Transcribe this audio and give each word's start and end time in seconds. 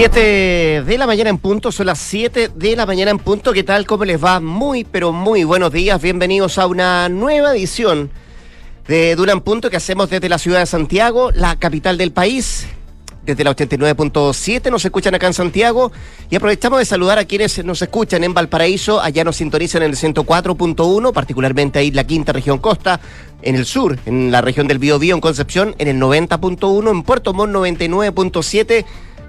7 0.00 0.84
de 0.86 0.96
la 0.96 1.08
mañana 1.08 1.28
en 1.28 1.38
punto, 1.38 1.72
son 1.72 1.86
las 1.86 1.98
7 1.98 2.52
de 2.54 2.76
la 2.76 2.86
mañana 2.86 3.10
en 3.10 3.18
punto. 3.18 3.52
¿Qué 3.52 3.64
tal? 3.64 3.84
¿Cómo 3.84 4.04
les 4.04 4.22
va? 4.22 4.38
Muy, 4.38 4.84
pero 4.84 5.10
muy 5.10 5.42
buenos 5.42 5.72
días. 5.72 6.00
Bienvenidos 6.00 6.56
a 6.58 6.68
una 6.68 7.08
nueva 7.08 7.50
edición 7.50 8.08
de 8.86 9.16
Duran 9.16 9.40
Punto 9.40 9.70
que 9.70 9.76
hacemos 9.76 10.08
desde 10.08 10.28
la 10.28 10.38
ciudad 10.38 10.60
de 10.60 10.66
Santiago, 10.66 11.32
la 11.32 11.56
capital 11.56 11.98
del 11.98 12.12
país. 12.12 12.68
Desde 13.26 13.42
la 13.42 13.50
89.7 13.56 14.70
nos 14.70 14.84
escuchan 14.84 15.16
acá 15.16 15.26
en 15.26 15.34
Santiago 15.34 15.90
y 16.30 16.36
aprovechamos 16.36 16.78
de 16.78 16.84
saludar 16.84 17.18
a 17.18 17.24
quienes 17.24 17.64
nos 17.64 17.82
escuchan 17.82 18.22
en 18.22 18.32
Valparaíso, 18.32 19.00
allá 19.00 19.24
nos 19.24 19.34
sintonizan 19.34 19.82
en 19.82 19.90
el 19.90 19.96
104.1, 19.96 21.12
particularmente 21.12 21.80
ahí 21.80 21.90
la 21.90 22.04
quinta 22.04 22.32
región 22.32 22.58
costa, 22.58 23.00
en 23.42 23.56
el 23.56 23.66
sur, 23.66 23.98
en 24.06 24.30
la 24.30 24.42
región 24.42 24.68
del 24.68 24.78
Biobío, 24.78 25.16
en 25.16 25.20
Concepción, 25.20 25.74
en 25.78 25.88
el 25.88 26.00
90.1, 26.00 26.88
en 26.88 27.02
Puerto 27.02 27.34
Montt 27.34 27.52
99.7 27.52 28.84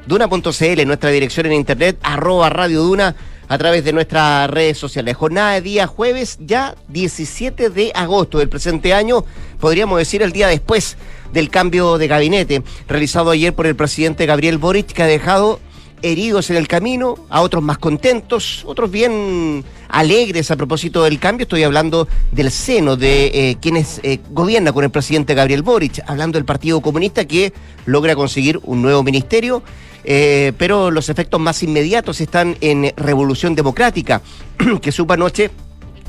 Duna.cl, 0.09 0.87
nuestra 0.87 1.11
dirección 1.11 1.45
en 1.45 1.53
internet, 1.53 1.99
arroba 2.01 2.49
Radio 2.49 2.81
Duna, 2.81 3.15
a 3.47 3.57
través 3.59 3.83
de 3.83 3.93
nuestras 3.93 4.49
redes 4.49 4.75
sociales. 4.75 5.15
Jornada 5.15 5.53
de 5.53 5.61
día 5.61 5.85
jueves, 5.85 6.39
ya 6.41 6.73
17 6.87 7.69
de 7.69 7.91
agosto 7.93 8.39
del 8.39 8.49
presente 8.49 8.95
año, 8.95 9.23
podríamos 9.59 9.99
decir 9.99 10.23
el 10.23 10.31
día 10.31 10.47
después 10.47 10.97
del 11.31 11.51
cambio 11.51 11.99
de 11.99 12.07
gabinete 12.07 12.63
realizado 12.87 13.29
ayer 13.29 13.53
por 13.53 13.67
el 13.67 13.75
presidente 13.75 14.25
Gabriel 14.25 14.57
Boric, 14.57 14.87
que 14.87 15.03
ha 15.03 15.05
dejado 15.05 15.59
heridos 16.01 16.49
en 16.49 16.57
el 16.57 16.67
camino, 16.67 17.15
a 17.29 17.41
otros 17.41 17.63
más 17.63 17.77
contentos, 17.77 18.63
otros 18.65 18.89
bien 18.91 19.63
alegres 19.87 20.51
a 20.51 20.55
propósito 20.55 21.03
del 21.03 21.19
cambio. 21.19 21.43
Estoy 21.43 21.63
hablando 21.63 22.07
del 22.31 22.51
seno 22.51 22.95
de 22.95 23.25
eh, 23.33 23.57
quienes 23.61 23.99
eh, 24.03 24.19
gobierna 24.31 24.71
con 24.71 24.83
el 24.83 24.89
presidente 24.89 25.33
Gabriel 25.33 25.63
Boric, 25.63 26.01
hablando 26.07 26.37
del 26.37 26.45
Partido 26.45 26.81
Comunista 26.81 27.25
que 27.25 27.53
logra 27.85 28.15
conseguir 28.15 28.59
un 28.63 28.81
nuevo 28.81 29.03
ministerio 29.03 29.63
eh, 30.03 30.53
pero 30.57 30.91
los 30.91 31.09
efectos 31.09 31.39
más 31.39 31.61
inmediatos 31.63 32.21
están 32.21 32.57
en 32.61 32.93
Revolución 32.95 33.55
Democrática, 33.55 34.21
que 34.81 34.91
supo 34.91 35.13
anoche 35.13 35.51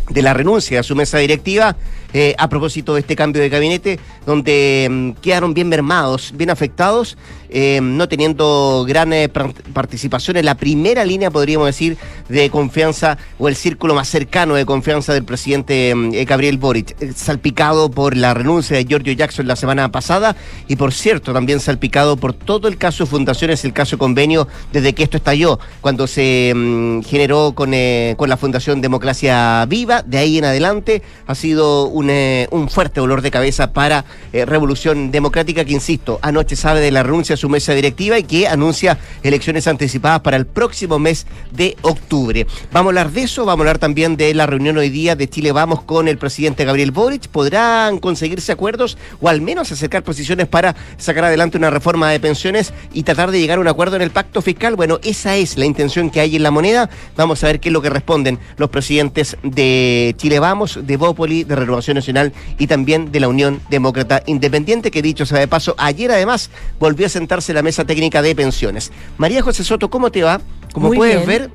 de 0.08 0.22
la 0.22 0.34
renuncia 0.34 0.80
a 0.80 0.82
su 0.82 0.96
mesa 0.96 1.18
directiva 1.18 1.76
eh, 2.12 2.34
a 2.38 2.48
propósito 2.48 2.94
de 2.94 3.00
este 3.00 3.14
cambio 3.14 3.40
de 3.40 3.48
gabinete, 3.48 4.00
donde 4.26 4.88
mm, 4.90 5.10
quedaron 5.20 5.54
bien 5.54 5.68
mermados, 5.68 6.32
bien 6.34 6.50
afectados, 6.50 7.16
eh, 7.48 7.80
no 7.80 8.08
teniendo 8.08 8.84
gran 8.86 9.12
eh, 9.12 9.28
participación 9.28 10.36
en 10.36 10.44
la 10.44 10.56
primera 10.56 11.04
línea, 11.04 11.30
podríamos 11.30 11.66
decir, 11.66 11.96
de 12.28 12.50
confianza 12.50 13.16
o 13.38 13.48
el 13.48 13.54
círculo 13.54 13.94
más 13.94 14.08
cercano 14.08 14.54
de 14.54 14.66
confianza 14.66 15.12
del 15.12 15.24
presidente 15.24 15.94
mm, 15.94 16.10
Gabriel 16.26 16.58
Boric, 16.58 16.96
salpicado 17.14 17.90
por 17.92 18.16
la 18.16 18.34
renuncia 18.34 18.76
de 18.76 18.84
Giorgio 18.84 19.12
Jackson 19.12 19.46
la 19.46 19.54
semana 19.54 19.92
pasada 19.92 20.34
y, 20.66 20.74
por 20.74 20.92
cierto, 20.92 21.32
también 21.32 21.60
salpicado 21.60 22.16
por 22.16 22.32
todo 22.32 22.66
el 22.66 22.76
caso 22.76 23.04
de 23.04 23.10
fundaciones, 23.10 23.64
el 23.64 23.72
caso 23.72 23.98
convenio, 23.98 24.48
desde 24.72 24.94
que 24.94 25.04
esto 25.04 25.16
estalló, 25.16 25.60
cuando 25.80 26.08
se 26.08 26.52
mm, 26.56 27.02
generó 27.02 27.52
con, 27.54 27.70
con 28.16 28.28
la 28.28 28.36
Fundación 28.36 28.80
Democracia 28.80 29.64
Viva, 29.68 30.02
de 30.02 30.18
ahí 30.18 30.38
en 30.38 30.44
adelante 30.44 31.02
ha 31.28 31.34
sido 31.36 31.86
un 31.86 31.99
eh, 32.08 32.48
un, 32.50 32.68
fuerte 32.68 33.00
dolor 33.00 33.22
de 33.22 33.30
cabeza 33.30 33.72
para 33.72 34.04
eh, 34.32 34.44
Revolución 34.44 35.10
Democrática, 35.10 35.64
que 35.64 35.72
insisto, 35.72 36.18
anoche 36.22 36.56
sabe 36.56 36.80
de 36.80 36.90
la 36.90 37.02
renuncia 37.02 37.34
a 37.34 37.36
su 37.36 37.48
mesa 37.48 37.74
directiva 37.74 38.18
y 38.18 38.22
que 38.22 38.48
anuncia 38.48 38.98
elecciones 39.22 39.66
anticipadas 39.66 40.20
para 40.20 40.36
el 40.36 40.46
próximo 40.46 40.98
mes 40.98 41.26
de 41.50 41.76
octubre. 41.82 42.46
Vamos 42.72 42.88
a 42.88 42.90
hablar 42.90 43.10
de 43.10 43.22
eso, 43.22 43.44
vamos 43.44 43.60
a 43.60 43.62
hablar 43.62 43.78
también 43.78 44.16
de 44.16 44.32
la 44.34 44.46
reunión 44.46 44.78
hoy 44.78 44.90
día 44.90 45.16
de 45.16 45.28
Chile 45.28 45.52
Vamos 45.52 45.82
con 45.82 46.08
el 46.08 46.18
presidente 46.18 46.64
Gabriel 46.64 46.92
Boric. 46.92 47.28
¿Podrán 47.28 47.98
conseguirse 47.98 48.52
acuerdos 48.52 48.96
o 49.20 49.28
al 49.28 49.40
menos 49.40 49.72
acercar 49.72 50.02
posiciones 50.02 50.46
para 50.46 50.76
sacar 50.96 51.24
adelante 51.24 51.58
una 51.58 51.70
reforma 51.70 52.10
de 52.10 52.20
pensiones 52.20 52.72
y 52.92 53.02
tratar 53.02 53.30
de 53.30 53.40
llegar 53.40 53.58
a 53.58 53.60
un 53.60 53.68
acuerdo 53.68 53.96
en 53.96 54.02
el 54.02 54.10
pacto 54.10 54.42
fiscal? 54.42 54.76
Bueno, 54.76 55.00
esa 55.02 55.36
es 55.36 55.58
la 55.58 55.66
intención 55.66 56.10
que 56.10 56.20
hay 56.20 56.36
en 56.36 56.42
la 56.42 56.50
moneda. 56.50 56.88
Vamos 57.16 57.42
a 57.42 57.48
ver 57.48 57.60
qué 57.60 57.68
es 57.68 57.72
lo 57.72 57.82
que 57.82 57.90
responden 57.90 58.38
los 58.56 58.70
presidentes 58.70 59.36
de 59.42 60.14
Chile 60.16 60.38
Vamos, 60.38 60.78
de 60.82 60.96
Bópoli, 60.96 61.44
de 61.44 61.56
Renovación 61.56 61.89
Nacional 61.94 62.32
y 62.58 62.66
también 62.66 63.12
de 63.12 63.20
la 63.20 63.28
Unión 63.28 63.60
Demócrata 63.70 64.22
Independiente, 64.26 64.90
que 64.90 65.02
dicho 65.02 65.26
sea 65.26 65.38
de 65.38 65.48
paso, 65.48 65.74
ayer 65.78 66.10
además 66.10 66.50
volvió 66.78 67.06
a 67.06 67.08
sentarse 67.08 67.52
la 67.52 67.62
mesa 67.62 67.84
técnica 67.84 68.22
de 68.22 68.34
pensiones. 68.34 68.92
María 69.18 69.42
José 69.42 69.64
Soto, 69.64 69.90
¿cómo 69.90 70.10
te 70.10 70.22
va? 70.22 70.40
Como 70.72 70.92
puedes 70.92 71.26
ver, 71.26 71.50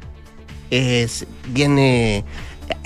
es, 0.70 1.26
viene 1.48 2.24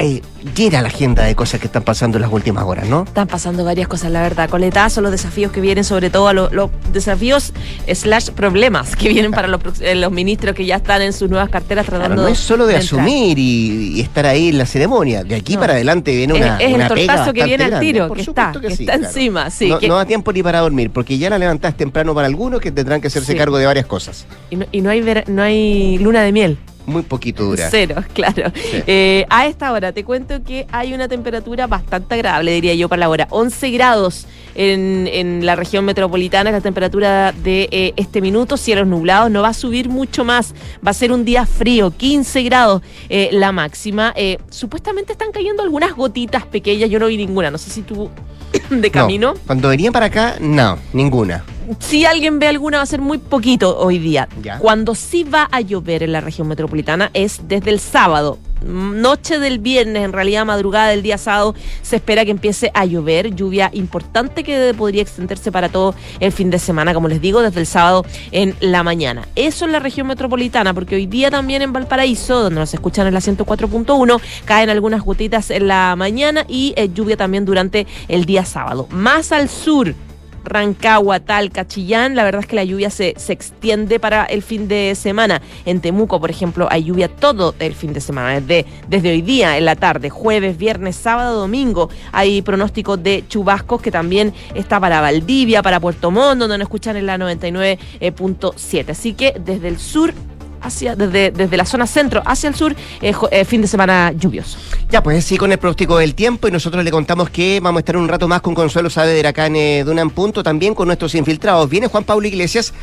eh, 0.02 0.22
llena 0.56 0.82
la 0.82 0.88
agenda 0.88 1.24
de 1.24 1.36
cosas 1.36 1.60
que 1.60 1.68
están 1.68 1.84
pasando 1.84 2.18
en 2.18 2.22
las 2.22 2.32
últimas 2.32 2.64
horas, 2.64 2.88
¿no? 2.88 3.04
Están 3.04 3.28
pasando 3.28 3.66
varias 3.66 3.88
cosas, 3.90 4.12
la 4.12 4.22
verdad. 4.22 4.50
Coletazo, 4.50 5.02
los 5.02 5.12
desafíos 5.12 5.52
que 5.52 5.60
vienen, 5.60 5.84
sobre 5.84 6.10
todo 6.10 6.32
los, 6.34 6.70
desafíos 6.94 7.52
slash 7.94 8.30
problemas 8.30 8.96
que 8.96 9.10
vienen 9.10 9.32
para 9.32 9.50
eh, 9.82 9.96
los, 9.96 10.12
ministros 10.12 10.56
que 10.56 10.66
ya 10.66 10.78
están 10.78 11.02
en 11.02 11.12
sus 11.12 11.30
nuevas 11.30 11.50
carteras 11.50 11.86
tratando 11.86 12.24
no 12.24 12.28
es 12.30 12.40
solo 12.40 12.66
de, 12.66 12.78
asumir 12.78 13.38
y, 13.38 14.00
estar 14.00 14.26
ahí 14.26 14.50
en 14.50 14.58
la 14.58 14.66
ceremonia. 14.66 15.24
De 15.24 15.36
aquí 15.36 15.58
para 15.58 15.74
adelante 15.74 16.16
viene 16.16 16.34
una. 16.34 16.58
Es, 16.58 16.70
es 16.70 16.80
el 16.80 16.88
tortazo 16.88 17.34
que 17.34 17.44
viene 17.44 17.66
al 17.66 17.80
tiro, 17.82 18.12
que 18.14 18.22
está, 18.22 18.54
que, 18.60 18.68
está 18.68 18.94
encima. 18.96 19.50
Sí, 19.50 19.70
no, 19.88 19.96
da 19.96 20.06
tiempo 20.06 20.32
ni 20.32 20.42
para 20.42 20.60
dormir, 20.62 20.92
porque 20.92 21.18
ya 21.18 21.30
la 21.30 21.38
levantás 21.38 21.76
temprano 21.76 22.16
para 22.16 22.28
algunos 22.28 22.62
que 22.62 22.72
tendrán 22.72 23.02
que 23.02 23.08
hacerse 23.08 23.36
cargo 23.36 23.58
de 23.58 23.66
varias 23.66 23.86
cosas. 23.86 24.26
Y 24.50 24.82
no, 24.82 24.90
hay 24.90 25.24
no 25.28 25.42
hay 25.42 25.98
luna 25.98 26.22
de 26.22 26.32
miel 26.32 26.58
muy 26.90 27.04
poquito 27.04 27.44
dura. 27.44 27.70
Cero, 27.70 28.04
claro. 28.14 28.52
Eh, 28.88 29.26
a 29.30 29.48
esta 29.48 29.72
hora 29.72 29.92
te 29.92 30.04
cuento 30.04 30.44
que 30.44 30.68
hay 30.72 30.94
una 30.94 31.08
temperatura 31.08 31.68
bastante 31.68 32.16
agradable, 32.16 32.52
diría 32.52 32.74
yo, 32.74 32.90
para 32.90 33.02
la 33.02 33.10
hora. 33.10 33.28
11 33.30 33.72
grados 33.72 34.26
en, 34.56 35.46
la 35.46 35.56
región 35.56 35.86
metropolitana, 35.86 36.50
es 36.50 36.54
la 36.54 36.62
temperatura 36.62 37.32
de 37.32 37.70
eh, 37.72 37.94
este 37.96 38.20
minuto, 38.22 38.58
cielos 38.58 38.88
nublados, 38.88 39.32
no 39.32 39.42
va 39.42 39.50
a 39.50 39.54
subir 39.54 39.88
mucho 39.90 40.26
más, 40.26 40.54
va 40.86 40.92
a 40.92 40.94
ser 40.94 41.12
un 41.12 41.24
día 41.24 41.46
frío, 41.46 41.92
15 41.92 42.44
grados 42.44 42.82
eh, 43.10 43.30
la 43.32 43.52
máxima. 43.52 44.14
supuestamente 44.50 45.14
están 45.14 45.32
cayendo 45.32 45.64
algunas 45.64 45.96
gotitas 45.96 46.46
pequeñas, 46.46 46.90
yo 46.90 47.00
no 47.00 47.08
vi 47.08 47.18
ninguna, 47.18 47.52
no 47.52 47.58
sé 47.58 47.70
si 47.70 47.82
tú 47.84 48.10
de 48.70 48.92
camino. 48.92 49.36
cuando 49.46 49.70
venían 49.70 49.94
para 49.94 50.08
acá, 50.08 50.36
no, 50.40 50.78
ninguna 50.94 51.44
si 51.78 52.06
alguien 52.06 52.40
ve 52.40 52.48
alguna 52.48 52.78
va 52.78 52.84
a 52.84 52.88
ser 52.88 53.02
muy 53.02 53.20
poquito 53.20 53.78
hoy 53.78 54.00
día. 54.00 54.28
Cuando 54.60 54.96
sí 54.96 55.24
va 55.24 55.48
a 55.52 55.62
llover 55.62 56.04
en 56.04 56.12
la 56.12 56.22
región 56.22 56.48
metropolitana 56.48 57.12
es 57.14 57.42
desde 57.48 57.70
el 57.70 57.80
sábado. 57.80 58.40
Noche 58.66 59.40
del 59.40 59.60
viernes, 59.60 60.04
en 60.04 60.12
realidad 60.12 60.46
madrugada 60.46 60.90
del 60.90 61.02
día 61.02 61.18
sábado, 61.18 61.56
se 61.82 61.96
espera 61.96 62.26
que 62.26 62.32
empiece 62.32 62.72
a 62.74 62.84
llover. 62.86 63.34
Lluvia 63.34 63.70
importante 63.74 64.44
que 64.44 64.74
podría 64.78 65.02
extenderse 65.02 65.52
para 65.52 65.70
todo 65.70 65.96
el 66.20 66.32
fin 66.32 66.50
de 66.50 66.60
semana, 66.60 66.94
como 66.94 67.08
les 67.08 67.22
digo, 67.22 67.42
desde 67.42 67.62
el 67.62 67.66
sábado 67.66 68.06
en 68.32 68.56
la 68.60 68.84
mañana. 68.84 69.28
Eso 69.36 69.64
en 69.66 69.72
la 69.72 69.80
región 69.80 70.08
metropolitana, 70.08 70.74
porque 70.74 70.96
hoy 70.96 71.06
día 71.06 71.32
también 71.32 71.62
en 71.62 71.72
Valparaíso, 71.72 72.42
donde 72.42 72.60
nos 72.60 72.74
escuchan 72.74 73.08
en 73.08 73.14
la 73.14 73.22
104.1, 73.22 74.20
caen 74.44 74.70
algunas 74.70 75.04
gotitas 75.04 75.52
en 75.52 75.68
la 75.68 75.96
mañana 75.96 76.46
y 76.50 76.74
eh, 76.76 76.90
lluvia 76.94 77.16
también 77.16 77.46
durante 77.46 77.88
el 78.10 78.26
día 78.26 78.44
sábado. 78.44 78.88
Más 78.90 79.32
al 79.32 79.48
sur, 79.48 79.96
Rancagua, 80.44 81.20
Talca, 81.20 81.68
Chillán, 81.68 82.16
la 82.16 82.24
verdad 82.24 82.42
es 82.42 82.48
que 82.48 82.56
la 82.56 82.64
lluvia 82.64 82.90
se, 82.90 83.14
se 83.18 83.34
extiende 83.34 84.00
para 84.00 84.26
el 84.26 84.42
fin 84.42 84.68
de 84.68 84.96
semana. 84.96 85.42
En 85.66 85.82
Temuco, 85.82 86.20
por 86.20 86.30
ejemplo, 86.30 86.68
hay 86.70 86.86
lluvia 86.86 87.08
todo 87.08 87.56
el 87.60 87.74
fin 87.76 87.94
de 87.94 88.02
semana, 88.02 88.40
desde, 88.40 88.66
desde 88.88 89.12
hoy 89.12 89.22
día 89.22 89.58
en 89.58 89.66
la 89.66 89.76
tarde, 89.76 90.10
jueves, 90.10 90.58
viernes, 90.58 90.96
sábado, 90.96 91.40
domingo. 91.40 91.90
Hay 92.12 92.42
pronóstico 92.42 92.98
de 92.98 93.24
chubascos 93.28 93.82
que 93.82 93.92
también 93.92 94.34
está 94.56 94.80
para 94.80 95.02
Valdivia, 95.02 95.62
para 95.62 95.80
Puerto 95.80 96.12
Montt, 96.12 96.40
donde 96.40 96.58
nos 96.58 96.66
escuchan 96.66 96.98
en 96.98 97.06
la 97.06 97.18
99.7. 97.18 98.90
Así 98.90 99.14
que 99.14 99.36
desde 99.40 99.68
el 99.68 99.80
sur 99.80 100.14
hacia, 100.62 100.96
desde, 100.96 101.32
desde 101.32 101.58
la 101.58 101.66
zona 101.66 101.88
centro 101.88 102.22
hacia 102.26 102.50
el 102.50 102.56
sur, 102.56 102.76
eh, 103.02 103.14
eh, 103.32 103.46
fin 103.46 103.62
de 103.62 103.68
semana 103.68 104.12
lluvioso. 104.12 104.58
Ya, 104.90 105.04
pues 105.04 105.24
sí, 105.26 105.38
con 105.38 105.52
el 105.52 105.58
pronóstico 105.58 105.98
del 105.98 106.16
tiempo 106.16 106.48
y 106.48 106.52
nosotros 106.52 106.84
le 106.84 106.92
contamos 106.92 107.30
que 107.30 107.60
vamos 107.62 107.80
a 107.80 107.82
estar 107.82 107.98
un 107.98 108.08
rato 108.08 108.28
más 108.28 108.42
con 108.42 108.56
Consuelo 108.56 108.90
Saavedra 108.90 109.30
acá 109.30 109.48
en 109.48 109.56
eh, 109.56 109.84
Dunan 109.84 110.10
Punto, 110.10 110.44
también 110.44 110.74
con 110.74 110.88
nuestros 110.88 111.16
infiltrados. 111.16 111.70
Viene 111.70 111.88
Juan 111.88 112.04
Pablo 112.04 112.28
Iglesias 112.28 112.74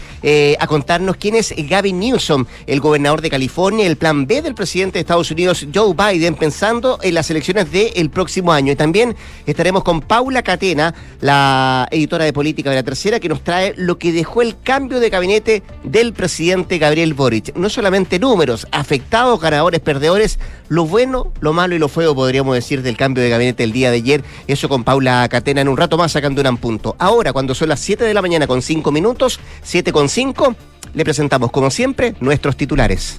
a 0.59 0.67
contarnos 0.67 1.17
quién 1.17 1.37
es 1.37 1.55
Gavin 1.57 1.99
Newsom, 2.01 2.47
el 2.67 2.81
gobernador 2.81 3.21
de 3.21 3.31
California, 3.31 3.87
el 3.87 3.97
plan 3.97 4.27
B 4.27 4.43
del 4.43 4.55
presidente 4.55 4.95
de 4.95 5.01
Estados 5.01 5.31
Unidos, 5.31 5.67
Joe 5.73 5.95
Biden, 5.95 6.35
pensando 6.35 6.99
en 7.03 7.15
las 7.15 7.31
elecciones 7.31 7.71
del 7.71 8.11
próximo 8.11 8.53
año. 8.53 8.73
Y 8.73 8.77
también 8.77 9.17
estaremos 9.47 9.85
con 9.85 10.01
Paula 10.01 10.43
Catena, 10.43 10.95
la 11.21 11.89
editora 11.91 12.25
de 12.25 12.33
política 12.33 12.71
de 12.71 12.77
la 12.77 12.83
tercera, 12.83 13.21
que 13.21 13.29
nos 13.29 13.43
trae 13.43 13.75
lo 13.77 13.99
que 13.99 14.13
dejó 14.13 14.43
el 14.43 14.59
cambio 14.61 15.01
de 15.01 15.11
gabinete 15.11 15.63
del 15.85 16.13
presidente 16.13 16.79
Gabriel 16.79 17.15
Boric 17.15 17.57
solamente 17.71 18.19
números, 18.19 18.67
afectados, 18.73 19.41
ganadores, 19.41 19.81
perdedores, 19.81 20.39
lo 20.69 20.87
bueno, 20.87 21.33
lo 21.41 21.53
malo 21.53 21.75
y 21.75 21.79
lo 21.79 21.89
feo, 21.89 22.15
podríamos 22.15 22.55
decir, 22.55 22.83
del 22.83 22.97
cambio 22.97 23.23
de 23.23 23.31
gabinete 23.31 23.65
el 23.65 23.73
día 23.73 23.91
de 23.91 23.97
ayer. 23.97 24.25
Eso 24.47 24.69
con 24.69 24.85
Paula 24.85 25.29
Catena 25.29 25.61
en 25.61 25.69
un 25.69 25.77
rato 25.77 25.97
más 25.97 26.13
sacando 26.13 26.43
un 26.49 26.57
punto. 26.57 26.97
Ahora, 26.99 27.33
cuando 27.33 27.55
son 27.55 27.69
las 27.69 27.81
7 27.81 28.05
de 28.05 28.15
la 28.15 28.23
mañana 28.23 28.47
con 28.47 28.63
5 28.63 28.91
minutos, 28.93 29.41
7 29.63 29.93
con 29.93 30.09
5, 30.09 30.55
le 30.95 31.05
presentamos, 31.05 31.51
como 31.51 31.71
siempre, 31.71 32.15
nuestros 32.21 32.57
titulares. 32.57 33.19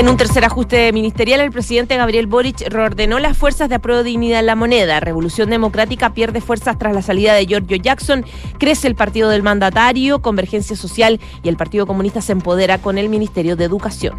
En 0.00 0.08
un 0.08 0.16
tercer 0.16 0.46
ajuste 0.46 0.90
ministerial, 0.94 1.40
el 1.40 1.50
presidente 1.50 1.94
Gabriel 1.98 2.26
Boric 2.26 2.62
reordenó 2.70 3.18
las 3.18 3.36
fuerzas 3.36 3.68
de 3.68 3.74
apruebo 3.74 4.02
dignidad 4.02 4.40
en 4.40 4.46
la 4.46 4.56
moneda. 4.56 4.98
Revolución 4.98 5.50
Democrática 5.50 6.14
pierde 6.14 6.40
fuerzas 6.40 6.78
tras 6.78 6.94
la 6.94 7.02
salida 7.02 7.34
de 7.34 7.44
Giorgio 7.44 7.76
Jackson. 7.76 8.24
Crece 8.58 8.88
el 8.88 8.94
partido 8.94 9.28
del 9.28 9.42
mandatario, 9.42 10.22
Convergencia 10.22 10.74
Social 10.74 11.20
y 11.42 11.50
el 11.50 11.58
Partido 11.58 11.86
Comunista 11.86 12.22
se 12.22 12.32
empodera 12.32 12.78
con 12.78 12.96
el 12.96 13.10
Ministerio 13.10 13.56
de 13.56 13.66
Educación. 13.66 14.18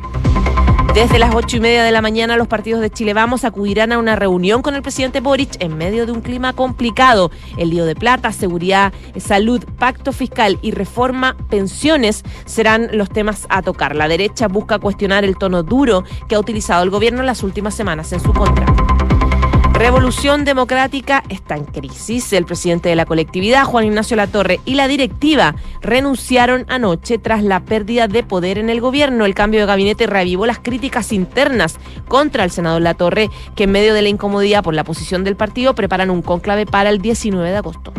Desde 0.93 1.19
las 1.19 1.33
ocho 1.33 1.55
y 1.55 1.59
media 1.61 1.85
de 1.85 1.91
la 1.91 2.01
mañana, 2.01 2.35
los 2.35 2.49
partidos 2.49 2.81
de 2.81 2.89
Chile 2.89 3.13
Vamos 3.13 3.45
acudirán 3.45 3.93
a 3.93 3.97
una 3.97 4.17
reunión 4.17 4.61
con 4.61 4.75
el 4.75 4.81
presidente 4.81 5.21
Boric 5.21 5.55
en 5.59 5.77
medio 5.77 6.05
de 6.05 6.11
un 6.11 6.19
clima 6.19 6.51
complicado. 6.51 7.31
El 7.57 7.69
lío 7.69 7.85
de 7.85 7.95
plata, 7.95 8.33
seguridad, 8.33 8.91
salud, 9.17 9.63
pacto 9.79 10.11
fiscal 10.11 10.59
y 10.61 10.71
reforma 10.71 11.37
pensiones 11.49 12.23
serán 12.45 12.89
los 12.91 13.09
temas 13.09 13.47
a 13.47 13.61
tocar. 13.61 13.95
La 13.95 14.09
derecha 14.09 14.49
busca 14.49 14.79
cuestionar 14.79 15.23
el 15.23 15.37
tono 15.37 15.63
duro 15.63 16.03
que 16.27 16.35
ha 16.35 16.39
utilizado 16.39 16.83
el 16.83 16.89
gobierno 16.89 17.21
en 17.21 17.25
las 17.25 17.41
últimas 17.41 17.73
semanas 17.73 18.11
en 18.11 18.19
su 18.19 18.33
contra. 18.33 18.65
Revolución 19.81 20.45
Democrática 20.45 21.23
está 21.29 21.55
en 21.57 21.65
crisis. 21.65 22.31
El 22.33 22.45
presidente 22.45 22.87
de 22.87 22.95
la 22.95 23.07
colectividad, 23.07 23.65
Juan 23.65 23.85
Ignacio 23.85 24.15
Latorre, 24.15 24.59
y 24.63 24.75
la 24.75 24.87
directiva 24.87 25.55
renunciaron 25.81 26.65
anoche 26.69 27.17
tras 27.17 27.41
la 27.41 27.61
pérdida 27.61 28.07
de 28.07 28.21
poder 28.21 28.59
en 28.59 28.69
el 28.69 28.79
gobierno. 28.79 29.25
El 29.25 29.33
cambio 29.33 29.59
de 29.61 29.65
gabinete 29.65 30.05
reavivó 30.05 30.45
las 30.45 30.59
críticas 30.59 31.11
internas 31.11 31.79
contra 32.07 32.43
el 32.43 32.51
senador 32.51 32.83
Latorre, 32.83 33.31
que 33.55 33.63
en 33.63 33.71
medio 33.71 33.95
de 33.95 34.03
la 34.03 34.09
incomodidad 34.09 34.63
por 34.63 34.75
la 34.75 34.83
posición 34.83 35.23
del 35.23 35.35
partido 35.35 35.73
preparan 35.73 36.11
un 36.11 36.21
cónclave 36.21 36.67
para 36.67 36.91
el 36.91 37.01
19 37.01 37.49
de 37.49 37.57
agosto. 37.57 37.91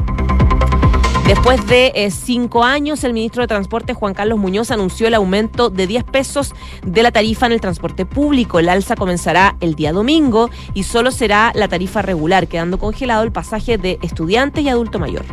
Después 1.33 1.67
de 1.67 1.93
eh, 1.95 2.11
cinco 2.11 2.63
años, 2.63 3.05
el 3.05 3.15
ministro 3.15 3.41
de 3.41 3.47
Transporte, 3.47 3.95
Juan 3.95 4.13
Carlos 4.13 4.39
Muñoz, 4.39 4.71
anunció 4.71 5.07
el 5.07 5.15
aumento 5.15 5.71
de 5.71 5.87
10 5.87 6.05
pesos 6.05 6.53
de 6.85 7.03
la 7.03 7.11
tarifa 7.11 7.47
en 7.47 7.53
el 7.53 7.61
transporte 7.63 8.05
público. 8.05 8.59
El 8.59 8.69
alza 8.69 8.97
comenzará 8.97 9.57
el 9.61 9.75
día 9.75 9.95
domingo 9.95 10.51
y 10.75 10.83
solo 10.83 11.11
será 11.11 11.51
la 11.55 11.69
tarifa 11.69 12.03
regular, 12.03 12.49
quedando 12.49 12.79
congelado 12.79 13.23
el 13.23 13.33
pasaje 13.33 13.79
de 13.79 13.99
estudiante 14.03 14.61
y 14.61 14.69
adulto 14.69 14.99
mayor. 14.99 15.25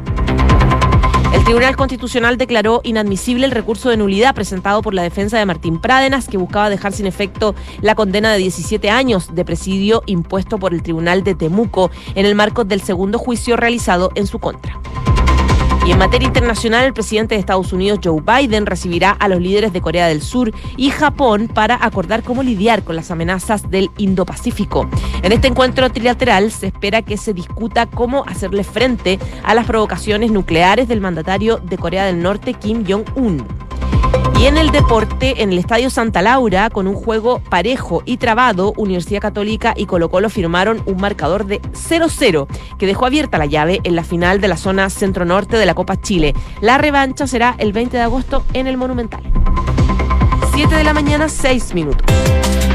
El 1.33 1.43
Tribunal 1.43 1.75
Constitucional 1.75 2.37
declaró 2.37 2.79
inadmisible 2.85 3.45
el 3.45 3.51
recurso 3.51 3.89
de 3.89 3.97
nulidad 3.97 4.33
presentado 4.33 4.81
por 4.81 4.93
la 4.93 5.03
defensa 5.03 5.37
de 5.37 5.45
Martín 5.45 5.81
Prádenas, 5.81 6.29
que 6.29 6.37
buscaba 6.37 6.69
dejar 6.69 6.93
sin 6.93 7.07
efecto 7.07 7.55
la 7.81 7.95
condena 7.95 8.31
de 8.31 8.37
17 8.37 8.89
años 8.89 9.35
de 9.35 9.43
presidio 9.43 10.03
impuesto 10.05 10.59
por 10.59 10.73
el 10.73 10.81
Tribunal 10.81 11.25
de 11.25 11.35
Temuco 11.35 11.91
en 12.15 12.25
el 12.25 12.35
marco 12.35 12.63
del 12.63 12.79
segundo 12.79 13.19
juicio 13.19 13.57
realizado 13.57 14.11
en 14.15 14.27
su 14.27 14.39
contra. 14.39 14.79
Y 15.85 15.91
en 15.91 15.97
materia 15.97 16.27
internacional, 16.27 16.85
el 16.85 16.93
presidente 16.93 17.35
de 17.35 17.39
Estados 17.39 17.73
Unidos, 17.73 17.99
Joe 18.03 18.21
Biden, 18.21 18.65
recibirá 18.65 19.11
a 19.11 19.27
los 19.27 19.41
líderes 19.41 19.73
de 19.73 19.81
Corea 19.81 20.07
del 20.07 20.21
Sur 20.21 20.51
y 20.77 20.91
Japón 20.91 21.47
para 21.47 21.83
acordar 21.83 22.23
cómo 22.23 22.43
lidiar 22.43 22.83
con 22.83 22.95
las 22.95 23.09
amenazas 23.11 23.69
del 23.71 23.89
Indo-Pacífico. 23.97 24.87
En 25.23 25.31
este 25.31 25.47
encuentro 25.47 25.89
trilateral 25.89 26.51
se 26.51 26.67
espera 26.67 27.01
que 27.01 27.17
se 27.17 27.33
discuta 27.33 27.87
cómo 27.87 28.23
hacerle 28.27 28.63
frente 28.63 29.19
a 29.43 29.55
las 29.55 29.65
provocaciones 29.65 30.31
nucleares 30.31 30.87
del 30.87 31.01
mandatario 31.01 31.57
de 31.57 31.77
Corea 31.77 32.05
del 32.05 32.21
Norte, 32.21 32.53
Kim 32.53 32.85
Jong-un. 32.87 33.68
Y 34.39 34.45
en 34.45 34.57
el 34.57 34.71
deporte, 34.71 35.43
en 35.43 35.51
el 35.51 35.57
Estadio 35.57 35.89
Santa 35.89 36.21
Laura, 36.21 36.69
con 36.69 36.87
un 36.87 36.95
juego 36.95 37.39
parejo 37.49 38.03
y 38.05 38.17
trabado, 38.17 38.73
Universidad 38.77 39.19
Católica 39.19 39.73
y 39.75 39.85
Colo 39.85 40.09
Colo 40.09 40.29
firmaron 40.29 40.81
un 40.85 41.01
marcador 41.01 41.45
de 41.45 41.61
0-0 41.61 42.47
que 42.77 42.85
dejó 42.87 43.05
abierta 43.05 43.37
la 43.37 43.47
llave 43.47 43.81
en 43.83 43.95
la 43.95 44.05
final 44.05 44.39
de 44.39 44.47
la 44.47 44.55
zona 44.55 44.89
centro-norte 44.89 45.57
de 45.57 45.65
la 45.65 45.73
Copa 45.73 45.99
Chile. 45.99 46.33
La 46.61 46.77
revancha 46.77 47.27
será 47.27 47.55
el 47.57 47.73
20 47.73 47.97
de 47.97 48.03
agosto 48.03 48.45
en 48.53 48.67
el 48.67 48.77
Monumental. 48.77 49.23
7 50.53 50.73
de 50.73 50.83
la 50.83 50.93
mañana, 50.93 51.27
6 51.27 51.73
minutos. 51.73 52.05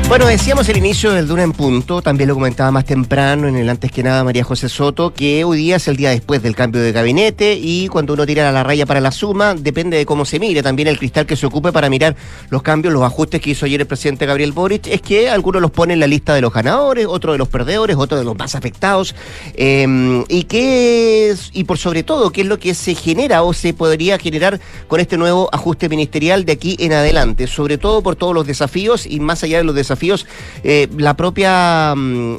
Bueno, 0.06 0.27
decíamos 0.27 0.69
el 0.69 0.77
inicio 0.77 1.12
del 1.12 1.27
Duna 1.27 1.45
en 1.45 1.53
punto, 1.53 2.03
también 2.03 2.29
lo 2.29 2.35
comentaba 2.35 2.71
más 2.71 2.85
temprano 2.85 3.49
en 3.49 3.56
el 3.56 3.69
antes 3.71 3.91
que 3.91 4.03
nada 4.03 4.23
María 4.23 4.45
José 4.45 4.69
Soto, 4.69 5.15
que 5.15 5.45
hoy 5.45 5.56
día 5.56 5.77
es 5.77 5.89
el 5.89 5.97
día 5.97 6.11
después 6.11 6.43
del 6.43 6.55
cambio 6.55 6.83
de 6.83 6.93
gabinete 6.93 7.59
y 7.61 7.89
cuando 7.89 8.12
uno 8.12 8.27
tira 8.27 8.53
la 8.53 8.62
raya 8.62 8.85
para 8.85 9.01
la 9.01 9.11
suma, 9.11 9.55
depende 9.55 9.97
de 9.97 10.05
cómo 10.05 10.27
se 10.27 10.39
mire, 10.39 10.62
también 10.62 10.89
el 10.89 10.99
cristal 10.99 11.25
que 11.25 11.37
se 11.37 11.47
ocupe 11.47 11.73
para 11.73 11.89
mirar 11.89 12.15
los 12.51 12.62
cambios, 12.62 12.93
los 12.93 13.03
ajustes 13.03 13.41
que 13.41 13.51
hizo 13.51 13.65
ayer 13.65 13.81
el 13.81 13.87
presidente 13.87 14.27
Gabriel 14.27 14.53
Boric, 14.53 14.87
es 14.89 15.01
que 15.01 15.31
algunos 15.31 15.62
los 15.62 15.71
ponen 15.71 15.95
en 15.95 16.01
la 16.01 16.06
lista 16.06 16.35
de 16.35 16.43
los 16.43 16.53
ganadores, 16.53 17.06
otros 17.09 17.35
de 17.35 17.39
los 17.39 17.49
perdedores, 17.49 17.97
otros 17.97 18.21
de 18.21 18.27
los 18.27 18.37
más 18.37 18.55
afectados, 18.55 19.17
em, 19.56 20.23
y 20.29 20.45
qué 20.45 21.35
y 21.55 21.65
por 21.65 21.79
sobre 21.79 22.03
todo, 22.03 22.31
qué 22.31 22.43
es 22.43 22.47
lo 22.47 22.59
que 22.59 22.75
se 22.75 22.95
genera 22.95 23.43
o 23.43 23.55
se 23.55 23.73
podría 23.73 24.19
generar 24.19 24.61
con 24.87 25.01
este 25.01 25.17
nuevo 25.17 25.49
ajuste 25.51 25.89
ministerial 25.89 26.45
de 26.45 26.53
aquí 26.53 26.77
en 26.79 26.93
adelante, 26.93 27.47
sobre 27.47 27.79
todo 27.79 28.03
por 28.03 28.17
todos 28.17 28.35
los 28.35 28.47
desafíos 28.47 29.06
y 29.06 29.19
más 29.19 29.43
allá 29.43 29.59
de 29.59 29.65
los 29.65 29.75
desafíos 29.75 29.94
desafíos, 29.94 30.26
eh, 30.62 30.88
la 30.96 31.14
propia 31.14 31.94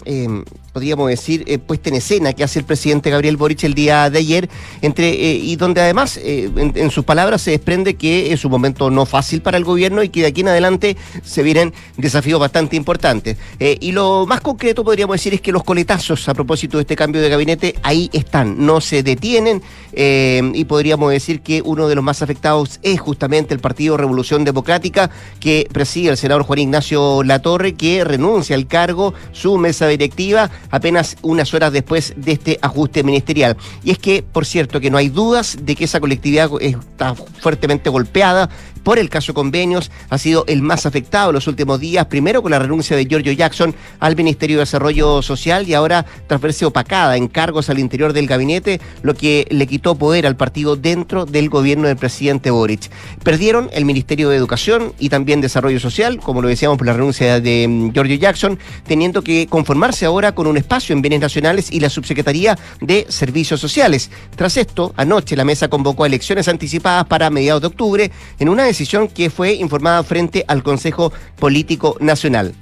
eh, 0.05 0.43
podríamos 0.75 1.07
decir, 1.07 1.45
eh, 1.47 1.57
puesta 1.57 1.87
en 1.87 1.95
escena 1.95 2.33
que 2.33 2.43
hace 2.43 2.59
el 2.59 2.65
presidente 2.65 3.09
Gabriel 3.09 3.37
Boric 3.37 3.63
el 3.63 3.75
día 3.75 4.09
de 4.09 4.19
ayer, 4.19 4.49
entre 4.81 5.07
eh, 5.07 5.35
y 5.35 5.55
donde 5.55 5.79
además, 5.79 6.19
eh, 6.21 6.51
en, 6.53 6.91
sus 6.91 7.05
palabras, 7.05 7.43
se 7.43 7.51
desprende 7.51 7.93
que 7.93 8.33
es 8.33 8.43
un 8.43 8.51
momento 8.51 8.91
no 8.91 9.05
fácil 9.05 9.41
para 9.41 9.55
el 9.55 9.63
gobierno 9.63 10.03
y 10.03 10.09
que 10.09 10.19
de 10.19 10.27
aquí 10.27 10.41
en 10.41 10.49
adelante 10.49 10.97
se 11.23 11.43
vienen 11.43 11.73
desafíos 11.95 12.41
bastante 12.41 12.75
importantes. 12.75 13.37
y 13.57 13.93
lo 13.93 14.25
más 14.25 14.41
concreto 14.41 14.83
podríamos 14.83 15.13
decir 15.13 15.33
es 15.33 15.39
que 15.39 15.53
los 15.53 15.63
coletazos 15.63 16.27
a 16.27 16.33
propósito 16.33 16.77
de 16.77 16.81
este 16.81 16.97
cambio 16.97 17.21
de 17.21 17.29
gabinete 17.29 17.75
ahí 17.81 18.09
están, 18.11 18.65
no 18.65 18.81
se 18.81 19.01
detienen 19.01 19.61
y 19.93 20.65
podríamos 20.65 21.09
decir 21.09 21.39
que 21.39 21.61
uno 21.61 21.87
de 21.87 21.95
los 21.95 22.03
más 22.03 22.21
afectados 22.21 22.81
es 22.83 22.99
justamente 22.99 23.53
el 23.53 23.61
Partido 23.61 23.95
Revolución 23.95 24.43
Democrática 24.43 25.09
que 25.39 25.69
preside 25.71 26.09
el 26.09 26.17
senador 26.17 26.43
Juan 26.43 26.59
Ignacio 26.59 27.23
Latorre, 27.23 27.75
que 27.75 28.03
renuncia 28.03 28.57
al 28.57 28.67
cargo, 28.67 29.13
su 29.31 29.57
mesa 29.57 29.87
directiva, 29.87 30.51
apenas 30.69 31.17
unas 31.21 31.53
horas 31.53 31.71
después 31.71 32.13
de 32.15 32.33
este 32.33 32.59
ajuste 32.61 33.03
ministerial. 33.03 33.57
Y 33.83 33.91
es 33.91 33.97
que, 33.97 34.23
por 34.23 34.45
cierto, 34.45 34.79
que 34.79 34.89
no 34.89 34.97
hay 34.97 35.09
dudas 35.09 35.57
de 35.61 35.75
que 35.75 35.85
esa 35.85 35.99
colectividad 35.99 36.49
está 36.59 37.15
fuertemente 37.15 37.89
golpeada 37.89 38.49
por 38.85 38.99
el 38.99 39.09
caso 39.09 39.33
convenios, 39.33 39.91
ha 40.09 40.19
sido 40.19 40.45
el 40.47 40.61
más 40.61 40.85
afectado 40.85 41.31
en 41.31 41.33
los 41.33 41.47
últimos 41.47 41.79
días, 41.79 42.05
primero 42.05 42.43
con 42.43 42.51
la 42.51 42.59
renuncia 42.59 42.95
de 42.95 43.05
Giorgio 43.05 43.33
Jackson 43.33 43.73
al 43.99 44.15
Ministerio 44.15 44.57
de 44.57 44.61
Desarrollo 44.61 45.23
Social 45.23 45.67
y 45.67 45.73
ahora 45.73 46.05
tras 46.27 46.39
verse 46.39 46.65
opacada 46.65 47.17
en 47.17 47.27
cargos 47.27 47.71
al 47.71 47.79
interior 47.79 48.13
del 48.13 48.27
gabinete, 48.27 48.79
lo 49.01 49.15
que 49.15 49.47
le 49.49 49.65
quitó 49.65 49.95
poder 49.95 50.27
al 50.27 50.37
partido 50.37 50.75
dentro 50.75 51.25
del 51.25 51.49
gobierno 51.49 51.87
del 51.87 51.97
presidente 51.97 52.51
Boric. 52.51 52.91
Perdieron 53.23 53.71
el 53.73 53.85
Ministerio 53.85 54.29
de 54.29 54.37
Educación 54.37 54.93
y 54.99 55.09
también 55.09 55.41
Desarrollo 55.41 55.79
Social, 55.79 56.19
como 56.19 56.43
lo 56.43 56.47
decíamos 56.47 56.77
por 56.77 56.85
la 56.85 56.93
renuncia 56.93 57.39
de 57.39 57.67
mm, 57.67 57.91
Giorgio 57.91 58.17
Jackson, 58.17 58.59
teniendo 58.85 59.23
que 59.23 59.47
conformarse 59.47 60.05
ahora 60.05 60.35
con 60.35 60.45
un 60.45 60.57
espacio 60.57 60.93
en 60.93 61.01
bienes 61.01 61.21
nacionales 61.21 61.71
y 61.71 61.79
la 61.79 61.89
subsecretaría 61.89 62.55
de 62.81 63.07
Servicios 63.09 63.59
Sociales. 63.59 64.11
Tras 64.35 64.57
esto, 64.57 64.93
anoche 64.95 65.35
la 65.35 65.43
mesa 65.43 65.69
convocó 65.69 66.03
a 66.03 66.07
elecciones 66.07 66.47
anticipadas 66.47 67.05
para 67.05 67.31
mediados 67.31 67.61
de 67.61 67.67
octubre 67.67 68.11
en 68.37 68.49
una 68.49 68.65
decisión 68.75 69.07
que 69.07 69.29
fue 69.29 69.53
informada 69.53 70.03
frente 70.03 70.43
al 70.49 70.61
Consejo 70.61 71.13
Político 71.39 71.95
Nacional. 72.01 72.53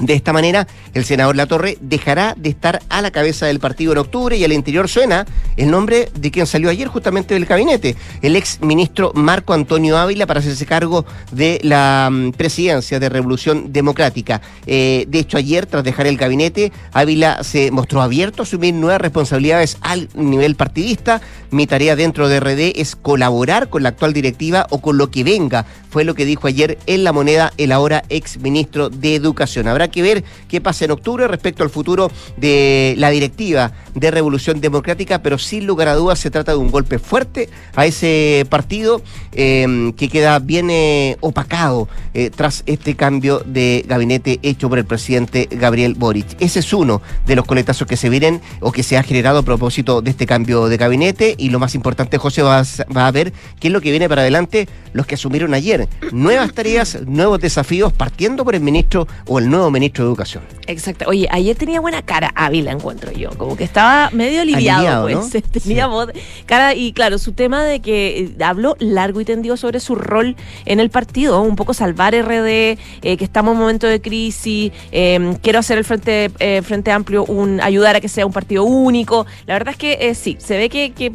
De 0.00 0.14
esta 0.14 0.32
manera, 0.32 0.68
el 0.94 1.04
senador 1.04 1.34
Latorre 1.34 1.76
dejará 1.80 2.34
de 2.36 2.50
estar 2.50 2.80
a 2.88 3.02
la 3.02 3.10
cabeza 3.10 3.46
del 3.46 3.58
partido 3.58 3.92
en 3.92 3.98
octubre 3.98 4.36
y 4.36 4.44
al 4.44 4.52
interior 4.52 4.88
suena 4.88 5.26
el 5.56 5.72
nombre 5.72 6.08
de 6.14 6.30
quien 6.30 6.46
salió 6.46 6.70
ayer 6.70 6.86
justamente 6.86 7.34
del 7.34 7.46
gabinete, 7.46 7.96
el 8.22 8.36
ex 8.36 8.60
ministro 8.60 9.10
Marco 9.14 9.54
Antonio 9.54 9.98
Ávila 9.98 10.26
para 10.26 10.38
hacerse 10.38 10.66
cargo 10.66 11.04
de 11.32 11.58
la 11.64 12.10
mm, 12.12 12.30
presidencia 12.32 13.00
de 13.00 13.08
Revolución 13.08 13.72
Democrática. 13.72 14.40
Eh, 14.66 15.04
de 15.08 15.18
hecho, 15.18 15.36
ayer, 15.36 15.66
tras 15.66 15.82
dejar 15.82 16.06
el 16.06 16.16
gabinete, 16.16 16.70
Ávila 16.92 17.42
se 17.42 17.72
mostró 17.72 18.00
abierto 18.00 18.42
a 18.42 18.44
asumir 18.44 18.74
nuevas 18.74 19.00
responsabilidades 19.00 19.78
al 19.80 20.08
nivel 20.14 20.54
partidista. 20.54 21.20
Mi 21.50 21.66
tarea 21.66 21.96
dentro 21.96 22.28
de 22.28 22.38
RD 22.38 22.80
es 22.80 22.94
colaborar 22.94 23.68
con 23.68 23.82
la 23.82 23.88
actual 23.88 24.12
directiva 24.12 24.66
o 24.70 24.80
con 24.80 24.96
lo 24.96 25.10
que 25.10 25.24
venga, 25.24 25.66
fue 25.90 26.04
lo 26.04 26.14
que 26.14 26.24
dijo 26.24 26.46
ayer 26.46 26.78
en 26.86 27.02
La 27.02 27.12
Moneda 27.12 27.52
el 27.56 27.72
ahora 27.72 28.04
ex 28.10 28.38
ministro 28.38 28.90
de 28.90 29.14
Educación. 29.14 29.66
Habrá 29.66 29.87
que 29.88 30.02
ver 30.02 30.24
qué 30.48 30.60
pasa 30.60 30.84
en 30.84 30.90
octubre 30.90 31.26
respecto 31.28 31.62
al 31.62 31.70
futuro 31.70 32.10
de 32.36 32.94
la 32.98 33.10
directiva 33.10 33.72
de 33.94 34.10
Revolución 34.10 34.60
Democrática, 34.60 35.22
pero 35.22 35.38
sin 35.38 35.66
lugar 35.66 35.88
a 35.88 35.94
dudas 35.94 36.18
se 36.18 36.30
trata 36.30 36.52
de 36.52 36.58
un 36.58 36.70
golpe 36.70 36.98
fuerte 36.98 37.48
a 37.74 37.86
ese 37.86 38.46
partido 38.48 39.02
em, 39.32 39.92
que 39.92 40.08
queda 40.08 40.38
bien 40.38 40.70
eh, 40.70 41.16
opacado 41.20 41.88
eh, 42.14 42.30
tras 42.34 42.62
este 42.66 42.94
cambio 42.94 43.42
de 43.44 43.84
gabinete 43.86 44.38
hecho 44.42 44.68
por 44.68 44.78
el 44.78 44.84
presidente 44.84 45.48
Gabriel 45.50 45.94
Boric. 45.94 46.36
Ese 46.40 46.60
es 46.60 46.72
uno 46.72 47.02
de 47.26 47.36
los 47.36 47.44
coletazos 47.44 47.86
que 47.86 47.96
se 47.96 48.08
vienen 48.08 48.40
o 48.60 48.72
que 48.72 48.82
se 48.82 48.96
ha 48.96 49.02
generado 49.02 49.38
a 49.38 49.42
propósito 49.42 50.02
de 50.02 50.10
este 50.10 50.26
cambio 50.26 50.68
de 50.68 50.76
gabinete 50.76 51.34
y 51.38 51.50
lo 51.50 51.58
más 51.58 51.74
importante, 51.74 52.18
José, 52.18 52.42
va 52.42 52.62
a 53.06 53.10
ver 53.10 53.32
qué 53.60 53.68
es 53.68 53.72
lo 53.72 53.80
que 53.80 53.90
viene 53.90 54.08
para 54.08 54.22
adelante 54.22 54.68
los 54.92 55.06
que 55.06 55.14
asumieron 55.14 55.54
ayer. 55.54 55.88
Nuevas 56.12 56.52
tareas, 56.52 56.98
nuevos 57.06 57.40
desafíos, 57.40 57.92
partiendo 57.92 58.44
por 58.44 58.54
el 58.54 58.60
ministro 58.60 59.06
o 59.26 59.38
el 59.38 59.48
nuevo 59.48 59.70
ministro 59.70 60.04
de 60.04 60.10
Educación. 60.10 60.42
Exacto. 60.66 61.06
Oye, 61.08 61.26
ayer 61.30 61.56
tenía 61.56 61.80
buena 61.80 62.02
cara 62.02 62.32
Ávila, 62.34 62.72
encuentro 62.72 63.12
yo. 63.12 63.30
Como 63.30 63.56
que 63.56 63.64
estaba 63.64 64.10
medio 64.12 64.42
aliviado, 64.42 65.08
pues. 65.08 65.42
Tenía 65.62 65.86
voz, 65.86 66.10
cara, 66.46 66.74
y 66.74 66.92
claro, 66.92 67.18
su 67.18 67.32
tema 67.32 67.64
de 67.64 67.80
que 67.80 68.20
eh, 68.38 68.44
habló 68.44 68.76
largo 68.78 69.20
y 69.20 69.24
tendido 69.24 69.56
sobre 69.56 69.80
su 69.80 69.94
rol 69.94 70.36
en 70.64 70.80
el 70.80 70.90
partido, 70.90 71.40
un 71.42 71.56
poco 71.56 71.74
salvar 71.74 72.14
RD, 72.14 72.46
eh, 72.48 72.76
que 73.16 73.24
estamos 73.24 73.52
en 73.52 73.56
un 73.56 73.62
momento 73.62 73.86
de 73.86 74.00
crisis, 74.00 74.72
em, 74.92 75.34
quiero 75.36 75.58
hacer 75.58 75.78
el 75.78 75.84
Frente, 75.84 76.30
eh, 76.38 76.62
Frente 76.62 76.90
Amplio, 76.92 77.24
un 77.24 77.60
ayudar 77.60 77.96
a 77.96 78.00
que 78.00 78.08
sea 78.08 78.26
un 78.26 78.32
partido 78.32 78.64
único. 78.64 79.26
La 79.46 79.54
verdad 79.54 79.72
es 79.72 79.78
que 79.78 80.14
sí, 80.14 80.36
se 80.38 80.56
ve 80.56 80.68
que, 80.68 80.92
que 80.92 81.12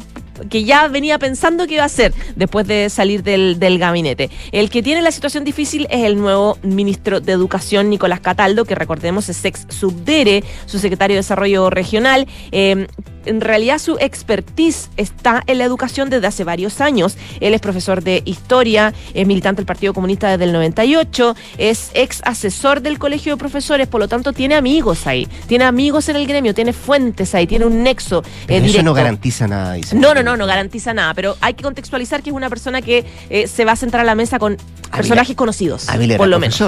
que 0.48 0.64
ya 0.64 0.88
venía 0.88 1.18
pensando 1.18 1.66
que 1.66 1.74
iba 1.74 1.82
a 1.82 1.86
hacer 1.86 2.12
después 2.36 2.66
de 2.66 2.90
salir 2.90 3.22
del, 3.22 3.78
gabinete. 3.78 4.30
El 4.52 4.70
que 4.70 4.82
tiene 4.82 5.02
la 5.02 5.10
situación 5.10 5.44
difícil 5.44 5.86
es 5.90 6.04
el 6.04 6.16
nuevo 6.16 6.58
ministro 6.62 7.20
de 7.20 7.32
Educación, 7.32 7.90
Nicolás 7.90 8.20
Cataldo, 8.20 8.64
que 8.64 8.74
recordemos 8.74 9.28
es 9.28 9.44
ex 9.44 9.66
subdere, 9.68 10.44
su 10.66 10.78
secretario 10.78 11.14
de 11.14 11.18
Desarrollo 11.18 11.70
Regional. 11.70 12.26
Eh, 12.52 12.86
en 13.26 13.40
realidad 13.40 13.78
su 13.78 13.96
expertise 13.98 14.90
está 14.96 15.42
en 15.46 15.58
la 15.58 15.64
educación 15.64 16.10
desde 16.10 16.26
hace 16.26 16.44
varios 16.44 16.80
años. 16.80 17.16
Él 17.40 17.54
es 17.54 17.60
profesor 17.60 18.02
de 18.02 18.22
historia, 18.24 18.92
es 19.14 19.26
militante 19.26 19.60
del 19.60 19.66
Partido 19.66 19.92
Comunista 19.94 20.30
desde 20.30 20.44
el 20.44 20.52
98, 20.52 21.36
es 21.58 21.90
ex 21.94 22.20
asesor 22.24 22.80
del 22.80 22.98
Colegio 22.98 23.34
de 23.34 23.38
Profesores, 23.38 23.86
por 23.86 24.00
lo 24.00 24.08
tanto 24.08 24.32
tiene 24.32 24.54
amigos 24.54 25.06
ahí, 25.06 25.28
tiene 25.46 25.64
amigos 25.64 26.08
en 26.08 26.16
el 26.16 26.26
gremio, 26.26 26.54
tiene 26.54 26.72
fuentes 26.72 27.34
ahí, 27.34 27.46
tiene 27.46 27.66
un 27.66 27.82
nexo. 27.82 28.22
Eh, 28.48 28.62
eso 28.64 28.82
no 28.82 28.94
garantiza 28.94 29.46
nada. 29.46 29.74
Dice. 29.74 29.96
No, 29.96 30.14
no, 30.14 30.22
no, 30.22 30.36
no 30.36 30.46
garantiza 30.46 30.94
nada, 30.94 31.14
pero 31.14 31.36
hay 31.40 31.54
que 31.54 31.62
contextualizar 31.62 32.22
que 32.22 32.30
es 32.30 32.36
una 32.36 32.48
persona 32.48 32.82
que 32.82 33.04
eh, 33.30 33.46
se 33.46 33.64
va 33.64 33.72
a 33.72 33.76
centrar 33.76 34.02
a 34.02 34.04
la 34.04 34.14
mesa 34.14 34.38
con 34.38 34.56
personajes 34.90 35.36
conocidos, 35.36 35.86
por 36.16 36.28
lo 36.28 36.38
menos. 36.38 36.62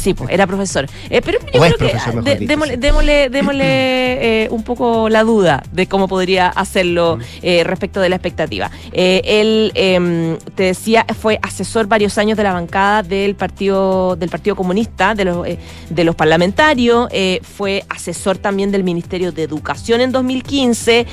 Sí, 0.00 0.14
pues, 0.14 0.30
era 0.30 0.46
profesor. 0.46 0.86
Eh, 1.10 1.20
pero 1.22 1.38
yo 1.52 1.60
creo 1.60 2.24
que 2.24 2.46
démosle, 2.46 4.44
eh, 4.44 4.48
un 4.50 4.62
poco 4.62 5.10
la 5.10 5.22
duda 5.24 5.62
de 5.72 5.86
cómo 5.86 6.08
podría 6.08 6.48
hacerlo 6.48 7.18
mm. 7.18 7.22
eh, 7.42 7.64
respecto 7.64 8.00
de 8.00 8.08
la 8.08 8.16
expectativa. 8.16 8.70
él, 8.92 9.72
em, 9.74 10.38
te 10.54 10.64
decía, 10.64 11.04
fue 11.20 11.38
asesor 11.42 11.86
varios 11.86 12.16
años 12.16 12.38
de 12.38 12.44
la 12.44 12.52
bancada 12.54 13.02
del 13.02 13.34
Partido, 13.34 14.16
del 14.16 14.30
partido 14.30 14.56
Comunista, 14.56 15.14
de 15.14 15.24
los, 15.26 15.46
de 15.90 16.04
los 16.04 16.14
parlamentarios, 16.14 17.08
fue 17.42 17.84
asesor 17.88 18.38
también 18.38 18.70
del 18.70 18.84
Ministerio 18.84 19.32
de 19.32 19.42
Educación 19.42 20.00
en 20.00 20.12
2015 20.12 21.06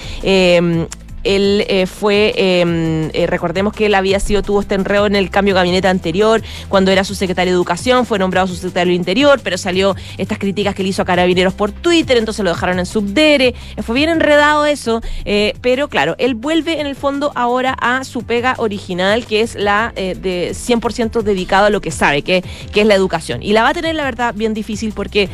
él 1.24 1.66
eh, 1.68 1.88
fue, 1.88 2.34
em, 2.36 3.10
eh, 3.14 3.28
recordemos 3.28 3.74
que 3.74 3.88
él 3.88 3.96
había 3.96 4.20
sido, 4.20 4.42
tuvo 4.42 4.62
este 4.62 4.76
enredo 4.76 5.06
en 5.08 5.16
el 5.16 5.30
cambio 5.30 5.54
de 5.54 5.60
gabinete 5.60 5.88
anterior, 5.88 6.42
cuando 6.70 6.92
era 6.92 7.04
su 7.04 7.16
secretario 7.16 7.54
de 7.54 7.58
Educación, 7.58 8.06
fue 8.06 8.20
nombrado 8.20 8.48
su 8.48 8.56
secretario 8.56 8.92
de 8.92 8.96
Interior, 8.96 9.40
pero 9.44 9.58
salió 9.58 9.96
estas 10.18 10.38
críticas 10.38 10.76
que 10.76 10.84
le 10.84 10.90
hizo 10.90 11.02
a 11.02 11.06
Carabineros 11.06 11.54
por 11.54 11.72
Twitter, 11.72 12.18
entonces 12.18 12.44
lo 12.44 12.52
dejaron 12.52 12.80
en 12.80 12.86
subdere, 12.86 13.56
eh, 13.76 13.82
fue 13.82 13.96
bien 13.96 14.10
enredado 14.10 14.66
eso, 14.66 15.02
pero 15.62 15.88
claro, 15.90 16.16
él 16.18 16.36
vuelve 16.36 16.80
en 16.80 16.88
el 16.88 16.96
fondo 16.96 17.32
ahora 17.36 17.76
a 17.80 18.04
su 18.04 18.24
pega 18.24 18.56
original, 18.58 19.26
que 19.26 19.42
es 19.42 19.56
la 19.56 19.94
de 19.96 20.52
100% 20.54 21.22
dedicado 21.22 21.66
a 21.66 21.70
lo 21.70 21.82
que 21.82 21.92
sabe, 21.92 22.22
que, 22.22 22.44
que 22.72 22.82
es 22.82 22.88
la 22.88 22.96
educación. 22.96 23.44
Y 23.44 23.54
la 23.54 23.64
va 23.64 23.70
a 23.70 23.74
tener, 23.74 23.96
la 23.96 24.04
verdad, 24.04 24.34
bien 24.34 24.54
difícil 24.54 24.94
porque 24.94 25.30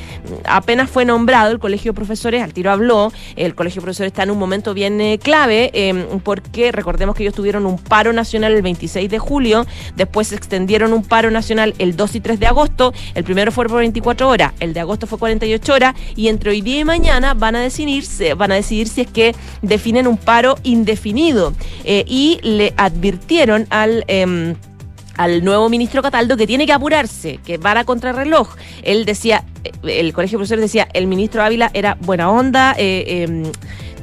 apenas 0.45 0.89
fue 0.89 1.05
nombrado 1.05 1.51
el 1.51 1.59
Colegio 1.59 1.91
de 1.91 1.95
Profesores, 1.95 2.41
al 2.41 2.53
tiro 2.53 2.71
habló, 2.71 3.11
el 3.35 3.55
Colegio 3.55 3.81
de 3.81 3.85
Profesores 3.85 4.11
está 4.11 4.23
en 4.23 4.31
un 4.31 4.39
momento 4.39 4.73
bien 4.73 5.17
clave, 5.17 5.71
Em, 5.73 6.19
porque 6.19 6.71
recordemos 6.71 7.15
que 7.15 7.23
ellos 7.23 7.35
tuvieron 7.35 7.65
un 7.65 7.77
paro 7.77 8.13
nacional 8.13 8.53
el 8.53 8.61
26 8.61 9.09
de 9.09 9.19
julio, 9.19 9.65
después 9.95 10.27
se 10.27 10.35
extendieron 10.35 10.93
un 10.93 11.03
paro 11.03 11.31
nacional 11.31 11.73
el 11.79 11.95
2 11.95 12.15
y 12.15 12.19
3 12.21 12.39
de 12.39 12.47
agosto, 12.47 12.93
el 13.15 13.23
primero 13.23 13.51
fue 13.51 13.65
por 13.65 13.79
24 13.79 14.29
horas, 14.29 14.53
el 14.59 14.73
de 14.73 14.79
agosto 14.79 15.07
fue 15.07 15.17
48 15.17 15.73
horas 15.73 15.95
y 16.15 16.27
entre 16.27 16.51
hoy 16.51 16.61
día 16.61 16.79
y 16.79 16.85
mañana 16.85 17.33
van 17.33 17.55
a 17.55 17.61
decidir, 17.61 18.05
van 18.37 18.51
a 18.51 18.55
decidir 18.55 18.87
si 18.87 19.01
es 19.01 19.07
que 19.07 19.35
definen 19.61 20.07
un 20.07 20.17
paro 20.17 20.55
indefinido 20.63 21.53
eh, 21.83 22.05
y 22.07 22.39
le 22.43 22.73
advirtieron 22.77 23.67
al... 23.69 24.05
Em, 24.07 24.55
al 25.15 25.43
nuevo 25.43 25.69
ministro 25.69 26.01
Cataldo 26.01 26.37
que 26.37 26.47
tiene 26.47 26.65
que 26.65 26.73
apurarse, 26.73 27.39
que 27.45 27.59
va 27.59 27.79
a 27.79 27.83
contrarreloj. 27.83 28.55
Él 28.81 29.05
decía, 29.05 29.43
el 29.83 30.13
colegio 30.13 30.37
de 30.37 30.41
profesores 30.41 30.61
decía, 30.61 30.87
el 30.93 31.07
ministro 31.07 31.43
Ávila 31.43 31.71
era 31.73 31.97
buena 31.99 32.29
onda, 32.29 32.75
eh, 32.77 33.23
em, 33.23 33.51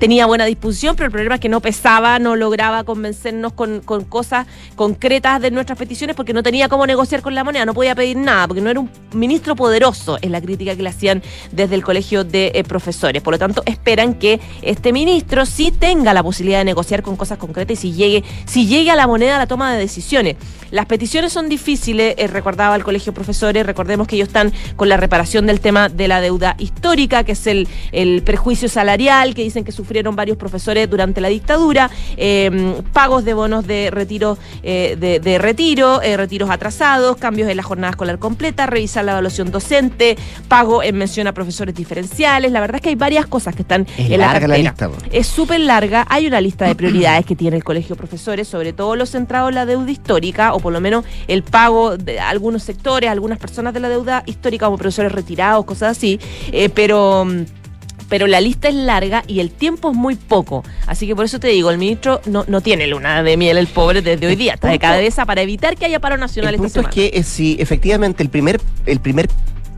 tenía 0.00 0.25
buena 0.25 0.47
disposición, 0.47 0.97
pero 0.97 1.07
el 1.07 1.12
problema 1.12 1.35
es 1.37 1.40
que 1.43 1.50
no 1.50 1.61
pesaba, 1.61 2.19
no 2.19 2.35
lograba 2.35 2.83
convencernos 2.85 3.52
con, 3.52 3.81
cosas 3.81 4.47
concretas 4.75 5.43
de 5.43 5.50
nuestras 5.50 5.79
peticiones 5.79 6.17
porque 6.17 6.33
no 6.33 6.43
tenía 6.43 6.69
cómo 6.69 6.87
negociar 6.87 7.21
con 7.21 7.35
la 7.35 7.45
moneda, 7.45 7.67
no 7.67 7.75
podía 7.75 7.95
pedir 7.95 8.17
nada, 8.17 8.49
porque 8.49 8.62
no 8.62 8.71
era 8.71 8.81
un 8.81 8.90
ministro 9.12 9.55
poderoso, 9.55 10.19
es 10.23 10.31
la 10.31 10.40
crítica 10.40 10.75
que 10.75 10.83
le 10.83 10.88
hacían 10.88 11.23
desde 11.52 11.75
el 11.75 11.85
colegio 11.85 12.25
de 12.25 12.50
eh, 12.55 12.64
profesores. 12.64 13.23
Por 13.23 13.35
lo 13.35 13.38
tanto, 13.38 13.62
esperan 13.67 14.14
que 14.14 14.40
este 14.62 14.93
ministro 14.93 15.45
sí 15.45 15.71
tenga 15.71 16.14
la 16.14 16.23
posibilidad 16.23 16.59
de 16.61 16.64
negociar 16.64 17.02
con 17.02 17.17
cosas 17.17 17.37
concretas 17.37 17.73
y 17.73 17.76
si 17.76 17.93
llegue, 17.93 18.25
si 18.47 18.67
llegue 18.67 18.90
a 18.90 18.97
la 18.97 19.07
moneda 19.07 19.37
la 19.37 19.47
toma 19.47 19.73
de 19.73 19.79
decisiones. 19.79 20.37
Las 20.71 20.87
peticiones 20.87 21.33
son 21.33 21.49
difíciles, 21.49 22.14
eh, 22.17 22.26
recordaba 22.26 22.75
el 22.75 22.85
colegio 22.85 23.12
de 23.12 23.17
profesores, 23.17 23.67
recordemos 23.67 24.07
que 24.07 24.17
ellos 24.17 24.29
están 24.29 24.52
con 24.76 24.88
la 24.88 24.97
reparación 24.97 25.47
del 25.50 25.61
tema 25.61 25.88
de 25.88 26.09
la 26.09 26.21
deuda 26.21 26.54
histórica, 26.59 27.25
que 27.25 27.33
es 27.33 27.47
el, 27.47 27.69
el 27.92 28.23
perjuicio 28.23 28.69
salarial, 28.69 29.35
que 29.35 29.42
dicen 29.42 29.64
que 29.64 29.73
su 29.73 29.80
sufrieron 29.80 30.14
varios 30.14 30.37
profesores 30.37 30.88
durante 30.88 31.21
la 31.21 31.28
dictadura, 31.28 31.90
em, 32.16 32.83
pagos 32.92 33.25
de 33.25 33.35
bonos 33.35 33.66
de 33.66 33.90
retiro, 33.90 34.38
eh, 34.62 34.97
de, 35.00 35.38
retiro, 35.38 36.00
eh, 36.00 36.16
retiros 36.16 36.49
atrasados, 36.50 37.16
cambios 37.16 37.49
en 37.49 37.57
la 37.57 37.62
jornada 37.64 37.90
escolar 37.90 38.19
completa, 38.19 38.66
revisar 38.66 39.04
la 39.04 39.12
evaluación 39.12 39.50
docente, 39.50 40.16
pago 40.47 40.83
en 40.83 40.97
mención 40.97 41.26
a 41.26 41.33
profesores 41.33 41.75
diferenciales. 41.75 42.52
La 42.52 42.61
verdad 42.61 42.76
es 42.76 42.83
que 42.83 42.90
hay 42.90 42.95
varias 42.95 43.26
cosas 43.26 43.57
que 43.57 43.62
están 43.62 43.87
en 43.97 44.21
la 44.21 44.33
cartera. 44.33 44.59
lista. 44.59 44.90
Es 45.11 45.26
súper 45.26 45.61
larga. 45.61 46.07
Hay 46.09 46.26
una 46.26 46.40
lista 46.40 46.66
de 46.66 46.75
prioridades 46.75 47.25
que 47.26 47.35
tiene 47.35 47.57
el 47.57 47.64
colegio 47.64 47.97
de 47.97 47.99
profesores, 47.99 48.47
sobre 48.47 48.73
todo 48.73 48.95
los 48.97 49.11
centrados 49.11 49.49
en 49.49 49.54
la 49.54 49.66
deuda 49.66 49.90
histórica, 49.90 50.52
o 50.52 50.61
por 50.61 50.73
lo 50.73 50.80
menos 50.80 51.04
el 51.26 51.42
pago 51.42 51.97
de 51.97 52.21
algunos 52.21 52.62
sectores, 52.62 53.11
algunas 53.11 53.38
personas 53.38 53.73
de 53.73 53.80
la 53.80 53.88
deuda 53.88 54.23
histórica, 54.26 54.66
como 54.66 54.76
profesores 54.76 55.11
retirados, 55.11 55.39
cosas 55.64 55.97
así. 55.97 56.20
Eh, 56.52 56.68
pero 56.68 57.26
pero 58.11 58.26
la 58.26 58.40
lista 58.40 58.68
es 58.68 58.75
larga 58.75 59.23
y 59.26 59.40
el 59.40 59.50
tiempo 59.50 59.92
es 59.92 59.97
muy 59.97 60.16
poco. 60.16 60.64
Así 60.87 61.06
que 61.06 61.14
por 61.16 61.25
eso 61.25 61.38
te 61.38 61.49
digo, 61.49 61.70
el 61.70 61.78
ministro 61.78 62.20
no, 62.26 62.44
no 62.49 62.61
tiene 62.61 62.87
luna 62.88 63.23
de 63.23 63.37
miel, 63.37 63.56
el 63.56 63.68
pobre, 63.68 64.02
desde 64.02 64.26
hoy 64.26 64.35
día, 64.37 64.54
está 64.54 64.68
de 64.68 64.78
cabeza 64.78 65.25
para 65.25 65.40
evitar 65.42 65.76
que 65.76 65.87
haya 65.87 66.00
paro 66.00 66.16
nacional 66.16 66.54
el 66.54 66.61
punto 66.61 66.80
es 66.80 66.88
que 66.88 67.12
eh, 67.14 67.23
si 67.23 67.56
efectivamente 67.61 68.23
el 68.23 68.28
primer, 68.28 68.61
el 68.85 68.99
primer 68.99 69.30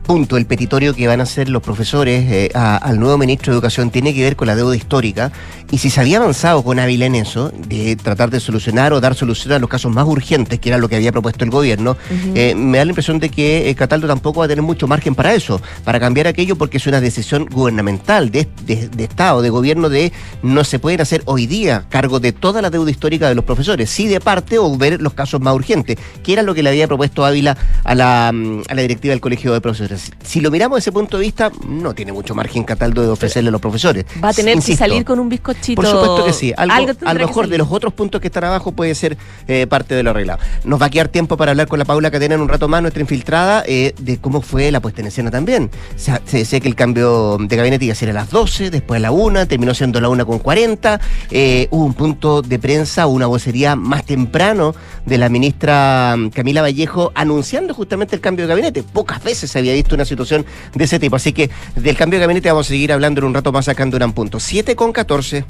punto, 0.03 0.37
el 0.37 0.45
petitorio 0.45 0.93
que 0.93 1.07
van 1.07 1.21
a 1.21 1.23
hacer 1.23 1.49
los 1.49 1.63
profesores 1.63 2.29
eh, 2.31 2.51
al 2.53 2.99
nuevo 2.99 3.17
ministro 3.17 3.51
de 3.51 3.55
Educación 3.55 3.89
tiene 3.89 4.13
que 4.13 4.21
ver 4.21 4.35
con 4.35 4.47
la 4.47 4.55
deuda 4.55 4.75
histórica. 4.75 5.31
Y 5.71 5.79
si 5.79 5.89
se 5.89 6.01
había 6.01 6.17
avanzado 6.17 6.63
con 6.63 6.77
Ávila 6.77 7.07
en 7.07 7.15
eso, 7.15 7.51
de 7.67 7.95
tratar 7.95 8.29
de 8.29 8.39
solucionar 8.39 8.93
o 8.93 9.01
dar 9.01 9.15
solución 9.15 9.53
a 9.53 9.59
los 9.59 9.69
casos 9.69 9.91
más 9.91 10.05
urgentes, 10.05 10.59
que 10.59 10.69
era 10.69 10.77
lo 10.77 10.87
que 10.87 10.97
había 10.97 11.11
propuesto 11.11 11.43
el 11.43 11.49
gobierno, 11.49 11.97
eh, 12.35 12.53
me 12.53 12.77
da 12.77 12.85
la 12.85 12.91
impresión 12.91 13.19
de 13.19 13.29
que 13.29 13.69
eh, 13.69 13.75
Cataldo 13.75 14.07
tampoco 14.07 14.41
va 14.41 14.45
a 14.45 14.47
tener 14.47 14.61
mucho 14.61 14.87
margen 14.87 15.15
para 15.15 15.33
eso, 15.33 15.59
para 15.83 15.99
cambiar 15.99 16.27
aquello 16.27 16.55
porque 16.57 16.77
es 16.77 16.85
una 16.85 17.01
decisión 17.01 17.47
gubernamental, 17.49 18.29
de, 18.29 18.47
de, 18.65 19.03
Estado, 19.03 19.41
de 19.41 19.49
gobierno, 19.49 19.89
de 19.89 20.11
no 20.43 20.63
se 20.63 20.77
pueden 20.77 21.01
hacer 21.01 21.23
hoy 21.25 21.47
día 21.47 21.85
cargo 21.89 22.19
de 22.19 22.33
toda 22.33 22.61
la 22.61 22.69
deuda 22.69 22.91
histórica 22.91 23.27
de 23.27 23.35
los 23.35 23.45
profesores, 23.45 23.89
sí 23.89 24.07
de 24.07 24.19
parte 24.19 24.59
o 24.59 24.77
ver 24.77 25.01
los 25.01 25.13
casos 25.13 25.41
más 25.41 25.55
urgentes, 25.55 25.97
que 26.23 26.33
era 26.33 26.43
lo 26.43 26.53
que 26.53 26.61
le 26.61 26.69
había 26.69 26.87
propuesto 26.87 27.25
Ávila 27.25 27.57
a 27.83 27.95
la, 27.95 28.31
mm, 28.31 28.63
a 28.69 28.75
la 28.75 28.81
directiva 28.81 29.11
del 29.11 29.21
Colegio 29.21 29.53
de 29.53 29.61
Profesores 29.61 29.92
si 29.97 30.41
lo 30.41 30.51
miramos 30.51 30.77
desde 30.77 30.89
ese 30.89 30.91
punto 30.91 31.17
de 31.17 31.23
vista, 31.23 31.51
no 31.67 31.93
tiene 31.93 32.11
mucho 32.11 32.35
margen 32.35 32.63
Cataldo 32.63 33.01
de 33.01 33.09
ofrecerle 33.09 33.49
a 33.49 33.51
los 33.51 33.61
profesores. 33.61 34.05
Va 34.23 34.29
a 34.29 34.33
tener 34.33 34.59
que 34.59 34.75
salir 34.75 35.05
con 35.05 35.19
un 35.19 35.29
bizcochito. 35.29 35.81
Por 35.81 35.89
supuesto 35.89 36.25
que 36.25 36.33
sí. 36.33 36.53
Algo, 36.55 36.93
a 37.05 37.13
lo 37.13 37.27
mejor 37.27 37.47
de 37.47 37.57
los 37.57 37.71
otros 37.71 37.93
puntos 37.93 38.21
que 38.21 38.27
están 38.27 38.43
abajo 38.45 38.71
puede 38.71 38.95
ser 38.95 39.17
eh, 39.47 39.67
parte 39.67 39.95
de 39.95 40.03
lo 40.03 40.11
arreglado. 40.11 40.39
Nos 40.63 40.81
va 40.81 40.87
a 40.87 40.89
quedar 40.89 41.07
tiempo 41.07 41.37
para 41.37 41.51
hablar 41.51 41.67
con 41.67 41.79
la 41.79 41.85
Paula 41.85 42.11
Cadena 42.11 42.35
en 42.35 42.41
un 42.41 42.49
rato 42.49 42.67
más, 42.67 42.81
nuestra 42.81 43.01
infiltrada, 43.01 43.63
eh, 43.67 43.93
de 43.99 44.17
cómo 44.17 44.41
fue 44.41 44.71
la 44.71 44.79
puesta 44.79 45.01
en 45.01 45.07
escena 45.07 45.31
también. 45.31 45.69
Se, 45.95 46.19
decía 46.31 46.59
que 46.59 46.67
el 46.67 46.75
cambio 46.75 47.37
de 47.39 47.55
gabinete 47.55 47.85
iba 47.85 47.93
a 47.93 47.95
ser 47.95 48.09
a 48.09 48.13
las 48.13 48.29
12, 48.29 48.69
después 48.69 48.97
a 48.97 49.01
la 49.01 49.11
1, 49.11 49.47
terminó 49.47 49.73
siendo 49.73 49.99
la 50.01 50.09
1 50.09 50.25
con 50.25 50.39
40. 50.39 50.99
Eh, 51.31 51.67
hubo 51.71 51.85
un 51.85 51.93
punto 51.93 52.41
de 52.41 52.59
prensa, 52.59 53.07
una 53.07 53.27
vocería 53.27 53.75
más 53.75 54.05
temprano 54.05 54.75
de 55.05 55.17
la 55.17 55.29
ministra 55.29 56.15
mm, 56.17 56.29
Camila 56.29 56.61
Vallejo 56.61 57.11
anunciando 57.15 57.73
justamente 57.73 58.15
el 58.15 58.21
cambio 58.21 58.45
de 58.45 58.49
gabinete. 58.49 58.83
Pocas 58.83 59.23
veces 59.23 59.51
se 59.51 59.59
había 59.59 59.73
visto 59.83 59.95
una 59.95 60.05
situación 60.05 60.45
de 60.73 60.83
ese 60.83 60.99
tipo. 60.99 61.15
Así 61.15 61.33
que 61.33 61.49
del 61.75 61.95
cambio 61.95 62.19
de 62.19 62.25
gabinete 62.25 62.49
vamos 62.49 62.67
a 62.67 62.69
seguir 62.69 62.91
hablando 62.91 63.21
en 63.21 63.27
un 63.27 63.33
rato 63.33 63.51
más 63.51 63.67
acá 63.67 63.83
en 63.83 63.91
Duna 63.91 64.05
en 64.05 64.13
Punto. 64.13 64.39
7 64.39 64.75
con 64.75 64.91
14. 64.91 65.45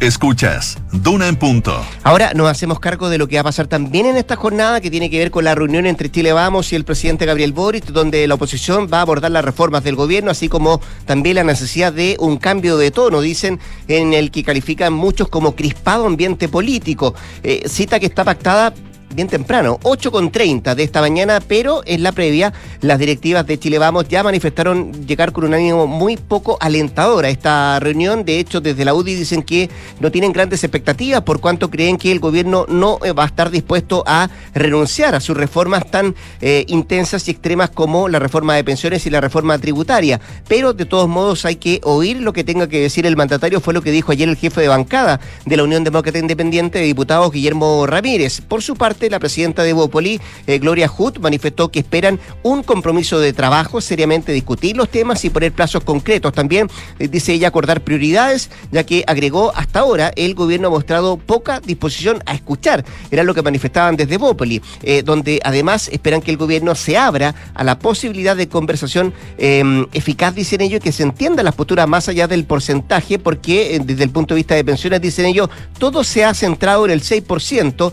Escuchas, 0.00 0.78
Duna 0.92 1.28
en 1.28 1.36
punto. 1.36 1.78
Ahora 2.04 2.32
nos 2.32 2.48
hacemos 2.48 2.80
cargo 2.80 3.10
de 3.10 3.18
lo 3.18 3.28
que 3.28 3.36
va 3.36 3.42
a 3.42 3.44
pasar 3.44 3.66
también 3.66 4.06
en 4.06 4.16
esta 4.16 4.34
jornada 4.34 4.80
que 4.80 4.90
tiene 4.90 5.10
que 5.10 5.18
ver 5.18 5.30
con 5.30 5.44
la 5.44 5.54
reunión 5.54 5.84
entre 5.84 6.10
Chile 6.10 6.32
Vamos 6.32 6.72
y 6.72 6.76
el 6.76 6.86
presidente 6.86 7.26
Gabriel 7.26 7.52
Boric, 7.52 7.84
donde 7.88 8.26
la 8.26 8.36
oposición 8.36 8.88
va 8.90 9.00
a 9.00 9.02
abordar 9.02 9.30
las 9.30 9.44
reformas 9.44 9.84
del 9.84 9.96
gobierno, 9.96 10.30
así 10.30 10.48
como 10.48 10.80
también 11.04 11.36
la 11.36 11.44
necesidad 11.44 11.92
de 11.92 12.16
un 12.18 12.38
cambio 12.38 12.78
de 12.78 12.90
tono, 12.90 13.20
dicen, 13.20 13.60
en 13.88 14.14
el 14.14 14.30
que 14.30 14.42
califican 14.42 14.94
muchos 14.94 15.28
como 15.28 15.54
crispado 15.54 16.06
ambiente 16.06 16.48
político. 16.48 17.14
Eh, 17.42 17.64
cita 17.68 18.00
que 18.00 18.06
está 18.06 18.24
pactada 18.24 18.72
bien 19.14 19.28
temprano, 19.28 19.78
8.30 19.82 20.74
de 20.74 20.82
esta 20.82 21.00
mañana, 21.00 21.40
pero 21.46 21.82
en 21.84 22.02
la 22.02 22.12
previa 22.12 22.52
las 22.80 22.98
directivas 22.98 23.46
de 23.46 23.58
Chile 23.58 23.78
Vamos 23.78 24.08
ya 24.08 24.22
manifestaron 24.22 25.06
llegar 25.06 25.32
con 25.32 25.44
un 25.44 25.54
ánimo 25.54 25.86
muy 25.86 26.16
poco 26.16 26.56
alentador 26.60 27.24
a 27.24 27.30
esta 27.30 27.80
reunión. 27.80 28.24
De 28.24 28.38
hecho, 28.38 28.60
desde 28.60 28.84
la 28.84 28.94
UDI 28.94 29.14
dicen 29.14 29.42
que 29.42 29.70
no 30.00 30.10
tienen 30.10 30.32
grandes 30.32 30.62
expectativas 30.62 31.22
por 31.22 31.40
cuanto 31.40 31.70
creen 31.70 31.96
que 31.96 32.12
el 32.12 32.20
gobierno 32.20 32.66
no 32.68 32.98
eh, 33.04 33.12
va 33.12 33.24
a 33.24 33.26
estar 33.26 33.50
dispuesto 33.50 34.04
a 34.06 34.28
renunciar 34.54 35.14
a 35.14 35.20
sus 35.20 35.36
reformas 35.36 35.90
tan 35.90 36.14
eh, 36.40 36.64
intensas 36.68 37.26
y 37.28 37.32
extremas 37.32 37.70
como 37.70 38.08
la 38.08 38.18
reforma 38.18 38.54
de 38.54 38.64
pensiones 38.64 39.06
y 39.06 39.10
la 39.10 39.20
reforma 39.20 39.58
tributaria. 39.58 40.20
Pero 40.46 40.72
de 40.72 40.84
todos 40.84 41.08
modos 41.08 41.44
hay 41.44 41.56
que 41.56 41.80
oír 41.84 42.20
lo 42.20 42.32
que 42.32 42.44
tenga 42.44 42.68
que 42.68 42.80
decir 42.80 43.06
el 43.06 43.16
mandatario, 43.16 43.60
fue 43.60 43.74
lo 43.74 43.82
que 43.82 43.90
dijo 43.90 44.12
ayer 44.12 44.28
el 44.28 44.36
jefe 44.36 44.60
de 44.60 44.68
bancada 44.68 45.20
de 45.46 45.56
la 45.56 45.64
Unión 45.64 45.84
Demócrata 45.84 46.18
Independiente 46.18 46.78
de 46.78 46.84
Diputados, 46.84 47.32
Guillermo 47.32 47.86
Ramírez. 47.86 48.40
Por 48.42 48.62
su 48.62 48.76
parte, 48.76 48.99
la 49.08 49.18
presidenta 49.18 49.62
de 49.62 49.72
Bopoli, 49.72 50.20
eh, 50.46 50.58
Gloria 50.58 50.88
Hood, 50.88 51.18
manifestó 51.18 51.70
que 51.70 51.78
esperan 51.78 52.20
un 52.42 52.62
compromiso 52.62 53.20
de 53.20 53.32
trabajo, 53.32 53.80
seriamente 53.80 54.32
discutir 54.32 54.76
los 54.76 54.88
temas 54.88 55.24
y 55.24 55.30
poner 55.30 55.52
plazos 55.52 55.84
concretos. 55.84 56.32
También, 56.32 56.68
eh, 56.98 57.08
dice 57.08 57.32
ella, 57.32 57.48
acordar 57.48 57.82
prioridades, 57.82 58.50
ya 58.70 58.84
que 58.84 59.04
agregó 59.06 59.52
hasta 59.54 59.80
ahora 59.80 60.12
el 60.16 60.34
gobierno 60.34 60.68
ha 60.68 60.70
mostrado 60.70 61.16
poca 61.16 61.60
disposición 61.60 62.22
a 62.26 62.34
escuchar. 62.34 62.84
Era 63.10 63.22
lo 63.22 63.34
que 63.34 63.42
manifestaban 63.42 63.96
desde 63.96 64.18
Bopoli, 64.18 64.60
eh, 64.82 65.02
donde 65.02 65.40
además 65.44 65.88
esperan 65.88 66.20
que 66.20 66.30
el 66.30 66.36
gobierno 66.36 66.74
se 66.74 66.98
abra 66.98 67.34
a 67.54 67.64
la 67.64 67.78
posibilidad 67.78 68.36
de 68.36 68.48
conversación 68.48 69.14
em, 69.38 69.86
eficaz, 69.92 70.34
dicen 70.34 70.60
ellos, 70.60 70.80
que 70.80 70.92
se 70.92 71.04
entienda 71.04 71.42
las 71.42 71.54
posturas 71.54 71.88
más 71.88 72.08
allá 72.08 72.26
del 72.26 72.44
porcentaje, 72.44 73.18
porque 73.18 73.80
desde 73.84 74.04
el 74.04 74.10
punto 74.10 74.34
de 74.34 74.40
vista 74.40 74.54
de 74.54 74.64
pensiones, 74.64 75.00
dicen 75.00 75.26
ellos, 75.26 75.48
todo 75.78 76.02
se 76.04 76.24
ha 76.24 76.34
centrado 76.34 76.84
en 76.84 76.90
el 76.90 77.02
6% 77.02 77.92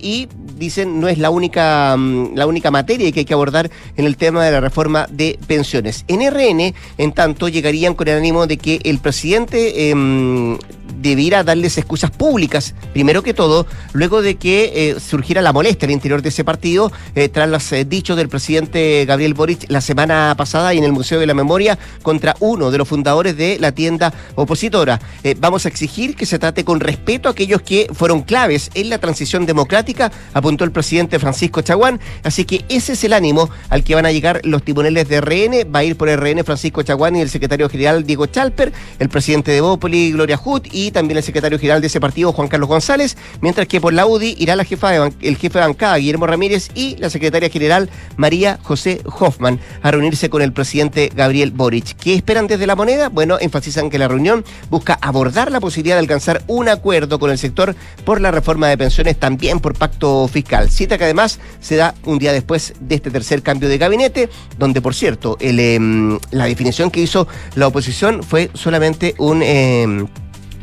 y 0.00 0.09
dicen 0.58 1.00
no 1.00 1.08
es 1.08 1.18
la 1.18 1.30
única, 1.30 1.96
mm, 1.96 2.34
la 2.34 2.46
única 2.46 2.70
materia 2.70 3.10
que 3.12 3.20
hay 3.20 3.24
que 3.24 3.34
abordar 3.34 3.70
en 3.96 4.04
el 4.04 4.16
tema 4.16 4.44
de 4.44 4.52
la 4.52 4.60
reforma 4.60 5.06
de 5.10 5.38
pensiones. 5.46 6.04
En 6.08 6.20
RN, 6.22 6.74
en 6.98 7.12
tanto, 7.12 7.48
llegarían 7.48 7.94
con 7.94 8.08
el 8.08 8.18
ánimo 8.18 8.46
de 8.46 8.56
que 8.56 8.80
el 8.84 8.98
presidente 8.98 9.90
em, 9.90 10.58
debiera 11.00 11.44
darles 11.44 11.78
excusas 11.78 12.10
públicas, 12.10 12.74
primero 12.92 13.22
que 13.22 13.34
todo, 13.34 13.66
luego 13.92 14.22
de 14.22 14.36
que 14.36 14.72
eh, 14.74 15.00
surgiera 15.00 15.42
la 15.42 15.52
molestia 15.52 15.86
al 15.86 15.92
interior 15.92 16.22
de 16.22 16.28
ese 16.28 16.44
partido, 16.44 16.92
eh, 17.14 17.28
tras 17.28 17.48
los 17.48 17.72
eh, 17.72 17.84
dichos 17.84 18.16
del 18.16 18.28
presidente 18.28 19.04
Gabriel 19.06 19.34
Boric 19.34 19.64
la 19.68 19.80
semana 19.80 20.34
pasada 20.36 20.74
y 20.74 20.78
en 20.78 20.84
el 20.84 20.92
Museo 20.92 21.18
de 21.18 21.26
la 21.26 21.34
Memoria 21.34 21.78
contra 22.02 22.36
uno 22.40 22.70
de 22.70 22.78
los 22.78 22.88
fundadores 22.88 23.36
de 23.36 23.58
la 23.58 23.72
tienda 23.72 24.12
opositora. 24.34 25.00
vamos 25.38 25.64
a 25.64 25.68
exigir 25.68 26.16
que 26.16 26.26
se 26.26 26.38
trate 26.38 26.64
con 26.64 26.80
respeto 26.80 27.28
a 27.28 27.32
aquellos 27.32 27.62
que 27.62 27.88
fueron 27.92 28.22
claves 28.22 28.70
en 28.74 28.90
la 28.90 28.98
transición 28.98 29.46
democrática, 29.46 29.99
apuntó 30.32 30.64
el 30.64 30.72
presidente 30.72 31.18
Francisco 31.18 31.62
Chaguán, 31.62 32.00
así 32.22 32.44
que 32.44 32.64
ese 32.68 32.92
es 32.92 33.04
el 33.04 33.12
ánimo 33.12 33.50
al 33.68 33.84
que 33.84 33.94
van 33.94 34.06
a 34.06 34.12
llegar 34.12 34.40
los 34.44 34.62
tribunales 34.62 35.08
de 35.08 35.20
RN, 35.20 35.72
va 35.74 35.80
a 35.80 35.84
ir 35.84 35.96
por 35.96 36.08
RN 36.08 36.44
Francisco 36.44 36.82
Chaguán 36.82 37.16
y 37.16 37.20
el 37.20 37.30
secretario 37.30 37.68
general 37.68 38.04
Diego 38.04 38.26
Chalper, 38.26 38.72
el 38.98 39.08
presidente 39.08 39.50
de 39.50 39.60
Bópoli, 39.60 40.12
Gloria 40.12 40.36
Hood 40.36 40.66
y 40.70 40.90
también 40.90 41.18
el 41.18 41.24
secretario 41.24 41.58
general 41.58 41.80
de 41.80 41.88
ese 41.88 42.00
partido, 42.00 42.32
Juan 42.32 42.48
Carlos 42.48 42.68
González, 42.68 43.16
mientras 43.40 43.66
que 43.66 43.80
por 43.80 43.92
la 43.92 44.06
UDI 44.06 44.36
irá 44.38 44.56
la 44.56 44.64
jefa 44.64 44.90
el 45.20 45.36
jefe 45.36 45.58
de 45.58 45.64
bancada, 45.64 45.96
Guillermo 45.96 46.26
Ramírez, 46.26 46.70
y 46.74 46.96
la 46.96 47.10
secretaria 47.10 47.48
general, 47.48 47.88
María 48.16 48.58
José 48.62 49.00
Hoffman, 49.04 49.60
a 49.82 49.90
reunirse 49.90 50.30
con 50.30 50.42
el 50.42 50.52
presidente 50.52 51.10
Gabriel 51.14 51.50
Boric. 51.50 51.96
¿Qué 51.96 52.14
esperan 52.14 52.46
desde 52.46 52.66
la 52.66 52.76
moneda? 52.76 53.08
Bueno, 53.08 53.38
enfatizan 53.40 53.90
que 53.90 53.98
la 53.98 54.08
reunión 54.08 54.44
busca 54.70 54.98
abordar 55.00 55.50
la 55.50 55.60
posibilidad 55.60 55.96
de 55.96 56.00
alcanzar 56.00 56.42
un 56.46 56.68
acuerdo 56.68 57.18
con 57.18 57.30
el 57.30 57.38
sector 57.38 57.74
por 58.04 58.20
la 58.20 58.30
reforma 58.30 58.68
de 58.68 58.78
pensiones, 58.78 59.18
también 59.18 59.60
por 59.60 59.76
pacto 59.76 59.89
fiscal. 60.28 60.70
Cita 60.70 60.98
que 60.98 61.04
además 61.04 61.38
se 61.60 61.76
da 61.76 61.94
un 62.04 62.18
día 62.18 62.32
después 62.32 62.74
de 62.80 62.94
este 62.94 63.10
tercer 63.10 63.42
cambio 63.42 63.68
de 63.68 63.78
gabinete, 63.78 64.28
donde, 64.58 64.80
por 64.80 64.94
cierto, 64.94 65.36
em, 65.40 66.18
la 66.30 66.44
definición 66.44 66.90
que 66.90 67.00
hizo 67.00 67.26
la 67.54 67.66
oposición 67.66 68.22
fue 68.22 68.50
solamente 68.54 69.14
un... 69.18 69.42
Em, 69.42 70.06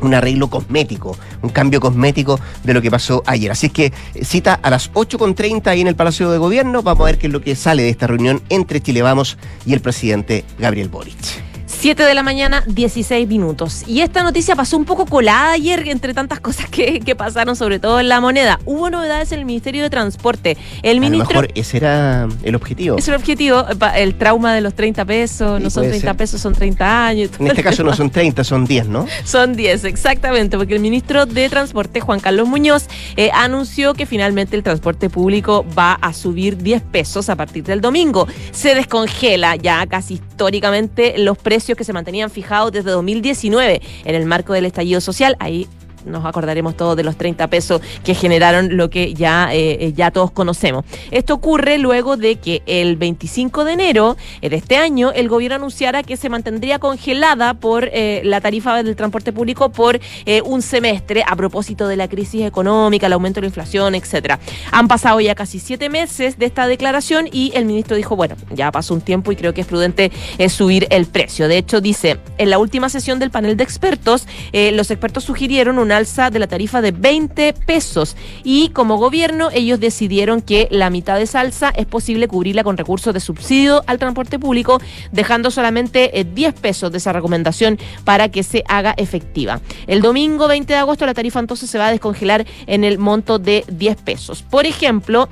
un 0.00 0.14
arreglo 0.14 0.48
cosmético, 0.48 1.16
un 1.42 1.50
cambio 1.50 1.80
cosmético 1.80 2.38
de 2.62 2.72
lo 2.72 2.80
que 2.80 2.88
pasó 2.88 3.22
ayer. 3.26 3.50
Así 3.50 3.68
que 3.68 3.92
eh, 4.14 4.24
cita 4.24 4.54
a 4.54 4.70
las 4.70 4.92
8.30 4.92 5.66
ahí 5.66 5.80
en 5.80 5.88
el 5.88 5.96
Palacio 5.96 6.30
de 6.30 6.38
Gobierno. 6.38 6.82
Vamos 6.82 7.02
a 7.02 7.06
ver 7.06 7.18
qué 7.18 7.26
es 7.26 7.32
lo 7.32 7.40
que 7.40 7.56
sale 7.56 7.82
de 7.82 7.88
esta 7.88 8.06
reunión 8.06 8.40
entre 8.48 8.80
Chile 8.80 9.02
Vamos 9.02 9.38
y 9.66 9.72
el 9.72 9.80
presidente 9.80 10.44
Gabriel 10.56 10.88
Boric. 10.88 11.57
7 11.78 12.02
de 12.02 12.12
la 12.12 12.24
mañana, 12.24 12.64
16 12.66 13.28
minutos. 13.28 13.84
Y 13.86 14.00
esta 14.00 14.24
noticia 14.24 14.56
pasó 14.56 14.76
un 14.76 14.84
poco 14.84 15.06
colada 15.06 15.52
ayer 15.52 15.86
entre 15.86 16.12
tantas 16.12 16.40
cosas 16.40 16.68
que, 16.68 17.00
pasaron, 17.16 17.54
sobre 17.54 17.78
todo 17.78 18.00
en 18.00 18.08
la 18.08 18.20
moneda. 18.20 18.58
Hubo 18.64 18.90
novedades 18.90 19.30
en 19.30 19.38
el 19.38 19.44
Ministerio 19.44 19.84
de 19.84 19.88
Transporte. 19.88 20.56
El 20.82 20.98
ministro, 20.98 21.34
lo 21.34 21.42
mejor 21.42 21.52
ese 21.54 21.76
era 21.76 22.26
el 22.42 22.56
objetivo. 22.56 22.98
Ese 22.98 23.12
era 23.12 23.16
el 23.16 23.22
objetivo, 23.22 23.64
el 23.94 24.16
trauma 24.16 24.54
de 24.54 24.60
los 24.60 24.74
30 24.74 25.04
pesos, 25.04 25.60
no 25.60 25.70
son 25.70 25.88
30 25.88 26.14
pesos, 26.14 26.40
son 26.40 26.52
30 26.52 27.06
años. 27.06 27.30
En 27.38 27.46
este 27.46 27.62
caso 27.62 27.84
no 27.84 27.94
son 27.94 28.10
30, 28.10 28.42
son 28.42 28.64
10, 28.66 28.88
¿no? 28.88 29.06
Son 29.24 29.54
10, 29.54 29.84
exactamente, 29.84 30.56
porque 30.56 30.74
el 30.74 30.80
ministro 30.80 31.26
de 31.26 31.48
Transporte, 31.48 32.00
Juan 32.00 32.18
Carlos 32.18 32.48
Muñoz, 32.48 32.86
eh, 33.16 33.30
anunció 33.32 33.94
que 33.94 34.04
finalmente 34.04 34.56
el 34.56 34.64
transporte 34.64 35.10
público 35.10 35.64
va 35.78 35.94
a 35.94 36.12
subir 36.12 36.56
10 36.56 36.82
pesos 36.82 37.28
a 37.28 37.36
partir 37.36 37.62
del 37.62 37.80
domingo. 37.80 38.26
Se 38.50 38.74
descongela 38.74 39.54
ya 39.56 39.86
casi 39.86 40.14
históricamente 40.14 41.18
los 41.18 41.38
precios 41.38 41.67
que 41.76 41.84
se 41.84 41.92
mantenían 41.92 42.30
fijados 42.30 42.72
desde 42.72 42.90
2019 42.90 43.80
en 44.04 44.14
el 44.14 44.26
marco 44.26 44.52
del 44.52 44.64
estallido 44.64 45.00
social. 45.00 45.36
Ahí 45.38 45.66
nos 46.04 46.24
acordaremos 46.24 46.76
todos 46.76 46.96
de 46.96 47.04
los 47.04 47.16
30 47.16 47.48
pesos 47.48 47.80
que 48.04 48.14
generaron 48.14 48.76
lo 48.76 48.90
que 48.90 49.14
ya, 49.14 49.52
eh, 49.52 49.78
eh, 49.80 49.92
ya 49.94 50.10
todos 50.10 50.30
conocemos. 50.30 50.84
Esto 51.10 51.34
ocurre 51.34 51.78
luego 51.78 52.16
de 52.16 52.36
que 52.36 52.62
el 52.66 52.96
25 52.96 53.64
de 53.64 53.72
enero 53.72 54.16
de 54.40 54.54
este 54.54 54.76
año 54.76 55.12
el 55.12 55.28
gobierno 55.28 55.56
anunciara 55.56 56.02
que 56.02 56.16
se 56.16 56.28
mantendría 56.28 56.78
congelada 56.78 57.54
por 57.54 57.88
eh, 57.92 58.22
la 58.24 58.40
tarifa 58.40 58.82
del 58.82 58.96
transporte 58.96 59.32
público 59.32 59.70
por 59.70 60.00
un 60.44 60.62
semestre 60.62 61.24
a 61.26 61.34
propósito 61.36 61.88
de 61.88 61.96
la 61.96 62.08
crisis 62.08 62.42
económica, 62.42 63.06
el 63.06 63.12
aumento 63.12 63.40
de 63.40 63.42
la 63.42 63.46
inflación, 63.48 63.94
etcétera. 63.94 64.38
Han 64.72 64.88
pasado 64.88 65.20
ya 65.20 65.34
casi 65.34 65.58
siete 65.58 65.88
meses 65.88 66.38
de 66.38 66.46
esta 66.46 66.66
declaración 66.66 67.28
y 67.30 67.52
el 67.54 67.64
ministro 67.64 67.96
dijo, 67.96 68.16
bueno, 68.16 68.36
ya 68.54 68.70
pasó 68.70 68.94
un 68.94 69.00
tiempo 69.00 69.32
y 69.32 69.36
creo 69.36 69.54
que 69.54 69.62
es 69.62 69.66
prudente 69.66 70.10
subir 70.48 70.86
el 70.90 71.06
precio. 71.06 71.48
De 71.48 71.58
hecho, 71.58 71.80
dice, 71.80 72.18
en 72.36 72.50
la 72.50 72.58
última 72.58 72.88
sesión 72.88 73.18
del 73.18 73.30
panel 73.30 73.56
de 73.56 73.64
expertos, 73.64 74.26
los 74.52 74.90
expertos 74.90 75.24
sugirieron 75.24 75.78
una 75.88 75.96
alza 75.96 76.28
de 76.28 76.38
la 76.38 76.46
tarifa 76.46 76.82
de 76.82 76.92
20 76.92 77.54
pesos 77.54 78.14
y 78.44 78.68
como 78.70 78.98
gobierno 78.98 79.48
ellos 79.54 79.80
decidieron 79.80 80.42
que 80.42 80.68
la 80.70 80.90
mitad 80.90 81.16
de 81.16 81.22
esa 81.22 81.40
alza 81.40 81.70
es 81.70 81.86
posible 81.86 82.28
cubrirla 82.28 82.62
con 82.62 82.76
recursos 82.76 83.14
de 83.14 83.20
subsidio 83.20 83.82
al 83.86 83.98
transporte 83.98 84.38
público, 84.38 84.82
dejando 85.12 85.50
solamente 85.50 86.26
10 86.34 86.54
eh, 86.54 86.58
pesos 86.60 86.92
de 86.92 86.98
esa 86.98 87.14
recomendación 87.14 87.78
para 88.04 88.28
que 88.28 88.42
se 88.42 88.64
haga 88.68 88.92
efectiva. 88.98 89.62
El 89.86 90.02
domingo 90.02 90.46
20 90.46 90.70
de 90.70 90.78
agosto 90.78 91.06
la 91.06 91.14
tarifa 91.14 91.40
entonces 91.40 91.70
se 91.70 91.78
va 91.78 91.86
a 91.86 91.90
descongelar 91.90 92.46
en 92.66 92.84
el 92.84 92.98
monto 92.98 93.38
de 93.38 93.64
10 93.68 93.96
pesos. 94.02 94.42
Por 94.42 94.66
ejemplo, 94.66 95.30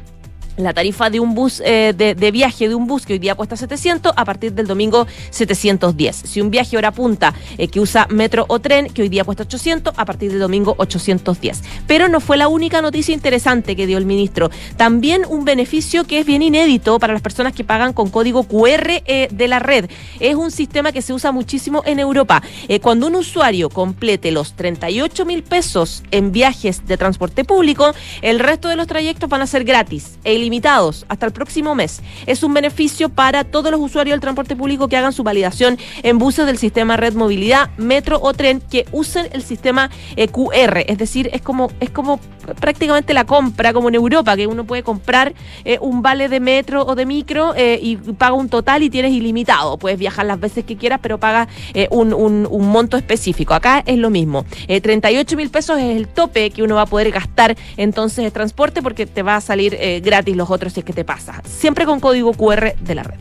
la 0.56 0.72
tarifa 0.72 1.10
de 1.10 1.20
un 1.20 1.34
bus 1.34 1.62
eh, 1.64 1.92
de, 1.96 2.30
viaje 2.30 2.68
de 2.68 2.74
un 2.74 2.86
bus 2.86 3.06
que 3.06 3.14
hoy 3.14 3.18
día 3.18 3.34
cuesta 3.34 3.56
700, 3.56 4.12
a 4.16 4.24
partir 4.24 4.52
del 4.52 4.66
domingo 4.66 5.06
710. 5.30 6.16
Si 6.16 6.40
un 6.40 6.50
viaje 6.50 6.76
hora 6.76 6.92
punta 6.92 7.34
eh, 7.58 7.68
que 7.68 7.80
usa 7.80 8.06
metro 8.10 8.44
o 8.48 8.58
tren, 8.58 8.88
que 8.92 9.02
hoy 9.02 9.08
día 9.08 9.24
cuesta 9.24 9.44
800, 9.44 9.94
a 9.96 10.04
partir 10.04 10.30
del 10.30 10.40
domingo 10.40 10.74
810. 10.78 11.62
Pero 11.86 12.08
no 12.08 12.20
fue 12.20 12.36
la 12.36 12.48
única 12.48 12.82
noticia 12.82 13.14
interesante 13.14 13.76
que 13.76 13.86
dio 13.86 13.98
el 13.98 14.06
ministro. 14.06 14.50
También 14.76 15.24
un 15.28 15.44
beneficio 15.44 16.04
que 16.04 16.20
es 16.20 16.26
bien 16.26 16.42
inédito 16.42 16.98
para 16.98 17.12
las 17.12 17.22
personas 17.22 17.52
que 17.52 17.64
pagan 17.64 17.92
con 17.92 18.10
código 18.10 18.44
QR 18.44 19.02
eh, 19.06 19.28
de 19.30 19.48
la 19.48 19.58
red. 19.58 19.88
Es 20.20 20.34
un 20.34 20.50
sistema 20.50 20.92
que 20.92 21.02
se 21.02 21.12
usa 21.12 21.32
muchísimo 21.32 21.82
en 21.86 21.98
Europa. 21.98 22.42
cuando 22.82 23.06
un 23.06 23.16
usuario 23.16 23.68
complete 23.68 24.30
los 24.30 24.54
38 24.54 25.24
mil 25.24 25.42
pesos 25.42 26.02
en 26.10 26.32
viajes 26.32 26.86
de 26.86 26.96
transporte 26.96 27.44
público, 27.44 27.92
el 28.22 28.38
resto 28.38 28.68
de 28.68 28.76
los 28.76 28.86
trayectos 28.86 29.28
van 29.28 29.42
a 29.42 29.46
ser 29.46 29.64
gratis. 29.64 30.18
Limitados 30.46 31.04
hasta 31.08 31.26
el 31.26 31.32
próximo 31.32 31.74
mes. 31.74 32.02
Es 32.26 32.44
un 32.44 32.54
beneficio 32.54 33.08
para 33.08 33.42
todos 33.42 33.72
los 33.72 33.80
usuarios 33.80 34.14
del 34.14 34.20
transporte 34.20 34.54
público 34.54 34.86
que 34.86 34.96
hagan 34.96 35.12
su 35.12 35.24
validación 35.24 35.76
en 36.04 36.18
buses 36.18 36.46
del 36.46 36.56
sistema 36.56 36.96
Red 36.96 37.14
Movilidad, 37.14 37.70
Metro 37.78 38.20
o 38.22 38.32
Tren 38.32 38.60
que 38.60 38.86
usen 38.92 39.28
el 39.32 39.42
sistema 39.42 39.90
eh, 40.14 40.28
QR. 40.28 40.84
Es 40.86 40.98
decir, 40.98 41.30
es 41.32 41.42
como, 41.42 41.70
es 41.80 41.90
como 41.90 42.20
prácticamente 42.60 43.12
la 43.12 43.24
compra, 43.24 43.72
como 43.72 43.88
en 43.88 43.96
Europa, 43.96 44.36
que 44.36 44.46
uno 44.46 44.64
puede 44.64 44.84
comprar 44.84 45.34
eh, 45.64 45.78
un 45.80 46.00
vale 46.00 46.28
de 46.28 46.38
metro 46.38 46.86
o 46.86 46.94
de 46.94 47.06
micro 47.06 47.54
eh, 47.56 47.80
y 47.82 47.96
paga 47.96 48.34
un 48.34 48.48
total 48.48 48.84
y 48.84 48.90
tienes 48.90 49.12
ilimitado. 49.12 49.78
Puedes 49.78 49.98
viajar 49.98 50.26
las 50.26 50.38
veces 50.38 50.64
que 50.64 50.76
quieras, 50.76 51.00
pero 51.02 51.18
paga 51.18 51.48
un, 51.90 52.14
un, 52.14 52.68
monto 52.68 52.96
específico. 52.96 53.54
Acá 53.54 53.82
es 53.84 53.98
lo 53.98 54.10
mismo. 54.10 54.44
38 54.66 55.36
mil 55.36 55.50
pesos 55.50 55.78
es 55.78 55.96
el 55.96 56.06
tope 56.06 56.50
que 56.50 56.62
uno 56.62 56.76
va 56.76 56.82
a 56.82 56.86
poder 56.86 57.10
gastar 57.10 57.56
entonces 57.76 58.24
de 58.24 58.30
transporte 58.30 58.82
porque 58.82 59.06
te 59.06 59.22
va 59.22 59.36
a 59.36 59.40
salir 59.40 59.76
gratis 60.02 60.35
los 60.36 60.50
otros 60.50 60.72
si 60.72 60.80
es 60.80 60.86
que 60.86 60.92
te 60.92 61.04
pasa. 61.04 61.42
Siempre 61.44 61.84
con 61.84 62.00
código 62.00 62.32
QR 62.32 62.74
de 62.80 62.94
la 62.94 63.02
red. 63.02 63.18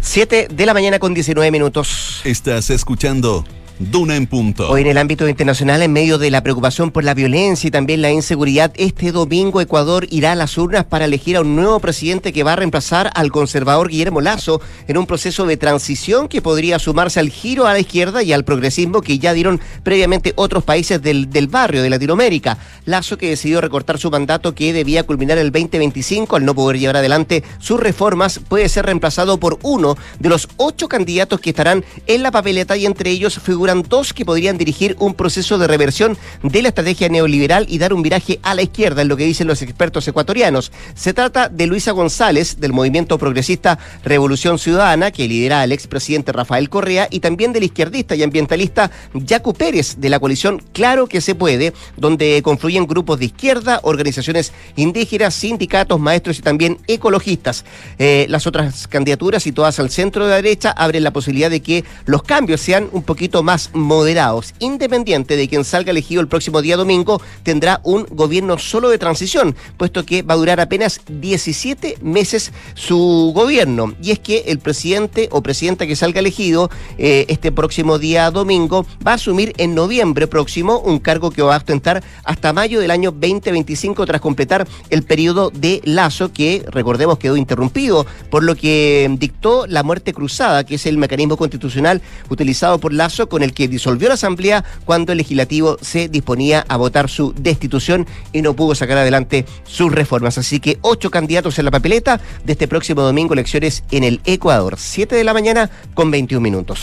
7 0.00 0.48
de 0.50 0.66
la 0.66 0.74
mañana 0.74 0.98
con 0.98 1.14
19 1.14 1.50
minutos. 1.50 2.20
Estás 2.24 2.70
escuchando 2.70 3.44
Duna 3.80 4.16
en 4.16 4.26
punto. 4.26 4.68
Hoy 4.68 4.80
en 4.80 4.88
el 4.88 4.98
ámbito 4.98 5.28
internacional, 5.28 5.82
en 5.82 5.92
medio 5.92 6.18
de 6.18 6.32
la 6.32 6.42
preocupación 6.42 6.90
por 6.90 7.04
la 7.04 7.14
violencia 7.14 7.68
y 7.68 7.70
también 7.70 8.02
la 8.02 8.10
inseguridad, 8.10 8.72
este 8.74 9.12
domingo 9.12 9.60
Ecuador 9.60 10.04
irá 10.10 10.32
a 10.32 10.34
las 10.34 10.58
urnas 10.58 10.84
para 10.84 11.04
elegir 11.04 11.36
a 11.36 11.42
un 11.42 11.54
nuevo 11.54 11.78
presidente 11.78 12.32
que 12.32 12.42
va 12.42 12.54
a 12.54 12.56
reemplazar 12.56 13.12
al 13.14 13.30
conservador 13.30 13.88
Guillermo 13.88 14.20
Lazo 14.20 14.60
en 14.88 14.98
un 14.98 15.06
proceso 15.06 15.46
de 15.46 15.56
transición 15.56 16.26
que 16.26 16.42
podría 16.42 16.80
sumarse 16.80 17.20
al 17.20 17.28
giro 17.28 17.68
a 17.68 17.72
la 17.72 17.78
izquierda 17.78 18.24
y 18.24 18.32
al 18.32 18.44
progresismo 18.44 19.00
que 19.00 19.20
ya 19.20 19.32
dieron 19.32 19.60
previamente 19.84 20.32
otros 20.34 20.64
países 20.64 21.00
del, 21.00 21.30
del 21.30 21.46
barrio 21.46 21.80
de 21.80 21.90
Latinoamérica. 21.90 22.58
Lazo 22.84 23.16
que 23.16 23.28
decidió 23.28 23.60
recortar 23.60 23.98
su 23.98 24.10
mandato 24.10 24.56
que 24.56 24.72
debía 24.72 25.04
culminar 25.04 25.38
el 25.38 25.52
2025 25.52 26.34
al 26.34 26.44
no 26.44 26.52
poder 26.56 26.80
llevar 26.80 26.96
adelante 26.96 27.44
sus 27.60 27.78
reformas, 27.78 28.40
puede 28.40 28.68
ser 28.68 28.86
reemplazado 28.86 29.38
por 29.38 29.60
uno 29.62 29.96
de 30.18 30.30
los 30.30 30.48
ocho 30.56 30.88
candidatos 30.88 31.38
que 31.38 31.50
estarán 31.50 31.84
en 32.08 32.24
la 32.24 32.32
papeleta 32.32 32.76
y 32.76 32.84
entre 32.84 33.10
ellos 33.10 33.38
figura 33.38 33.67
dos 33.74 34.12
que 34.12 34.24
podrían 34.24 34.58
dirigir 34.58 34.96
un 34.98 35.14
proceso 35.14 35.58
de 35.58 35.66
reversión 35.66 36.16
de 36.42 36.62
la 36.62 36.68
estrategia 36.68 37.08
neoliberal 37.08 37.66
y 37.68 37.78
dar 37.78 37.92
un 37.92 38.02
viraje 38.02 38.40
a 38.42 38.54
la 38.54 38.62
izquierda, 38.62 39.02
en 39.02 39.08
lo 39.08 39.16
que 39.16 39.24
dicen 39.24 39.46
los 39.46 39.62
expertos 39.62 40.06
ecuatorianos. 40.08 40.72
Se 40.94 41.12
trata 41.12 41.48
de 41.48 41.66
Luisa 41.66 41.92
González, 41.92 42.60
del 42.60 42.72
movimiento 42.72 43.18
progresista 43.18 43.78
Revolución 44.04 44.58
Ciudadana, 44.58 45.10
que 45.10 45.28
lidera 45.28 45.64
el 45.64 45.72
expresidente 45.72 46.32
Rafael 46.32 46.68
Correa, 46.68 47.08
y 47.10 47.20
también 47.20 47.52
del 47.52 47.64
izquierdista 47.64 48.14
y 48.14 48.22
ambientalista 48.22 48.90
Jaco 49.26 49.52
Pérez, 49.54 49.96
de 49.98 50.08
la 50.08 50.18
coalición 50.18 50.62
Claro 50.72 51.06
que 51.06 51.20
se 51.20 51.34
puede, 51.34 51.72
donde 51.96 52.40
confluyen 52.42 52.86
grupos 52.86 53.18
de 53.18 53.26
izquierda, 53.26 53.80
organizaciones 53.82 54.52
indígenas, 54.76 55.34
sindicatos, 55.34 56.00
maestros 56.00 56.38
y 56.38 56.42
también 56.42 56.78
ecologistas. 56.86 57.64
Eh, 57.98 58.26
las 58.28 58.46
otras 58.46 58.86
candidaturas, 58.86 59.42
situadas 59.42 59.78
al 59.78 59.90
centro 59.90 60.24
de 60.24 60.30
la 60.30 60.36
derecha, 60.36 60.70
abren 60.70 61.02
la 61.04 61.12
posibilidad 61.12 61.50
de 61.50 61.60
que 61.60 61.84
los 62.06 62.22
cambios 62.22 62.60
sean 62.60 62.88
un 62.92 63.02
poquito 63.02 63.42
más 63.42 63.57
moderados. 63.74 64.54
Independiente 64.58 65.36
de 65.36 65.48
quien 65.48 65.64
salga 65.64 65.90
elegido 65.90 66.20
el 66.20 66.28
próximo 66.28 66.62
día 66.62 66.76
domingo, 66.76 67.20
tendrá 67.42 67.80
un 67.84 68.06
gobierno 68.10 68.58
solo 68.58 68.88
de 68.88 68.98
transición, 68.98 69.56
puesto 69.76 70.04
que 70.04 70.22
va 70.22 70.34
a 70.34 70.38
durar 70.38 70.60
apenas 70.60 71.00
17 71.08 71.98
meses 72.00 72.52
su 72.74 73.32
gobierno. 73.34 73.94
Y 74.02 74.12
es 74.12 74.18
que 74.18 74.44
el 74.46 74.58
presidente 74.58 75.28
o 75.30 75.42
presidenta 75.42 75.86
que 75.86 75.96
salga 75.96 76.20
elegido 76.20 76.70
eh, 76.98 77.26
este 77.28 77.52
próximo 77.52 77.98
día 77.98 78.30
domingo 78.30 78.86
va 79.06 79.12
a 79.12 79.14
asumir 79.14 79.52
en 79.58 79.74
noviembre 79.74 80.26
próximo 80.26 80.78
un 80.78 80.98
cargo 80.98 81.30
que 81.30 81.42
va 81.42 81.54
a 81.54 81.58
ostentar 81.58 82.02
hasta 82.24 82.52
mayo 82.52 82.80
del 82.80 82.90
año 82.90 83.10
2025 83.10 84.06
tras 84.06 84.20
completar 84.20 84.66
el 84.90 85.02
periodo 85.02 85.50
de 85.50 85.80
Lazo 85.84 86.32
que, 86.32 86.64
recordemos, 86.70 87.18
quedó 87.18 87.36
interrumpido 87.36 88.06
por 88.30 88.42
lo 88.42 88.54
que 88.54 89.08
dictó 89.18 89.66
la 89.66 89.82
muerte 89.82 90.12
cruzada, 90.12 90.64
que 90.64 90.76
es 90.76 90.86
el 90.86 90.98
mecanismo 90.98 91.36
constitucional 91.36 92.02
utilizado 92.28 92.78
por 92.78 92.92
Lazo 92.92 93.28
con 93.28 93.42
el 93.42 93.47
que 93.52 93.68
disolvió 93.68 94.08
la 94.08 94.14
Asamblea 94.14 94.64
cuando 94.84 95.12
el 95.12 95.18
legislativo 95.18 95.76
se 95.80 96.08
disponía 96.08 96.64
a 96.68 96.76
votar 96.76 97.08
su 97.08 97.32
destitución 97.34 98.06
y 98.32 98.42
no 98.42 98.54
pudo 98.54 98.74
sacar 98.74 98.98
adelante 98.98 99.46
sus 99.64 99.92
reformas. 99.92 100.38
Así 100.38 100.60
que 100.60 100.78
ocho 100.82 101.10
candidatos 101.10 101.58
en 101.58 101.64
la 101.64 101.70
papeleta 101.70 102.20
de 102.44 102.52
este 102.52 102.68
próximo 102.68 103.02
domingo, 103.02 103.34
elecciones 103.34 103.84
en 103.90 104.04
el 104.04 104.20
Ecuador. 104.24 104.76
Siete 104.78 105.16
de 105.16 105.24
la 105.24 105.32
mañana 105.32 105.70
con 105.94 106.10
21 106.10 106.40
minutos. 106.40 106.82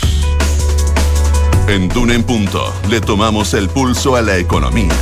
En 1.68 1.90
Dune 1.90 2.14
en 2.14 2.24
Punto 2.24 2.74
le 2.90 3.02
tomamos 3.02 3.54
el 3.56 3.70
pulso 3.70 4.16
a 4.16 4.22
la 4.22 4.38
economía. 4.38 4.94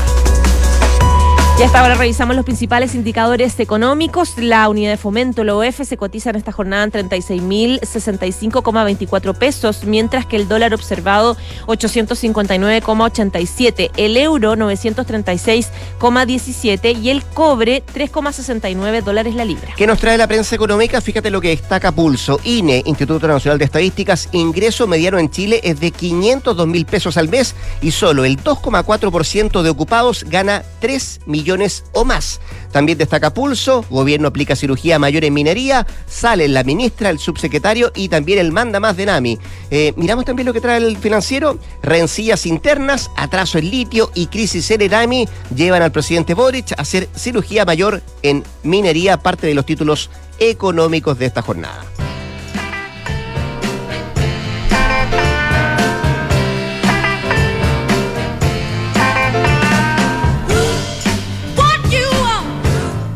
Y 1.60 1.62
hasta 1.62 1.82
ahora 1.82 1.94
revisamos 1.94 2.36
los 2.36 2.46
principales 2.46 2.96
indicadores 2.96 3.60
económicos. 3.60 4.34
La 4.38 4.68
unidad 4.70 4.90
de 4.90 4.98
fomento, 4.98 5.44
la 5.44 5.56
OF, 5.56 5.84
se 5.84 5.98
cotiza 5.98 6.32
en 6.32 6.38
esta 6.38 6.52
jornada 6.52 6.86
en 6.86 6.92
36.065,24 6.92 9.36
pesos, 9.36 9.84
mientras 9.84 10.26
que 10.26 10.36
el 10.36 10.48
dólar 10.48 10.74
observado 10.74 11.38
859,87, 11.68 13.92
el 13.98 14.18
euro 14.18 14.56
936,17 14.56 17.00
y 17.00 17.12
el 17.12 17.24
cobre 17.24 17.84
3,69 17.94 19.04
dólares 19.04 19.36
la 19.36 19.46
libra. 19.46 19.76
¿Qué 19.78 19.86
nos 19.86 20.00
trae 20.00 20.18
la 20.18 20.26
prensa 20.26 20.56
económica? 20.56 21.02
Fíjate 21.02 21.30
lo 21.30 21.40
que 21.40 21.50
destaca 21.50 21.92
Pulso. 21.92 22.40
INE, 22.44 22.82
Instituto 22.88 23.28
Nacional 23.28 23.60
de 23.60 23.66
Estadísticas, 23.66 24.28
ingreso 24.32 24.88
mediano 24.88 25.20
en 25.20 25.30
Chile 25.30 25.62
es 25.64 25.80
de 25.80 25.92
502 25.92 26.68
mil 26.68 26.88
pesos 26.88 27.16
al 27.16 27.30
mes 27.30 27.54
y 27.80 27.92
solo 27.92 28.26
el 28.26 28.44
2,4% 28.44 29.62
de 29.62 29.70
ocupados 29.70 30.26
gana 30.28 30.64
3 30.80 31.20
millones 31.28 31.43
millones 31.44 31.84
o 31.92 32.06
más. 32.06 32.40
También 32.72 32.98
destaca 32.98 33.34
Pulso, 33.34 33.86
gobierno 33.90 34.30
aplica 34.30 34.56
cirugía 34.56 34.98
mayor 34.98 35.26
en 35.26 35.34
minería, 35.34 35.86
sale 36.08 36.48
la 36.48 36.64
ministra, 36.64 37.10
el 37.10 37.20
subsecretario 37.20 37.92
y 37.94 38.08
también 38.08 38.40
el 38.40 38.52
manda 38.52 38.80
más 38.80 38.96
de 38.96 39.06
NAMI. 39.06 39.38
Eh, 39.70 39.94
miramos 39.98 40.26
también 40.26 40.46
lo 40.48 40.54
que 40.54 40.62
trae 40.62 40.78
el 40.78 40.98
financiero, 40.98 41.60
rencillas 41.82 42.46
internas, 42.46 43.12
atraso 43.18 43.58
en 43.58 43.70
litio 43.70 44.10
y 44.16 44.28
crisis 44.28 44.72
en 44.72 44.90
NAMI 44.90 45.28
llevan 45.54 45.82
al 45.82 45.92
presidente 45.92 46.34
Boric 46.34 46.72
a 46.72 46.82
hacer 46.82 47.10
cirugía 47.16 47.66
mayor 47.66 48.02
en 48.22 48.44
minería, 48.64 49.18
parte 49.18 49.46
de 49.46 49.54
los 49.54 49.66
títulos 49.66 50.10
económicos 50.40 51.20
de 51.20 51.26
esta 51.26 51.42
jornada. 51.42 51.84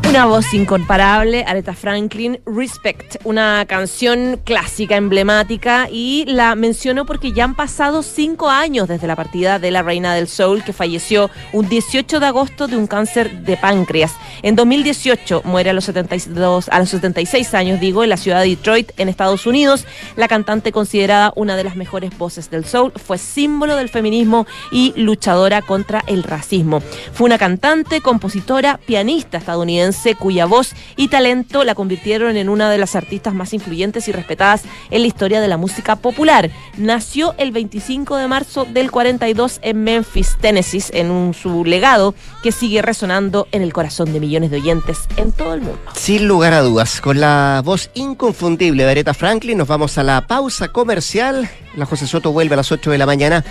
Una 0.08 0.24
voz 0.24 0.54
incomparable, 0.54 1.44
Aretha 1.46 1.74
Franklin, 1.74 2.40
Respect, 2.46 3.16
una 3.24 3.66
canción 3.68 4.40
clásica, 4.42 4.96
emblemática, 4.96 5.86
y 5.92 6.24
la 6.26 6.54
menciono 6.54 7.04
porque 7.04 7.32
ya 7.32 7.44
han 7.44 7.54
pasado 7.54 8.02
cinco 8.02 8.48
años 8.48 8.88
desde 8.88 9.06
la 9.06 9.16
partida 9.16 9.58
de 9.58 9.70
la 9.70 9.82
reina 9.82 10.14
del 10.14 10.26
soul, 10.26 10.64
que 10.64 10.72
falleció 10.72 11.30
un 11.52 11.68
18 11.68 12.20
de 12.20 12.26
agosto 12.26 12.68
de 12.68 12.78
un 12.78 12.86
cáncer 12.86 13.42
de 13.42 13.58
páncreas. 13.58 14.14
En 14.40 14.56
2018 14.56 15.42
muere 15.44 15.70
a 15.70 15.72
los, 15.74 15.84
72, 15.84 16.70
a 16.70 16.78
los 16.78 16.88
76 16.88 17.52
años, 17.52 17.78
digo, 17.78 18.02
en 18.02 18.08
la 18.08 18.16
ciudad 18.16 18.40
de 18.40 18.48
Detroit, 18.48 18.92
en 18.96 19.10
Estados 19.10 19.46
Unidos. 19.46 19.84
La 20.16 20.26
cantante, 20.26 20.72
considerada 20.72 21.34
una 21.36 21.54
de 21.54 21.64
las 21.64 21.76
mejores 21.76 22.16
voces 22.16 22.48
del 22.50 22.64
soul, 22.64 22.92
fue 22.96 23.18
símbolo 23.18 23.76
del 23.76 23.90
feminismo 23.90 24.46
y 24.72 24.94
luchadora 24.96 25.60
contra 25.60 26.02
el 26.06 26.22
racismo. 26.22 26.80
Fue 27.12 27.26
una 27.26 27.36
cantante, 27.36 28.00
compositora, 28.00 28.80
pianista 28.86 29.36
estadounidense 29.36 29.97
cuya 30.18 30.46
voz 30.46 30.74
y 30.96 31.08
talento 31.08 31.64
la 31.64 31.74
convirtieron 31.74 32.36
en 32.36 32.48
una 32.48 32.70
de 32.70 32.78
las 32.78 32.94
artistas 32.94 33.34
más 33.34 33.52
influyentes 33.52 34.08
y 34.08 34.12
respetadas 34.12 34.62
en 34.90 35.02
la 35.02 35.08
historia 35.08 35.40
de 35.40 35.48
la 35.48 35.56
música 35.56 35.96
popular. 35.96 36.50
Nació 36.76 37.34
el 37.38 37.52
25 37.52 38.16
de 38.16 38.28
marzo 38.28 38.64
del 38.64 38.90
42 38.90 39.58
en 39.62 39.84
Memphis, 39.84 40.36
Tennessee, 40.40 40.84
en 40.92 41.10
un, 41.10 41.34
su 41.34 41.64
legado 41.64 42.14
que 42.42 42.52
sigue 42.52 42.82
resonando 42.82 43.48
en 43.52 43.62
el 43.62 43.72
corazón 43.72 44.12
de 44.12 44.20
millones 44.20 44.50
de 44.50 44.58
oyentes 44.58 44.98
en 45.16 45.32
todo 45.32 45.54
el 45.54 45.60
mundo. 45.60 45.80
Sin 45.94 46.28
lugar 46.28 46.52
a 46.52 46.60
dudas, 46.60 47.00
con 47.00 47.20
la 47.20 47.62
voz 47.64 47.90
inconfundible 47.94 48.84
de 48.84 48.90
Aretha 48.90 49.14
Franklin, 49.14 49.58
nos 49.58 49.68
vamos 49.68 49.98
a 49.98 50.02
la 50.02 50.26
pausa 50.26 50.68
comercial. 50.68 51.48
La 51.74 51.86
José 51.86 52.06
Soto 52.06 52.32
vuelve 52.32 52.54
a 52.54 52.56
las 52.56 52.72
8 52.72 52.90
de 52.90 52.98
la 52.98 53.06
mañana 53.06 53.44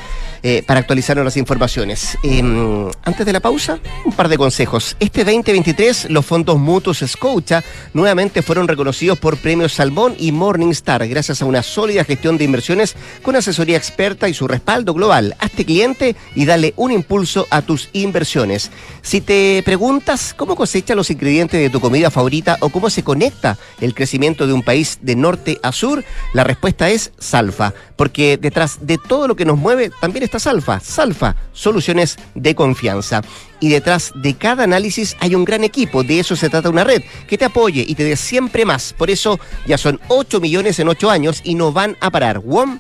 eh, 0.44 0.64
para 0.66 0.80
actualizarnos 0.80 1.24
las 1.24 1.38
informaciones. 1.38 2.18
Em, 2.24 2.90
antes 3.04 3.26
de 3.26 3.34
la 3.34 3.40
pausa, 3.40 3.80
un 4.06 4.14
par 4.14 4.28
de 4.28 4.38
consejos. 4.38 4.96
Este 5.00 5.24
2023, 5.24 6.10
los 6.10 6.26
fondos 6.26 6.37
mutuos 6.46 7.04
Scotia 7.06 7.64
nuevamente 7.94 8.42
fueron 8.42 8.68
reconocidos 8.68 9.18
por 9.18 9.38
premios 9.38 9.74
Salmón 9.74 10.16
y 10.20 10.32
Morningstar, 10.32 11.08
gracias 11.08 11.42
a 11.42 11.46
una 11.46 11.64
sólida 11.64 12.04
gestión 12.04 12.38
de 12.38 12.44
inversiones 12.44 12.96
con 13.24 13.36
asesoría 13.36 13.78
experta 13.78 14.30
y 14.30 14.34
su 14.34 14.48
respaldo 14.48 14.94
global. 14.94 15.36
Hazte 15.40 15.66
cliente 15.66 16.16
y 16.36 16.46
dale 16.46 16.74
un 16.76 16.92
impulso 16.92 17.48
a 17.50 17.62
tus 17.62 17.90
inversiones. 17.94 18.72
Si 19.02 19.22
te 19.22 19.62
preguntas 19.66 20.34
cómo 20.36 20.56
cosecha 20.56 20.96
los 20.96 21.10
ingredientes 21.10 21.60
de 21.60 21.70
tu 21.70 21.80
comida 21.80 22.12
favorita 22.12 22.58
o 22.60 22.70
cómo 22.70 22.90
se 22.90 23.04
conecta 23.04 23.58
el 23.82 23.94
crecimiento 23.94 24.46
de 24.46 24.54
un 24.54 24.64
país 24.64 25.00
de 25.02 25.16
norte 25.16 25.60
a 25.64 25.72
sur, 25.72 26.04
la 26.34 26.44
respuesta 26.44 26.90
es 26.90 27.12
Salfa, 27.18 27.74
porque 27.96 28.38
detrás 28.38 28.86
de 28.86 28.98
todo 28.98 29.28
lo 29.28 29.36
que 29.36 29.46
nos 29.46 29.58
mueve 29.58 29.92
también 30.00 30.24
está 30.24 30.40
Salfa. 30.40 30.80
Salfa, 30.80 31.36
soluciones 31.52 32.18
de 32.36 32.54
confianza 32.54 33.22
y 33.60 33.70
detrás 33.70 34.12
de 34.16 34.36
cada 34.36 34.64
análisis 34.64 35.16
hay 35.20 35.36
un 35.36 35.46
gran 35.46 35.64
equipo. 35.64 36.04
De 36.04 36.20
eso 36.28 36.36
se 36.36 36.50
trata 36.50 36.70
una 36.70 36.84
red 36.84 37.04
que 37.26 37.38
te 37.38 37.46
apoye 37.46 37.86
y 37.88 37.96
te 37.96 38.04
dé 38.04 38.18
siempre 38.18 38.66
más. 38.66 38.92
Por 38.92 39.10
eso 39.10 39.40
ya 39.66 39.78
son 39.78 40.02
8 40.10 40.42
millones 40.42 40.78
en 40.80 40.90
8 40.90 41.10
años 41.10 41.40
y 41.46 41.56
no 41.56 41.72
van 41.72 41.96
a 42.02 42.12
parar. 42.12 42.40
WOM, 42.40 42.80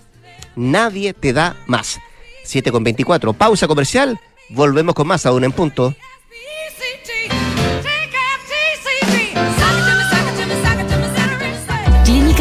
nadie 0.57 1.13
te 1.13 1.31
da 1.31 1.55
más. 1.65 1.97
7 2.43 2.73
con 2.73 2.83
24. 2.83 3.31
Pausa 3.31 3.65
comercial. 3.67 4.19
Volvemos 4.49 4.95
con 4.95 5.07
más 5.07 5.25
aún 5.25 5.45
en 5.45 5.53
punto. 5.53 5.95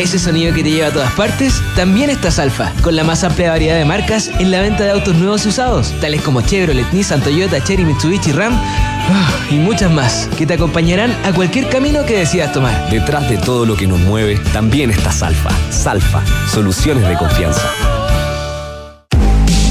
ese 0.00 0.18
sonido 0.18 0.54
que 0.54 0.62
te 0.62 0.70
lleva 0.70 0.88
a 0.88 0.92
todas 0.92 1.12
partes, 1.12 1.62
también 1.76 2.08
está 2.08 2.30
Salfa, 2.30 2.72
con 2.82 2.96
la 2.96 3.04
más 3.04 3.22
amplia 3.22 3.50
variedad 3.50 3.76
de 3.76 3.84
marcas 3.84 4.28
en 4.38 4.50
la 4.50 4.60
venta 4.60 4.84
de 4.84 4.90
autos 4.90 5.14
nuevos 5.16 5.44
y 5.44 5.50
usados, 5.50 5.92
tales 6.00 6.22
como 6.22 6.40
Chevrolet, 6.40 6.90
Nissan, 6.92 7.20
Toyota, 7.20 7.62
Cherry, 7.62 7.84
Mitsubishi, 7.84 8.32
Ram 8.32 8.54
ah, 8.54 9.30
y 9.50 9.56
muchas 9.56 9.90
más, 9.90 10.28
que 10.38 10.46
te 10.46 10.54
acompañarán 10.54 11.14
a 11.24 11.32
cualquier 11.32 11.68
camino 11.68 12.04
que 12.06 12.18
decidas 12.18 12.52
tomar. 12.52 12.88
Detrás 12.90 13.28
de 13.28 13.36
todo 13.36 13.66
lo 13.66 13.76
que 13.76 13.86
nos 13.86 14.00
mueve, 14.00 14.38
también 14.52 14.90
está 14.90 15.12
Salfa. 15.12 15.50
Salfa, 15.70 16.22
soluciones 16.48 17.06
de 17.06 17.16
confianza. 17.16 17.99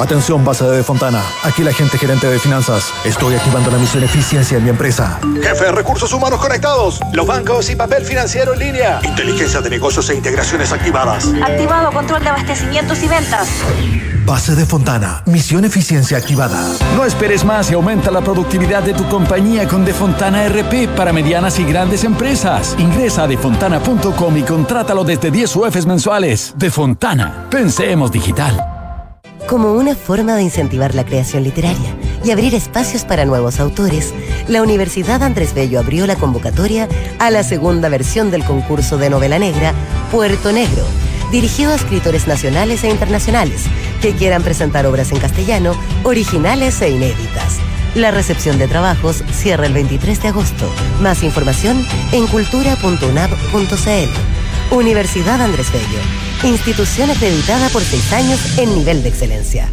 Atención, 0.00 0.42
base 0.46 0.64
de 0.64 0.82
Fontana. 0.82 1.22
Aquí 1.42 1.62
la 1.62 1.74
gente 1.74 1.98
gerente 1.98 2.26
de 2.26 2.38
finanzas. 2.38 2.90
Estoy 3.04 3.34
activando 3.34 3.70
la 3.70 3.76
misión 3.76 4.02
eficiencia 4.02 4.56
en 4.56 4.64
mi 4.64 4.70
empresa. 4.70 5.20
Jefe 5.42 5.64
de 5.66 5.72
recursos 5.72 6.10
humanos 6.14 6.40
conectados. 6.40 7.00
Los 7.12 7.26
bancos 7.26 7.68
y 7.68 7.76
papel 7.76 8.06
financiero 8.06 8.54
en 8.54 8.60
línea. 8.60 9.00
Inteligencia 9.02 9.60
de 9.60 9.68
negocios 9.68 10.08
e 10.08 10.14
integraciones 10.14 10.72
activadas. 10.72 11.28
Activado 11.42 11.92
control 11.92 12.22
de 12.22 12.30
abastecimientos 12.30 13.02
y 13.02 13.08
ventas. 13.08 13.48
Base 14.24 14.54
de 14.54 14.64
Fontana. 14.64 15.22
Misión 15.26 15.66
eficiencia 15.66 16.16
activada. 16.16 16.66
No 16.96 17.04
esperes 17.04 17.44
más 17.44 17.70
y 17.70 17.74
aumenta 17.74 18.10
la 18.10 18.22
productividad 18.22 18.82
de 18.82 18.94
tu 18.94 19.06
compañía 19.06 19.68
con 19.68 19.84
Defontana 19.84 20.48
RP 20.48 20.88
para 20.96 21.12
medianas 21.12 21.58
y 21.58 21.64
grandes 21.64 22.04
empresas. 22.04 22.74
Ingresa 22.78 23.24
a 23.24 23.26
defontana.com 23.26 24.36
y 24.38 24.42
contrátalo 24.44 25.04
desde 25.04 25.30
10 25.30 25.56
UFs 25.56 25.84
mensuales. 25.84 26.54
Defontana. 26.56 27.48
Pensemos 27.50 28.10
digital 28.10 28.69
como 29.50 29.72
una 29.72 29.96
forma 29.96 30.36
de 30.36 30.44
incentivar 30.44 30.94
la 30.94 31.04
creación 31.04 31.42
literaria 31.42 31.96
y 32.22 32.30
abrir 32.30 32.54
espacios 32.54 33.04
para 33.04 33.24
nuevos 33.24 33.58
autores, 33.58 34.14
la 34.46 34.62
Universidad 34.62 35.24
Andrés 35.24 35.54
Bello 35.54 35.80
abrió 35.80 36.06
la 36.06 36.14
convocatoria 36.14 36.88
a 37.18 37.32
la 37.32 37.42
segunda 37.42 37.88
versión 37.88 38.30
del 38.30 38.44
concurso 38.44 38.96
de 38.96 39.10
novela 39.10 39.40
negra 39.40 39.74
Puerto 40.12 40.52
Negro, 40.52 40.84
dirigido 41.32 41.72
a 41.72 41.74
escritores 41.74 42.28
nacionales 42.28 42.84
e 42.84 42.90
internacionales 42.90 43.64
que 44.00 44.14
quieran 44.14 44.44
presentar 44.44 44.86
obras 44.86 45.10
en 45.10 45.18
castellano, 45.18 45.72
originales 46.04 46.80
e 46.80 46.90
inéditas. 46.90 47.58
La 47.96 48.12
recepción 48.12 48.56
de 48.56 48.68
trabajos 48.68 49.24
cierra 49.32 49.66
el 49.66 49.72
23 49.72 50.22
de 50.22 50.28
agosto. 50.28 50.72
Más 51.00 51.24
información 51.24 51.84
en 52.12 52.28
cultura.unab.cl. 52.28 54.76
Universidad 54.76 55.40
Andrés 55.40 55.72
Bello 55.72 56.29
institución 56.48 57.10
acreditada 57.10 57.68
por 57.68 57.82
seis 57.82 58.12
años 58.12 58.58
en 58.58 58.74
nivel 58.74 59.02
de 59.02 59.08
excelencia. 59.10 59.70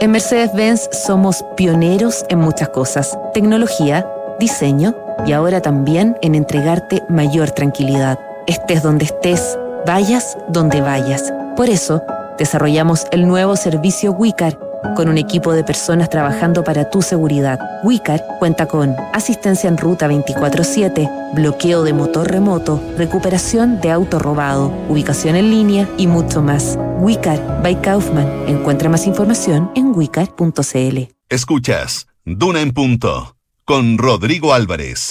En 0.00 0.12
Mercedes-Benz 0.12 0.88
somos 1.06 1.44
pioneros 1.56 2.24
en 2.30 2.38
muchas 2.38 2.70
cosas, 2.70 3.18
tecnología, 3.34 4.06
diseño 4.38 4.94
y 5.26 5.32
ahora 5.32 5.60
también 5.60 6.16
en 6.22 6.34
entregarte 6.34 7.02
mayor 7.10 7.50
tranquilidad. 7.50 8.18
Estés 8.46 8.82
donde 8.82 9.04
estés, 9.04 9.58
vayas 9.86 10.38
donde 10.48 10.80
vayas. 10.80 11.32
Por 11.56 11.68
eso, 11.68 12.02
desarrollamos 12.38 13.06
el 13.10 13.28
nuevo 13.28 13.56
servicio 13.56 14.12
WICAR 14.12 14.69
con 14.96 15.08
un 15.08 15.18
equipo 15.18 15.52
de 15.52 15.64
personas 15.64 16.10
trabajando 16.10 16.64
para 16.64 16.90
tu 16.90 17.02
seguridad. 17.02 17.58
WICAR 17.82 18.24
cuenta 18.38 18.66
con 18.66 18.94
asistencia 19.12 19.68
en 19.68 19.78
ruta 19.78 20.08
24/7, 20.08 21.32
bloqueo 21.34 21.82
de 21.82 21.92
motor 21.92 22.30
remoto, 22.30 22.82
recuperación 22.96 23.80
de 23.80 23.90
auto 23.90 24.18
robado, 24.18 24.72
ubicación 24.88 25.36
en 25.36 25.50
línea 25.50 25.88
y 25.98 26.06
mucho 26.06 26.42
más. 26.42 26.78
WICAR 26.98 27.62
by 27.62 27.80
Kaufman. 27.82 28.48
Encuentra 28.48 28.88
más 28.88 29.06
información 29.06 29.70
en 29.74 29.96
wicar.cl. 29.96 30.98
Escuchas 31.28 32.06
Duna 32.24 32.60
en 32.60 32.72
punto 32.72 33.36
con 33.64 33.98
Rodrigo 33.98 34.52
Álvarez. 34.52 35.10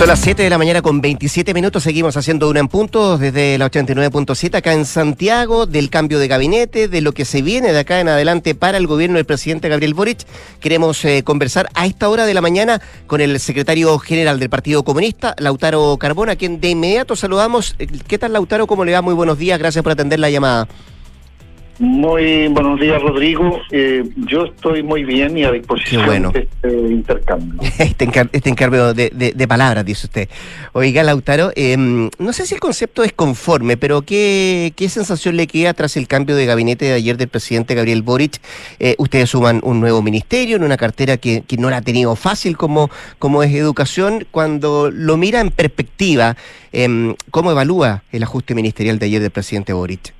Son 0.00 0.08
las 0.08 0.20
7 0.20 0.42
de 0.42 0.48
la 0.48 0.56
mañana 0.56 0.80
con 0.80 1.02
27 1.02 1.52
minutos. 1.52 1.82
Seguimos 1.82 2.16
haciendo 2.16 2.48
una 2.48 2.60
en 2.60 2.68
punto 2.68 3.18
desde 3.18 3.58
la 3.58 3.70
89.7 3.70 4.54
acá 4.54 4.72
en 4.72 4.86
Santiago, 4.86 5.66
del 5.66 5.90
cambio 5.90 6.18
de 6.18 6.26
gabinete, 6.26 6.88
de 6.88 7.02
lo 7.02 7.12
que 7.12 7.26
se 7.26 7.42
viene 7.42 7.70
de 7.74 7.80
acá 7.80 8.00
en 8.00 8.08
adelante 8.08 8.54
para 8.54 8.78
el 8.78 8.86
gobierno 8.86 9.16
del 9.16 9.26
presidente 9.26 9.68
Gabriel 9.68 9.92
Boric. 9.92 10.20
Queremos 10.58 11.04
eh, 11.04 11.22
conversar 11.22 11.68
a 11.74 11.84
esta 11.84 12.08
hora 12.08 12.24
de 12.24 12.32
la 12.32 12.40
mañana 12.40 12.80
con 13.06 13.20
el 13.20 13.38
secretario 13.40 13.98
general 13.98 14.40
del 14.40 14.48
Partido 14.48 14.84
Comunista, 14.84 15.34
Lautaro 15.36 15.98
Carbona, 15.98 16.32
a 16.32 16.36
quien 16.36 16.62
de 16.62 16.70
inmediato 16.70 17.14
saludamos. 17.14 17.76
¿Qué 18.08 18.16
tal, 18.16 18.32
Lautaro? 18.32 18.66
¿Cómo 18.66 18.86
le 18.86 18.92
va? 18.92 19.02
Muy 19.02 19.12
buenos 19.12 19.36
días. 19.36 19.58
Gracias 19.58 19.82
por 19.82 19.92
atender 19.92 20.18
la 20.18 20.30
llamada. 20.30 20.66
Muy 21.80 22.48
buenos 22.48 22.78
días, 22.78 23.00
Rodrigo. 23.00 23.58
Eh, 23.70 24.04
yo 24.14 24.44
estoy 24.44 24.82
muy 24.82 25.02
bien 25.02 25.38
y 25.38 25.44
a 25.44 25.50
disposición 25.50 26.30
de 26.30 26.40
este 26.40 26.76
intercambio. 26.76 27.58
este, 27.78 28.06
este 28.32 28.50
encargo 28.50 28.92
de, 28.92 29.46
palabras, 29.48 29.82
dice 29.86 30.06
usted. 30.06 30.28
Oiga, 30.74 31.02
Lautaro, 31.02 31.52
em, 31.56 32.10
no 32.18 32.34
sé 32.34 32.44
si 32.44 32.52
el 32.52 32.60
concepto 32.60 33.02
es 33.02 33.14
conforme, 33.14 33.78
pero 33.78 34.02
¿qué, 34.02 34.74
¿qué 34.76 34.90
sensación 34.90 35.38
le 35.38 35.46
queda 35.46 35.72
tras 35.72 35.96
el 35.96 36.06
cambio 36.06 36.36
de 36.36 36.44
gabinete 36.44 36.84
de 36.84 36.92
ayer 36.92 37.16
del 37.16 37.28
presidente 37.28 37.74
Gabriel 37.74 38.02
Boric? 38.02 38.42
Eh, 38.78 38.94
ustedes 38.98 39.30
suman 39.30 39.60
un 39.64 39.80
nuevo 39.80 40.02
ministerio 40.02 40.56
en 40.56 40.64
una 40.64 40.76
cartera 40.76 41.16
que, 41.16 41.44
que 41.46 41.56
no 41.56 41.70
la 41.70 41.78
ha 41.78 41.82
tenido 41.82 42.14
fácil 42.14 42.58
como, 42.58 42.90
como 43.18 43.42
es 43.42 43.54
educación. 43.54 44.26
Cuando 44.30 44.90
lo 44.90 45.16
mira 45.16 45.40
en 45.40 45.48
perspectiva, 45.48 46.36
em, 46.72 47.14
¿cómo 47.30 47.50
evalúa 47.50 48.02
el 48.12 48.22
ajuste 48.22 48.54
ministerial 48.54 48.98
de 48.98 49.06
ayer 49.06 49.22
del 49.22 49.30
presidente 49.30 49.72
Boric? 49.72 50.19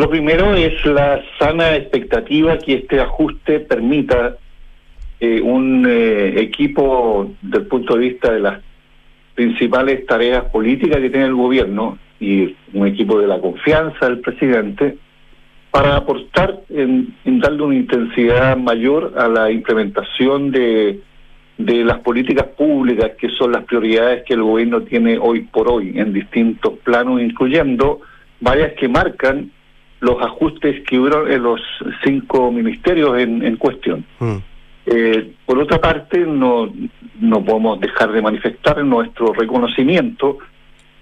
Lo 0.00 0.08
primero 0.08 0.54
es 0.54 0.82
la 0.86 1.22
sana 1.38 1.76
expectativa 1.76 2.56
que 2.56 2.76
este 2.76 3.00
ajuste 3.00 3.60
permita 3.60 4.38
eh, 5.20 5.42
un 5.42 5.84
eh, 5.86 6.40
equipo 6.40 7.34
del 7.42 7.66
punto 7.66 7.96
de 7.96 8.08
vista 8.08 8.32
de 8.32 8.40
las 8.40 8.60
principales 9.34 10.06
tareas 10.06 10.44
políticas 10.44 11.02
que 11.02 11.10
tiene 11.10 11.26
el 11.26 11.34
gobierno 11.34 11.98
y 12.18 12.56
un 12.72 12.86
equipo 12.86 13.20
de 13.20 13.26
la 13.26 13.42
confianza 13.42 14.06
del 14.08 14.20
presidente 14.20 14.96
para 15.70 15.96
aportar 15.96 16.60
en, 16.70 17.14
darle 17.26 17.62
una 17.62 17.76
intensidad 17.76 18.56
mayor 18.56 19.12
a 19.18 19.28
la 19.28 19.50
implementación 19.50 20.50
de, 20.50 20.98
de 21.58 21.84
las 21.84 21.98
políticas 21.98 22.46
públicas 22.56 23.10
que 23.18 23.28
son 23.36 23.52
las 23.52 23.64
prioridades 23.64 24.24
que 24.24 24.32
el 24.32 24.44
gobierno 24.44 24.80
tiene 24.80 25.18
hoy 25.18 25.40
por 25.40 25.68
hoy 25.68 25.92
en 25.94 26.14
distintos 26.14 26.78
planos, 26.84 27.20
incluyendo 27.20 28.00
varias 28.40 28.72
que 28.72 28.88
marcan 28.88 29.50
los 30.00 30.20
ajustes 30.22 30.82
que 30.88 30.98
hubo 30.98 31.26
en 31.26 31.42
los 31.42 31.60
cinco 32.02 32.50
ministerios 32.50 33.18
en, 33.18 33.56
cuestión. 33.56 34.04
Mm. 34.18 34.36
Eh, 34.86 35.32
por 35.46 35.58
otra 35.58 35.80
parte, 35.80 36.18
no, 36.20 36.72
no 37.20 37.44
podemos 37.44 37.80
dejar 37.80 38.12
de 38.12 38.22
manifestar 38.22 38.82
nuestro 38.84 39.32
reconocimiento 39.32 40.38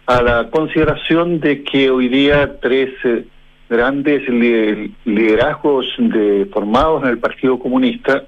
a 0.07 0.23
la 0.23 0.51
consideración 0.51 1.39
de 1.39 1.63
que 1.63 1.91
hoy 1.91 2.09
día 2.09 2.59
tres 2.61 2.91
eh, 3.05 3.25
grandes 3.69 4.27
liderazgos 4.29 5.87
de, 5.99 6.49
formados 6.53 7.03
en 7.03 7.11
el 7.11 7.19
Partido 7.19 7.59
Comunista, 7.59 8.25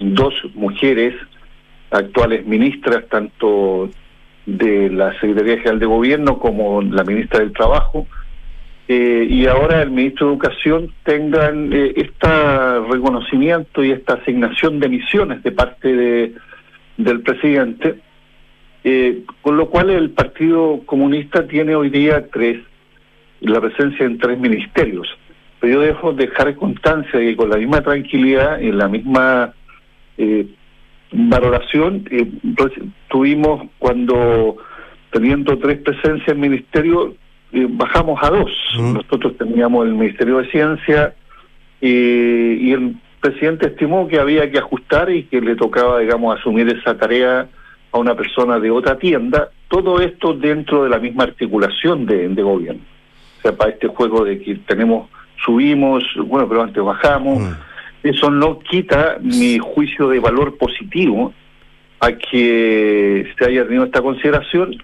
dos 0.00 0.34
mujeres, 0.54 1.14
actuales 1.90 2.44
ministras 2.44 3.04
tanto 3.08 3.88
de 4.46 4.90
la 4.90 5.12
Secretaría 5.20 5.58
General 5.58 5.78
de 5.78 5.86
Gobierno 5.86 6.38
como 6.38 6.82
la 6.82 7.04
ministra 7.04 7.40
del 7.40 7.52
Trabajo, 7.52 8.06
eh, 8.86 9.26
y 9.30 9.46
ahora 9.46 9.80
el 9.80 9.90
ministro 9.90 10.26
de 10.26 10.32
Educación 10.34 10.92
tengan 11.04 11.72
eh, 11.72 11.94
este 11.96 12.80
reconocimiento 12.90 13.82
y 13.82 13.92
esta 13.92 14.14
asignación 14.14 14.78
de 14.78 14.88
misiones 14.90 15.42
de 15.42 15.52
parte 15.52 15.94
de, 15.94 16.34
del 16.98 17.22
presidente, 17.22 18.00
eh, 18.84 19.22
con 19.40 19.56
lo 19.56 19.70
cual 19.70 19.88
el 19.88 20.10
Partido 20.10 20.82
Comunista 20.84 21.46
tiene 21.46 21.74
hoy 21.74 21.88
día 21.88 22.26
tres, 22.30 22.60
la 23.40 23.60
presencia 23.60 24.04
en 24.04 24.18
tres 24.18 24.38
ministerios. 24.38 25.08
Pero 25.60 25.74
yo 25.74 25.80
dejo 25.80 26.12
dejar 26.12 26.54
constancia 26.56 27.18
que 27.18 27.36
con 27.36 27.48
la 27.48 27.56
misma 27.56 27.80
tranquilidad 27.80 28.60
y 28.60 28.70
la 28.70 28.88
misma 28.88 29.54
valoración 31.10 32.04
tuvimos 33.08 33.68
cuando 33.78 34.58
teniendo 35.10 35.58
tres 35.58 35.78
presencias 35.78 36.28
en 36.28 36.40
ministerio 36.40 37.16
eh, 37.54 37.66
bajamos 37.68 38.22
a 38.22 38.30
dos. 38.30 38.50
Nosotros 38.76 39.36
teníamos 39.38 39.86
el 39.86 39.94
Ministerio 39.94 40.38
de 40.38 40.50
Ciencia 40.50 41.14
eh, 41.80 42.58
y 42.60 42.72
el 42.72 42.96
presidente 43.20 43.66
estimó 43.66 44.08
que 44.08 44.18
había 44.18 44.50
que 44.50 44.58
ajustar 44.58 45.10
y 45.10 45.24
que 45.24 45.40
le 45.40 45.56
tocaba, 45.56 46.00
digamos, 46.00 46.38
asumir 46.38 46.68
esa 46.68 46.96
tarea 46.96 47.46
a 47.92 47.98
una 47.98 48.14
persona 48.14 48.58
de 48.58 48.70
otra 48.70 48.98
tienda. 48.98 49.50
Todo 49.68 50.00
esto 50.00 50.34
dentro 50.34 50.84
de 50.84 50.90
la 50.90 50.98
misma 50.98 51.24
articulación 51.24 52.06
de, 52.06 52.28
de 52.28 52.42
gobierno. 52.42 52.82
O 53.38 53.42
sea, 53.42 53.52
para 53.56 53.70
este 53.70 53.88
juego 53.88 54.24
de 54.24 54.40
que 54.40 54.56
tenemos, 54.66 55.08
subimos, 55.44 56.02
bueno, 56.26 56.48
pero 56.48 56.62
antes 56.62 56.82
bajamos. 56.82 57.42
Eso 58.02 58.30
no 58.30 58.58
quita 58.58 59.18
mi 59.20 59.58
juicio 59.58 60.08
de 60.08 60.18
valor 60.20 60.58
positivo 60.58 61.32
a 62.00 62.12
que 62.12 63.26
se 63.38 63.44
haya 63.46 63.64
tenido 63.64 63.84
esta 63.84 64.02
consideración 64.02 64.76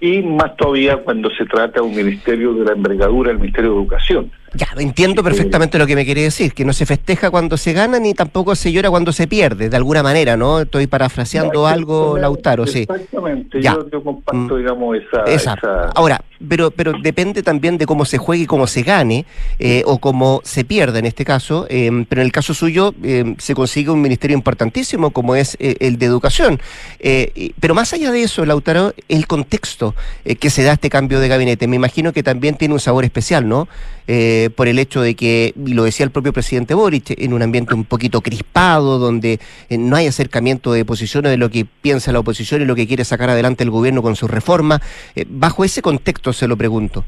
y 0.00 0.22
más 0.22 0.56
todavía 0.56 0.96
cuando 0.98 1.30
se 1.30 1.44
trata 1.44 1.80
de 1.80 1.86
un 1.86 1.94
ministerio 1.94 2.54
de 2.54 2.64
la 2.64 2.72
envergadura, 2.72 3.30
el 3.30 3.38
Ministerio 3.38 3.70
de 3.70 3.76
Educación. 3.76 4.30
Ya, 4.54 4.68
entiendo 4.78 5.22
perfectamente 5.22 5.78
lo 5.78 5.86
que 5.86 5.94
me 5.94 6.04
quiere 6.04 6.22
decir, 6.22 6.52
que 6.52 6.64
no 6.64 6.72
se 6.72 6.84
festeja 6.84 7.30
cuando 7.30 7.56
se 7.56 7.72
gana 7.72 8.00
ni 8.00 8.14
tampoco 8.14 8.54
se 8.56 8.72
llora 8.72 8.90
cuando 8.90 9.12
se 9.12 9.28
pierde, 9.28 9.68
de 9.68 9.76
alguna 9.76 10.02
manera, 10.02 10.36
¿no? 10.36 10.60
Estoy 10.60 10.88
parafraseando 10.88 11.66
algo, 11.66 12.18
Lautaro, 12.18 12.66
sí. 12.66 12.80
Exactamente, 12.80 13.62
yo, 13.62 14.02
comparto, 14.02 14.54
mm. 14.54 14.58
digamos, 14.58 14.96
esa, 15.26 15.54
Ahora, 15.94 16.20
pero, 16.48 16.70
pero 16.70 16.94
depende 17.00 17.42
también 17.42 17.78
de 17.78 17.86
cómo 17.86 18.04
se 18.04 18.18
juegue 18.18 18.44
y 18.44 18.46
cómo 18.46 18.66
se 18.66 18.82
gane, 18.82 19.24
eh, 19.58 19.82
o 19.86 19.98
cómo 19.98 20.40
se 20.42 20.64
pierda 20.64 20.98
en 20.98 21.06
este 21.06 21.24
caso, 21.24 21.66
em, 21.68 22.04
pero 22.04 22.22
en 22.22 22.26
el 22.26 22.32
caso 22.32 22.54
suyo 22.54 22.94
em, 23.02 23.36
se 23.38 23.54
consigue 23.54 23.90
un 23.90 24.00
ministerio 24.00 24.36
importantísimo 24.36 25.10
como 25.10 25.36
es 25.36 25.56
eh, 25.60 25.76
el 25.80 25.98
de 25.98 26.06
educación. 26.06 26.60
Eh, 26.98 27.52
pero 27.60 27.74
más 27.74 27.92
allá 27.92 28.10
de 28.10 28.22
eso, 28.22 28.44
Lautaro, 28.44 28.94
el 29.08 29.26
contexto 29.26 29.94
que 30.40 30.50
se 30.50 30.62
da 30.64 30.72
este 30.72 30.90
cambio 30.90 31.20
de 31.20 31.28
gabinete, 31.28 31.68
me 31.68 31.76
imagino 31.76 32.12
que 32.12 32.22
también 32.22 32.56
tiene 32.56 32.74
un 32.74 32.80
sabor 32.80 33.04
especial, 33.04 33.48
¿no? 33.48 33.68
Eh, 34.12 34.50
por 34.56 34.66
el 34.66 34.80
hecho 34.80 35.02
de 35.02 35.14
que, 35.14 35.54
y 35.54 35.72
lo 35.72 35.84
decía 35.84 36.02
el 36.02 36.10
propio 36.10 36.32
presidente 36.32 36.74
Boric, 36.74 37.14
en 37.16 37.32
un 37.32 37.42
ambiente 37.42 37.74
un 37.76 37.84
poquito 37.84 38.22
crispado, 38.22 38.98
donde 38.98 39.38
eh, 39.68 39.78
no 39.78 39.94
hay 39.94 40.08
acercamiento 40.08 40.72
de 40.72 40.84
posiciones 40.84 41.30
de 41.30 41.36
lo 41.36 41.48
que 41.48 41.64
piensa 41.64 42.10
la 42.10 42.18
oposición 42.18 42.60
y 42.60 42.64
lo 42.64 42.74
que 42.74 42.88
quiere 42.88 43.04
sacar 43.04 43.30
adelante 43.30 43.62
el 43.62 43.70
gobierno 43.70 44.02
con 44.02 44.16
su 44.16 44.26
reforma. 44.26 44.80
Eh, 45.14 45.26
bajo 45.28 45.62
ese 45.62 45.80
contexto 45.80 46.32
se 46.32 46.48
lo 46.48 46.56
pregunto. 46.56 47.04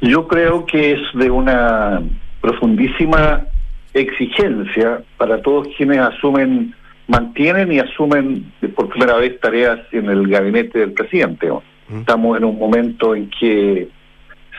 Yo 0.00 0.26
creo 0.26 0.66
que 0.66 0.94
es 0.94 1.00
de 1.14 1.30
una 1.30 2.02
profundísima 2.40 3.46
exigencia 3.94 5.02
para 5.16 5.42
todos 5.42 5.68
quienes 5.76 5.98
asumen, 5.98 6.74
mantienen 7.06 7.70
y 7.70 7.78
asumen 7.78 8.52
por 8.74 8.88
primera 8.88 9.16
vez 9.18 9.38
tareas 9.38 9.78
en 9.92 10.10
el 10.10 10.26
gabinete 10.26 10.80
del 10.80 10.90
presidente. 10.90 11.48
Mm. 11.88 11.98
Estamos 12.00 12.36
en 12.36 12.42
un 12.42 12.58
momento 12.58 13.14
en 13.14 13.30
que 13.30 13.94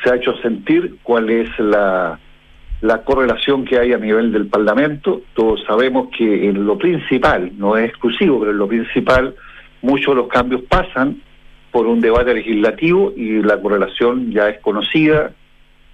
se 0.04 0.10
ha 0.10 0.16
hecho 0.16 0.36
sentir 0.38 0.98
cuál 1.04 1.30
es 1.30 1.50
la, 1.60 2.20
la 2.82 3.04
correlación 3.04 3.66
que 3.66 3.80
hay 3.80 3.94
a 3.94 3.98
nivel 3.98 4.32
del 4.32 4.48
Parlamento. 4.48 5.22
Todos 5.34 5.64
sabemos 5.66 6.10
que 6.16 6.48
en 6.48 6.66
lo 6.66 6.78
principal, 6.78 7.52
no 7.58 7.78
es 7.78 7.90
exclusivo, 7.90 8.40
pero 8.40 8.52
en 8.52 8.58
lo 8.58 8.68
principal, 8.68 9.36
muchos 9.82 10.16
de 10.16 10.22
los 10.22 10.28
cambios 10.28 10.62
pasan 10.64 11.22
por 11.72 11.88
un 11.88 12.02
debate 12.02 12.34
legislativo 12.34 13.14
y 13.16 13.42
la 13.42 13.62
correlación 13.62 14.32
ya 14.32 14.50
es 14.50 14.60
conocida. 14.60 15.32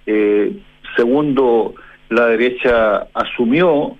Eh, 0.06 0.52
segundo, 0.96 1.74
la 2.10 2.26
derecha 2.26 3.08
asumió 3.14 3.96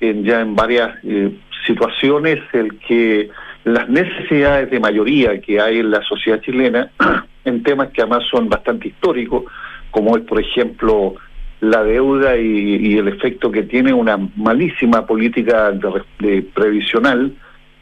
en, 0.00 0.24
ya 0.24 0.40
en 0.40 0.54
varias 0.54 0.96
eh, 1.04 1.32
situaciones 1.66 2.40
el 2.52 2.78
que 2.78 3.30
las 3.64 3.88
necesidades 3.88 4.70
de 4.70 4.78
mayoría 4.78 5.40
que 5.40 5.60
hay 5.60 5.78
en 5.78 5.90
la 5.90 6.02
sociedad 6.02 6.40
chilena 6.40 6.90
en 7.44 7.62
temas 7.62 7.88
que 7.88 8.02
además 8.02 8.24
son 8.30 8.48
bastante 8.48 8.88
históricos, 8.88 9.44
como 9.90 10.16
es, 10.16 10.22
por 10.24 10.40
ejemplo, 10.40 11.14
la 11.60 11.82
deuda 11.82 12.36
y, 12.36 12.98
el 12.98 13.08
efecto 13.08 13.50
que 13.50 13.62
tiene 13.62 13.92
una 13.92 14.18
malísima 14.36 15.06
política 15.06 15.72
de, 15.72 16.42
previsional 16.54 17.34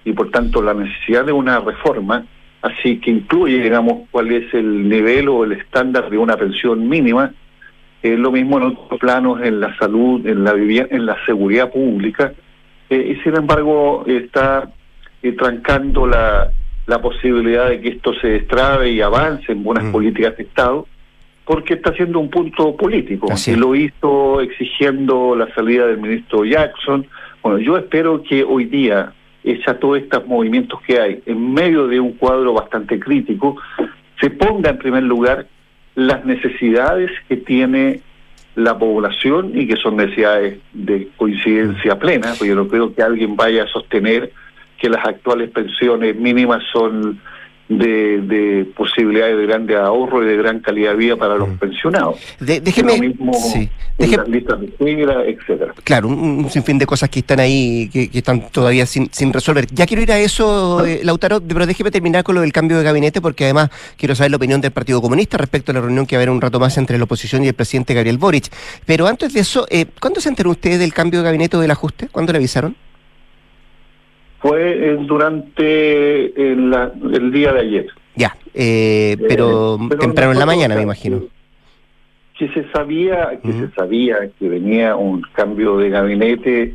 y, 0.05 0.13
por 0.13 0.31
tanto, 0.31 0.63
la 0.63 0.75
necesidad 0.75 1.25
de 1.25 1.33
una 1.33 1.59
reforma, 1.59 2.25
así 2.61 3.01
que 3.01 3.11
incluye, 3.11 3.61
digamos, 3.61 4.09
cuál 4.11 4.31
es 4.31 4.53
el 4.55 4.89
nivel 4.89 5.29
o 5.29 5.45
el 5.45 5.53
estándar 5.53 6.11
de 6.11 6.19
una 6.19 6.37
pensión 6.37 6.89
mínima. 6.89 7.33
Es 8.03 8.19
lo 8.19 8.31
mismo 8.31 8.59
en 8.59 8.65
otros 8.65 9.01
planos, 9.01 9.41
en 9.43 9.61
la 9.61 9.77
salud, 9.79 10.27
en 10.27 10.45
la 10.45 10.53
vivienda, 10.53 10.95
en 10.95 11.07
la 11.07 11.17
seguridad 11.25 11.73
pública, 11.73 12.33
eh, 12.91 13.17
y 13.17 13.23
sin 13.23 13.37
embargo 13.37 14.05
está 14.07 14.69
eh, 15.23 15.33
trancando 15.33 16.07
la, 16.07 16.51
la 16.87 17.01
posibilidad 17.01 17.69
de 17.69 17.81
que 17.81 17.91
esto 17.91 18.13
se 18.15 18.29
destrabe 18.29 18.91
y 18.91 19.01
avance 19.01 19.53
en 19.53 19.63
buenas 19.63 19.85
mm. 19.85 19.93
políticas 19.93 20.37
de 20.37 20.43
Estado, 20.45 20.87
porque 21.45 21.75
está 21.75 21.93
siendo 21.95 22.19
un 22.19 22.31
punto 22.31 22.77
político. 22.77 23.27
y 23.47 23.55
lo 23.57 23.75
hizo 23.75 24.41
exigiendo 24.41 25.35
la 25.37 25.53
salida 25.55 25.87
del 25.87 25.99
ministro 25.99 26.45
Jackson. 26.45 27.07
Bueno, 27.43 27.59
yo 27.59 27.77
espero 27.77 28.23
que 28.23 28.45
hoy 28.45 28.67
día, 28.67 29.13
hecha 29.43 29.79
todos 29.79 29.99
estos 29.99 30.27
movimientos 30.27 30.81
que 30.83 31.01
hay, 31.01 31.23
en 31.27 31.53
medio 31.53 31.89
de 31.89 32.01
un 32.01 32.13
cuadro 32.13 32.53
bastante 32.53 32.99
crítico, 33.01 33.57
se 34.21 34.31
ponga 34.31 34.71
en 34.71 34.79
primer 34.79 35.03
lugar 35.03 35.47
las 35.95 36.25
necesidades 36.25 37.11
que 37.29 37.37
tiene 37.37 38.01
la 38.55 38.79
población 38.79 39.53
y 39.55 39.67
que 39.67 39.77
son 39.77 39.97
necesidades 39.97 40.59
de 40.73 41.09
coincidencia 41.17 41.99
plena, 41.99 42.35
porque 42.39 42.49
yo 42.49 42.55
no 42.55 42.69
creo 42.69 42.95
que 42.95 43.03
alguien 43.03 43.35
vaya 43.35 43.65
a 43.65 43.67
sostener 43.67 44.31
que 44.83 44.89
las 44.89 45.07
actuales 45.07 45.49
pensiones 45.51 46.17
mínimas 46.17 46.61
son 46.73 47.21
de, 47.69 48.21
de, 48.21 48.65
posibilidades 48.77 49.37
de 49.39 49.47
grande 49.47 49.77
ahorro 49.77 50.25
y 50.25 50.27
de 50.27 50.37
gran 50.37 50.59
calidad 50.59 50.91
de 50.91 50.97
vida 50.97 51.17
para 51.17 51.37
los 51.37 51.51
mm. 51.51 51.59
pensionados. 51.59 52.17
déjeme, 52.41 52.99
mismo 52.99 53.33
sí, 53.33 53.71
las 53.97 54.29
listas 54.29 54.59
de 54.59 54.67
espera, 54.67 55.25
etcétera. 55.25 55.73
Claro, 55.85 56.09
un, 56.09 56.51
sinfín 56.51 56.79
de 56.79 56.87
cosas 56.87 57.09
que 57.11 57.21
están 57.21 57.39
ahí, 57.39 57.89
que, 57.93 58.11
están 58.13 58.51
todavía 58.51 58.85
sin, 58.85 59.09
sin, 59.13 59.33
resolver. 59.33 59.67
Ya 59.73 59.87
quiero 59.87 60.03
ir 60.03 60.11
a 60.11 60.19
eso, 60.19 60.85
eh, 60.85 61.01
Lautaro, 61.05 61.41
pero 61.41 61.65
déjeme 61.65 61.93
terminar 61.93 62.25
con 62.25 62.35
lo 62.35 62.41
del 62.41 62.53
cambio 62.53 62.77
de 62.79 62.83
gabinete, 62.83 63.21
porque 63.21 63.45
además 63.45 63.71
quiero 63.97 64.17
saber 64.17 64.33
la 64.33 64.37
opinión 64.39 64.61
del 64.61 64.73
Partido 64.73 65.01
Comunista 65.01 65.39
respecto 65.39 65.71
a 65.71 65.77
la 65.77 65.81
reunión 65.81 66.07
que 66.07 66.17
va 66.17 66.21
a 66.21 66.23
haber 66.23 66.31
un 66.31 66.41
rato 66.41 66.59
más 66.59 66.77
entre 66.77 66.99
la 66.99 67.05
oposición 67.05 67.45
y 67.45 67.47
el 67.47 67.55
presidente 67.55 67.95
Gabriel 67.95 68.19
Boric. 68.19 68.51
Pero 68.85 69.07
antes 69.07 69.33
de 69.33 69.41
eso, 69.41 69.69
eh, 69.71 69.87
¿cuándo 70.01 70.21
se 70.21 70.29
enteró 70.29 70.51
usted 70.51 70.81
del 70.81 70.93
cambio 70.93 71.21
de 71.21 71.27
gabinete 71.27 71.57
o 71.57 71.61
del 71.61 71.71
ajuste? 71.71 72.09
¿Cuándo 72.09 72.33
le 72.33 72.39
avisaron? 72.39 72.75
Fue 74.43 74.97
durante 75.07 76.53
el 76.53 77.33
día 77.33 77.53
de 77.53 77.61
ayer. 77.61 77.87
Ya, 78.17 78.37
eh, 78.53 79.17
pero, 79.29 79.79
temprano 79.99 80.33
en 80.33 80.39
la 80.39 80.47
mañana, 80.47 80.75
me 80.75 80.83
imagino. 80.83 81.23
Que 82.37 82.49
se 82.49 82.69
sabía, 82.73 83.39
que 83.41 83.53
se 83.53 83.71
sabía 83.71 84.17
que 84.39 84.49
venía 84.49 84.97
un 84.97 85.23
cambio 85.33 85.79
de 85.79 85.91
gabinete 85.91 86.75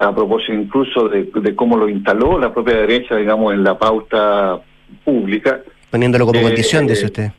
a 0.00 0.12
propósito 0.12 0.54
incluso 0.54 1.08
de, 1.08 1.54
cómo 1.54 1.76
lo 1.76 1.88
instaló 1.88 2.38
la 2.38 2.52
propia 2.52 2.78
derecha, 2.78 3.16
digamos, 3.16 3.54
en 3.54 3.62
la 3.62 3.78
pauta 3.78 4.60
pública. 5.04 5.62
Poniéndolo 5.90 6.26
como 6.26 6.42
condición, 6.42 6.88
dice 6.88 7.06
usted. 7.06 7.30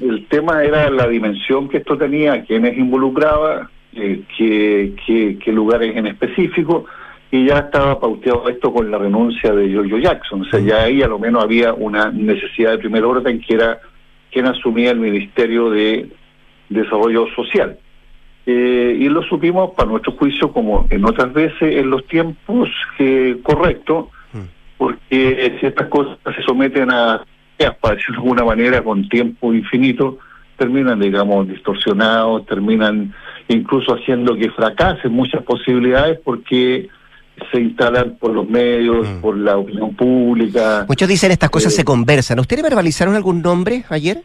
El 0.00 0.26
tema 0.26 0.64
era 0.64 0.88
la 0.90 1.06
dimensión 1.06 1.68
que 1.68 1.78
esto 1.78 1.98
tenía, 1.98 2.44
quiénes 2.44 2.78
involucraba, 2.78 3.70
eh, 3.92 4.22
qué, 4.36 4.94
qué 5.44 5.52
lugares 5.52 5.94
en 5.96 6.06
específico 6.06 6.86
y 7.30 7.46
ya 7.46 7.58
estaba 7.58 8.00
pauteado 8.00 8.48
esto 8.48 8.72
con 8.72 8.90
la 8.90 8.98
renuncia 8.98 9.52
de 9.52 9.68
Giorgio 9.68 9.98
Jackson. 9.98 10.42
O 10.42 10.44
sea, 10.46 10.60
ya 10.60 10.84
ahí 10.84 11.02
a 11.02 11.08
lo 11.08 11.18
menos 11.18 11.44
había 11.44 11.74
una 11.74 12.10
necesidad 12.10 12.72
de 12.72 12.78
primer 12.78 13.04
orden 13.04 13.40
que 13.40 13.54
era 13.54 13.80
quien 14.32 14.46
asumía 14.46 14.90
el 14.90 15.00
Ministerio 15.00 15.70
de 15.70 16.08
Desarrollo 16.68 17.26
Social. 17.34 17.78
Eh, 18.46 18.96
y 18.98 19.08
lo 19.10 19.22
supimos, 19.24 19.72
para 19.72 19.90
nuestro 19.90 20.12
juicio, 20.12 20.50
como 20.52 20.86
en 20.88 21.04
otras 21.04 21.32
veces, 21.34 21.60
en 21.60 21.90
los 21.90 22.06
tiempos 22.06 22.68
que 22.96 23.38
correctos, 23.42 24.06
porque 24.78 25.56
si 25.60 25.66
estas 25.66 25.88
cosas 25.88 26.16
se 26.34 26.42
someten 26.42 26.90
a, 26.90 27.24
para 27.80 27.96
decirlo 27.96 28.22
de 28.22 28.22
alguna 28.22 28.44
manera, 28.44 28.82
con 28.82 29.06
tiempo 29.08 29.52
infinito, 29.52 30.18
terminan, 30.56 31.00
digamos, 31.00 31.46
distorsionados, 31.48 32.46
terminan 32.46 33.12
incluso 33.48 33.94
haciendo 33.94 34.34
que 34.36 34.50
fracasen 34.50 35.12
muchas 35.12 35.42
posibilidades 35.42 36.18
porque 36.24 36.88
se 37.50 37.60
instalan 37.60 38.16
por 38.16 38.32
los 38.32 38.48
medios, 38.48 39.08
mm. 39.08 39.20
por 39.20 39.36
la 39.36 39.56
opinión 39.56 39.94
pública. 39.94 40.84
Muchos 40.88 41.08
dicen 41.08 41.30
estas 41.30 41.50
cosas 41.50 41.74
se 41.74 41.82
eh, 41.82 41.84
conversan. 41.84 42.38
¿Ustedes 42.38 42.62
verbalizaron 42.62 43.14
algún 43.14 43.42
nombre 43.42 43.84
ayer? 43.88 44.22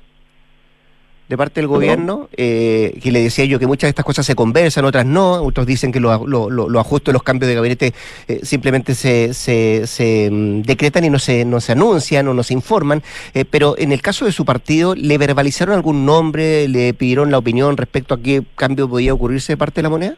de 1.30 1.38
parte 1.38 1.62
del 1.62 1.68
gobierno, 1.68 2.30
eh, 2.36 3.00
que 3.02 3.12
le 3.12 3.24
decía 3.24 3.46
yo 3.46 3.58
que 3.58 3.66
muchas 3.66 3.88
de 3.88 3.90
estas 3.90 4.06
cosas 4.06 4.26
se 4.26 4.36
conversan, 4.36 4.84
otras 4.84 5.06
no, 5.06 5.42
otros 5.42 5.66
dicen 5.66 5.92
que 5.92 6.02
los 6.02 6.12
ajustes, 6.12 7.14
los 7.14 7.24
cambios 7.24 7.48
de 7.48 7.56
gabinete 7.56 7.94
eh, 8.28 8.42
simplemente 8.44 8.94
se, 8.94 9.34
se, 9.34 10.30
mm, 10.30 10.62
decretan 10.64 11.06
y 11.06 11.10
no 11.10 11.18
se, 11.18 11.46
no 11.46 11.62
se 11.62 11.72
anuncian 11.72 12.28
o 12.28 12.34
no 12.34 12.44
se 12.44 12.54
informan, 12.54 13.02
pero 13.50 13.76
en 13.78 13.94
el 13.94 14.02
caso 14.02 14.26
de 14.26 14.34
su 14.34 14.44
partido, 14.44 14.96
¿le 14.96 15.18
verbalizaron 15.18 15.74
algún 15.74 16.06
nombre, 16.06 16.68
le 16.68 16.94
pidieron 16.94 17.32
la 17.32 17.38
opinión 17.38 17.78
respecto 17.78 18.14
a 18.14 18.20
qué 18.20 18.44
cambio 18.56 18.90
podía 18.90 19.14
ocurrirse 19.14 19.54
de 19.54 19.58
parte 19.58 19.76
de 19.76 19.84
la 19.84 19.90
moneda? 19.90 20.18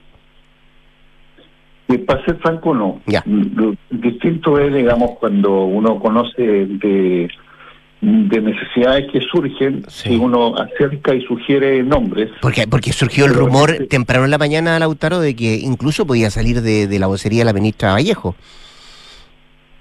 Y 1.88 1.98
para 2.00 2.24
ser 2.26 2.38
franco, 2.38 2.74
no. 2.74 3.00
Lo 3.26 3.76
distinto 3.92 4.60
es, 4.60 4.74
digamos, 4.74 5.12
cuando 5.20 5.66
uno 5.66 6.00
conoce 6.00 6.42
de, 6.42 7.30
de 8.02 8.42
necesidades 8.42 9.12
que 9.12 9.22
surgen 9.22 9.84
si 9.88 10.16
uno 10.16 10.56
acerca 10.56 11.14
y 11.14 11.22
sugiere 11.22 11.84
nombres. 11.84 12.32
Porque, 12.42 12.68
porque 12.68 12.92
surgió 12.92 13.26
el 13.26 13.34
rumor 13.34 13.88
temprano 13.88 14.26
en 14.26 14.32
la 14.32 14.38
mañana, 14.40 14.80
Lautaro, 14.80 15.20
de 15.20 15.36
que 15.36 15.56
incluso 15.56 16.08
podía 16.08 16.32
salir 16.32 16.62
de, 16.62 16.88
de 16.88 17.00
la 17.00 17.08
vocería 17.08 17.42
de 17.42 17.46
la 17.46 17.54
ministra 17.54 17.94
Vallejo. 17.94 18.36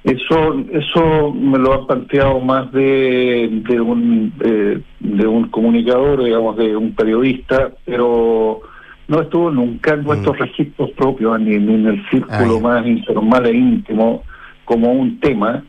Eso, 0.04 0.62
eso 0.70 1.32
me 1.32 1.58
lo 1.58 1.72
ha 1.72 1.86
planteado 1.86 2.38
más 2.38 2.70
de, 2.72 3.48
de 3.66 3.80
un 3.80 4.34
eh, 4.44 4.78
de 5.00 5.26
un 5.26 5.48
comunicador, 5.48 6.22
digamos, 6.22 6.58
de 6.58 6.76
un 6.76 6.94
periodista, 6.94 7.72
pero 7.86 8.60
no 9.08 9.22
estuvo 9.22 9.50
nunca 9.50 9.94
en 9.94 10.04
nuestros 10.04 10.36
mm. 10.36 10.40
registros 10.40 10.90
propios, 10.92 11.40
ni, 11.40 11.54
en 11.54 11.86
el 11.86 12.04
círculo 12.10 12.60
más 12.60 12.86
informal 12.86 13.46
e 13.46 13.54
íntimo, 13.54 14.22
como 14.64 14.92
un 14.92 15.20
tema, 15.20 15.62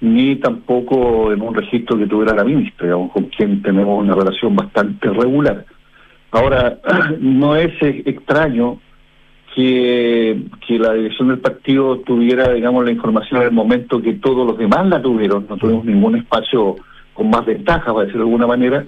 ni 0.00 0.36
tampoco 0.36 1.32
en 1.32 1.42
un 1.42 1.54
registro 1.54 1.98
que 1.98 2.06
tuviera 2.06 2.34
la 2.34 2.44
ministra, 2.44 2.90
con 3.12 3.24
quien 3.24 3.62
tenemos 3.62 3.98
una 4.00 4.14
relación 4.14 4.54
bastante 4.54 5.08
regular. 5.10 5.64
Ahora, 6.30 6.78
no 7.20 7.56
es 7.56 7.72
extraño 7.80 8.78
que, 9.54 10.42
que 10.66 10.78
la 10.78 10.92
dirección 10.92 11.28
del 11.28 11.38
partido 11.38 11.98
tuviera, 12.00 12.52
digamos, 12.52 12.84
la 12.84 12.92
información 12.92 13.40
en 13.40 13.48
el 13.48 13.52
momento 13.52 14.00
que 14.00 14.14
todos 14.14 14.46
los 14.46 14.56
demás 14.56 14.86
la 14.86 15.02
tuvieron. 15.02 15.46
No 15.48 15.56
tuvimos 15.56 15.84
ningún 15.84 16.16
espacio 16.16 16.76
con 17.12 17.30
más 17.30 17.44
ventajas, 17.44 17.92
para 17.92 18.04
decirlo 18.04 18.24
de 18.24 18.30
alguna 18.30 18.46
manera, 18.46 18.86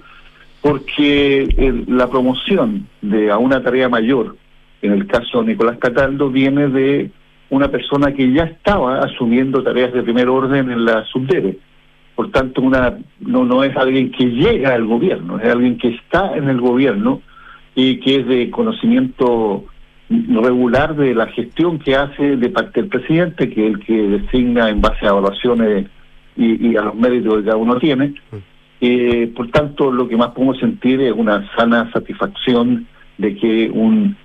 porque 0.61 1.83
la 1.87 2.09
promoción 2.09 2.87
de 3.01 3.31
a 3.31 3.37
una 3.37 3.63
tarea 3.63 3.89
mayor, 3.89 4.35
en 4.81 4.93
el 4.93 5.07
caso 5.07 5.41
de 5.41 5.47
Nicolás 5.47 5.77
Cataldo, 5.79 6.29
viene 6.29 6.67
de 6.67 7.11
una 7.49 7.69
persona 7.69 8.13
que 8.13 8.31
ya 8.31 8.43
estaba 8.43 8.99
asumiendo 8.99 9.63
tareas 9.63 9.91
de 9.93 10.03
primer 10.03 10.29
orden 10.29 10.71
en 10.71 10.85
la 10.85 11.03
subdere. 11.05 11.57
Por 12.15 12.31
tanto, 12.31 12.61
una 12.61 12.97
no, 13.19 13.45
no 13.45 13.63
es 13.63 13.75
alguien 13.75 14.11
que 14.11 14.25
llega 14.25 14.73
al 14.73 14.85
gobierno, 14.85 15.39
es 15.39 15.51
alguien 15.51 15.77
que 15.77 15.89
está 15.89 16.35
en 16.37 16.49
el 16.49 16.61
gobierno 16.61 17.21
y 17.73 17.99
que 17.99 18.17
es 18.17 18.27
de 18.27 18.49
conocimiento 18.51 19.65
regular 20.09 20.95
de 20.95 21.15
la 21.15 21.27
gestión 21.27 21.79
que 21.79 21.95
hace 21.95 22.35
de 22.35 22.49
parte 22.49 22.81
del 22.81 22.89
presidente, 22.89 23.49
que 23.49 23.67
es 23.67 23.73
el 23.73 23.79
que 23.79 23.93
designa 23.93 24.69
en 24.69 24.81
base 24.81 25.05
a 25.05 25.09
evaluaciones 25.09 25.87
y, 26.35 26.75
a 26.75 26.81
los 26.83 26.95
méritos 26.95 27.37
que 27.37 27.43
cada 27.45 27.57
uno 27.57 27.77
tiene. 27.77 28.13
Eh, 28.83 29.31
por 29.35 29.49
tanto, 29.51 29.91
lo 29.91 30.07
que 30.07 30.17
más 30.17 30.29
podemos 30.29 30.57
sentir 30.57 31.01
es 31.01 31.13
una 31.13 31.47
sana 31.55 31.91
satisfacción 31.93 32.87
de 33.19 33.35
que 33.35 33.69
un 33.69 34.17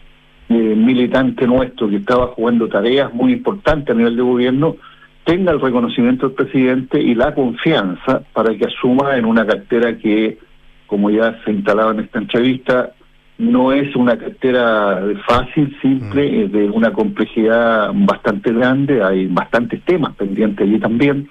eh, 0.49 0.55
militante 0.55 1.47
nuestro 1.47 1.91
que 1.91 1.97
estaba 1.97 2.29
jugando 2.29 2.67
tareas 2.67 3.13
muy 3.13 3.35
importantes 3.35 3.95
a 3.95 3.99
nivel 3.99 4.17
de 4.17 4.23
gobierno 4.23 4.77
tenga 5.25 5.53
el 5.53 5.61
reconocimiento 5.61 6.29
del 6.29 6.37
presidente 6.37 7.03
y 7.03 7.15
la 7.15 7.35
confianza 7.35 8.23
para 8.33 8.57
que 8.57 8.65
asuma 8.65 9.17
en 9.17 9.27
una 9.27 9.45
cartera 9.45 9.99
que, 9.99 10.39
como 10.87 11.11
ya 11.11 11.39
se 11.45 11.51
instalaba 11.51 11.91
en 11.91 12.01
esta 12.01 12.21
entrevista, 12.21 12.93
no 13.37 13.73
es 13.73 13.95
una 13.95 14.17
cartera 14.17 15.03
fácil, 15.29 15.77
simple, 15.83 16.31
mm. 16.31 16.45
es 16.45 16.53
de 16.53 16.71
una 16.71 16.93
complejidad 16.93 17.91
bastante 17.93 18.53
grande, 18.53 19.03
hay 19.03 19.27
bastantes 19.27 19.83
temas 19.83 20.15
pendientes 20.15 20.67
allí 20.67 20.79
también, 20.79 21.29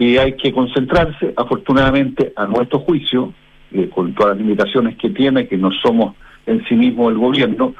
y 0.00 0.16
hay 0.16 0.32
que 0.32 0.50
concentrarse, 0.50 1.34
afortunadamente, 1.36 2.32
a 2.34 2.46
nuestro 2.46 2.78
juicio, 2.78 3.34
eh, 3.70 3.90
con 3.94 4.14
todas 4.14 4.34
las 4.34 4.38
limitaciones 4.38 4.96
que 4.96 5.10
tiene, 5.10 5.46
que 5.46 5.58
no 5.58 5.70
somos 5.70 6.16
en 6.46 6.64
sí 6.64 6.74
mismo 6.74 7.10
el 7.10 7.18
gobierno, 7.18 7.74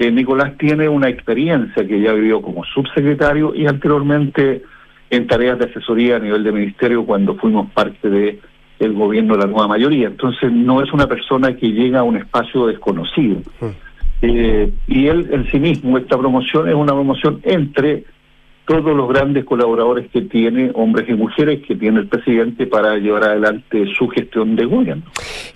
eh, 0.00 0.10
Nicolás 0.10 0.58
tiene 0.58 0.88
una 0.88 1.08
experiencia 1.08 1.86
que 1.86 2.00
ya 2.00 2.12
vivió 2.14 2.42
como 2.42 2.64
subsecretario 2.64 3.54
y 3.54 3.68
anteriormente 3.68 4.62
en 5.08 5.26
tareas 5.28 5.56
de 5.60 5.66
asesoría 5.66 6.16
a 6.16 6.18
nivel 6.18 6.42
de 6.42 6.50
ministerio 6.50 7.06
cuando 7.06 7.36
fuimos 7.36 7.70
parte 7.70 8.10
de 8.10 8.40
el 8.80 8.92
gobierno 8.94 9.36
de 9.36 9.44
la 9.44 9.46
nueva 9.46 9.68
mayoría. 9.68 10.08
Entonces 10.08 10.50
no 10.50 10.82
es 10.82 10.92
una 10.92 11.06
persona 11.06 11.54
que 11.54 11.68
llega 11.68 12.00
a 12.00 12.02
un 12.02 12.16
espacio 12.16 12.66
desconocido. 12.66 13.36
Mm. 13.60 13.66
Eh, 14.22 14.72
y 14.88 15.06
él 15.06 15.28
en 15.30 15.48
sí 15.48 15.60
mismo, 15.60 15.96
esta 15.96 16.18
promoción 16.18 16.68
es 16.68 16.74
una 16.74 16.92
promoción 16.92 17.40
entre 17.44 18.02
todos 18.64 18.96
los 18.96 19.08
grandes 19.08 19.44
colaboradores 19.44 20.08
que 20.10 20.22
tiene, 20.22 20.70
hombres 20.74 21.08
y 21.08 21.14
mujeres, 21.14 21.62
que 21.66 21.74
tiene 21.74 22.00
el 22.00 22.06
presidente 22.06 22.66
para 22.66 22.96
llevar 22.96 23.24
adelante 23.24 23.86
su 23.98 24.08
gestión 24.08 24.54
de 24.54 24.66
gobierno. 24.66 25.02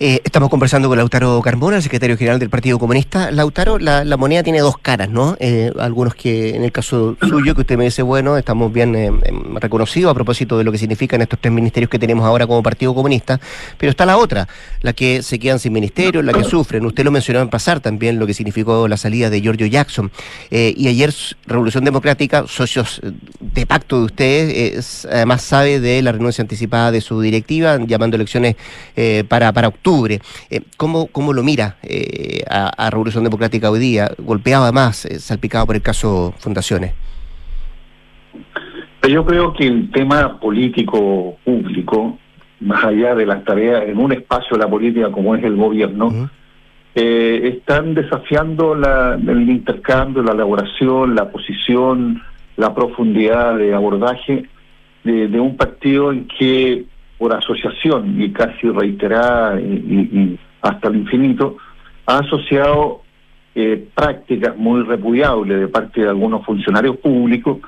Eh, 0.00 0.20
estamos 0.24 0.50
conversando 0.50 0.88
con 0.88 0.98
Lautaro 0.98 1.40
Carmona, 1.40 1.76
el 1.76 1.82
secretario 1.82 2.16
general 2.16 2.40
del 2.40 2.50
Partido 2.50 2.78
Comunista. 2.78 3.30
Lautaro, 3.30 3.78
la, 3.78 4.04
moneda 4.16 4.42
tiene 4.42 4.58
dos 4.58 4.78
caras, 4.78 5.08
¿no? 5.08 5.36
Eh, 5.38 5.70
algunos 5.78 6.14
que, 6.14 6.56
en 6.56 6.64
el 6.64 6.72
caso 6.72 7.16
suyo, 7.20 7.54
que 7.54 7.60
usted 7.60 7.78
me 7.78 7.84
dice, 7.84 8.02
bueno, 8.02 8.36
estamos 8.36 8.72
bien 8.72 8.94
eh, 8.96 9.06
em, 9.06 9.56
reconocidos 9.56 10.10
a 10.10 10.14
propósito 10.14 10.58
de 10.58 10.64
lo 10.64 10.72
que 10.72 10.78
significan 10.78 11.20
estos 11.22 11.38
tres 11.38 11.52
ministerios 11.52 11.88
que 11.88 11.98
tenemos 11.98 12.24
ahora 12.24 12.46
como 12.46 12.62
Partido 12.62 12.94
Comunista, 12.94 13.38
pero 13.78 13.90
está 13.90 14.04
la 14.04 14.16
otra, 14.16 14.48
la 14.82 14.92
que 14.92 15.22
se 15.22 15.38
quedan 15.38 15.60
sin 15.60 15.72
ministerio, 15.72 16.22
la 16.22 16.32
que 16.32 16.42
sufren. 16.42 16.84
Usted 16.84 17.04
lo 17.04 17.12
mencionó 17.12 17.40
en 17.40 17.48
pasar 17.48 17.78
también, 17.80 18.18
lo 18.18 18.26
que 18.26 18.34
significó 18.34 18.88
la 18.88 18.96
salida 18.96 19.30
de 19.30 19.40
Giorgio 19.40 19.66
Jackson. 19.66 20.10
y 20.50 20.88
ayer, 20.88 21.12
Revolución 21.46 21.84
Democrática, 21.84 22.46
socios 22.48 22.95
de 23.02 23.66
pacto 23.66 23.98
de 23.98 24.04
ustedes, 24.04 25.06
además 25.10 25.42
sabe 25.42 25.80
de 25.80 26.02
la 26.02 26.12
renuncia 26.12 26.42
anticipada 26.42 26.90
de 26.90 27.00
su 27.00 27.20
directiva, 27.20 27.78
llamando 27.78 28.16
elecciones 28.16 28.56
eh, 28.96 29.24
para, 29.28 29.52
para 29.52 29.68
octubre. 29.68 30.20
Eh, 30.50 30.60
¿cómo, 30.76 31.06
¿Cómo 31.08 31.32
lo 31.32 31.42
mira 31.42 31.76
eh, 31.82 32.42
a, 32.48 32.90
Revolución 32.90 33.24
Democrática 33.24 33.70
hoy 33.70 33.80
día, 33.80 34.10
golpeado 34.18 34.64
además, 34.64 35.08
salpicado 35.18 35.66
por 35.66 35.76
el 35.76 35.82
caso 35.82 36.34
Fundaciones? 36.38 36.94
Yo 39.08 39.24
creo 39.24 39.52
que 39.52 39.66
el 39.66 39.90
tema 39.92 40.40
político 40.40 41.36
público, 41.44 42.18
más 42.60 42.84
allá 42.84 43.14
de 43.14 43.26
las 43.26 43.44
tareas 43.44 43.84
en 43.88 43.98
un 43.98 44.12
espacio 44.12 44.56
de 44.56 44.64
la 44.64 44.68
política 44.68 45.12
como 45.12 45.36
es 45.36 45.44
el 45.44 45.54
gobierno, 45.56 46.28
están 46.94 47.94
desafiando 47.94 48.74
la, 48.74 49.14
el 49.14 49.48
intercambio, 49.48 50.22
la 50.22 50.32
elaboración, 50.32 51.14
la 51.14 51.30
posición, 51.30 52.22
la 52.56 52.74
profundidad 52.74 53.56
de 53.56 53.74
abordaje 53.74 54.44
de, 55.04 55.40
un 55.40 55.56
partido 55.56 56.10
en 56.10 56.26
que 56.26 56.84
por 57.18 57.32
asociación 57.32 58.20
y 58.20 58.30
casi 58.32 58.68
reiterada 58.68 59.60
y, 59.60 60.38
hasta 60.62 60.88
el 60.88 60.96
infinito 60.96 61.56
ha 62.06 62.18
asociado 62.18 63.02
eh, 63.54 63.86
prácticas 63.94 64.56
muy 64.56 64.82
repudiables 64.82 65.60
de 65.60 65.68
parte 65.68 66.02
de 66.02 66.08
algunos 66.08 66.44
funcionarios 66.44 66.96
públicos 66.96 67.58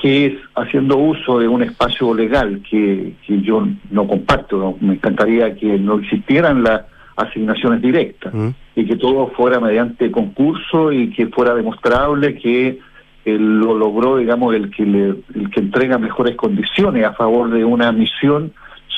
que 0.00 0.26
es 0.26 0.34
haciendo 0.56 0.98
uso 0.98 1.38
de 1.38 1.48
un 1.48 1.62
espacio 1.62 2.12
legal 2.12 2.62
que, 2.68 3.14
que 3.26 3.40
yo 3.40 3.66
no 3.90 4.06
comparto, 4.06 4.76
me 4.80 4.94
encantaría 4.94 5.54
que 5.54 5.78
no 5.78 5.98
existieran 6.00 6.62
las 6.62 6.82
asignaciones 7.16 7.80
directas 7.80 8.34
mm. 8.34 8.48
y 8.76 8.84
que 8.84 8.96
todo 8.96 9.28
fuera 9.28 9.60
mediante 9.60 10.10
concurso 10.10 10.92
y 10.92 11.10
que 11.10 11.26
fuera 11.28 11.54
demostrable 11.54 12.34
que 12.36 12.78
lo 13.24 13.76
logró, 13.76 14.16
digamos, 14.16 14.54
el 14.54 14.70
que, 14.70 14.84
le, 14.84 15.08
el 15.34 15.50
que 15.50 15.60
entrega 15.60 15.98
mejores 15.98 16.36
condiciones 16.36 17.04
a 17.04 17.12
favor 17.12 17.50
de 17.50 17.64
una 17.64 17.92
misión, 17.92 18.52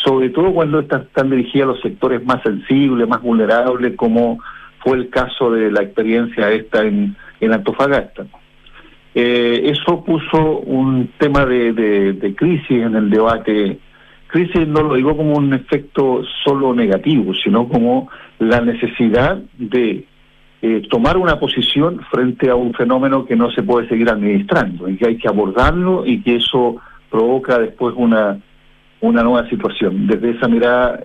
sobre 0.04 0.30
todo 0.30 0.52
cuando 0.52 0.80
están, 0.80 1.02
están 1.02 1.30
dirigidas 1.30 1.68
a 1.68 1.72
los 1.72 1.80
sectores 1.80 2.24
más 2.24 2.42
sensibles, 2.42 3.08
más 3.08 3.22
vulnerables, 3.22 3.96
como 3.96 4.38
fue 4.80 4.98
el 4.98 5.08
caso 5.08 5.50
de 5.50 5.70
la 5.70 5.82
experiencia 5.82 6.50
esta 6.50 6.82
en, 6.82 7.16
en 7.40 7.52
Antofagasta. 7.52 8.26
Eh, 9.14 9.70
eso 9.70 10.04
puso 10.04 10.58
un 10.60 11.10
tema 11.18 11.46
de, 11.46 11.72
de, 11.72 12.34
crisis 12.34 12.82
en 12.82 12.96
el 12.96 13.10
debate. 13.10 13.78
Crisis 14.26 14.66
no 14.66 14.82
lo 14.82 14.94
digo 14.94 15.16
como 15.16 15.36
un 15.36 15.54
efecto 15.54 16.22
solo 16.44 16.74
negativo, 16.74 17.32
sino 17.34 17.68
como 17.68 18.10
la 18.40 18.60
necesidad 18.60 19.38
de 19.56 20.04
eh, 20.66 20.80
tomar 20.88 21.18
una 21.18 21.38
posición 21.38 22.00
frente 22.10 22.48
a 22.48 22.54
un 22.54 22.72
fenómeno 22.72 23.26
que 23.26 23.36
no 23.36 23.50
se 23.50 23.62
puede 23.62 23.86
seguir 23.86 24.08
administrando 24.08 24.88
y 24.88 24.96
que 24.96 25.08
hay 25.08 25.18
que 25.18 25.28
abordarlo 25.28 26.06
y 26.06 26.22
que 26.22 26.36
eso 26.36 26.76
provoca 27.10 27.58
después 27.58 27.94
una 27.98 28.38
una 29.02 29.22
nueva 29.22 29.46
situación. 29.50 30.06
Desde 30.06 30.30
esa 30.30 30.48
mirada 30.48 31.04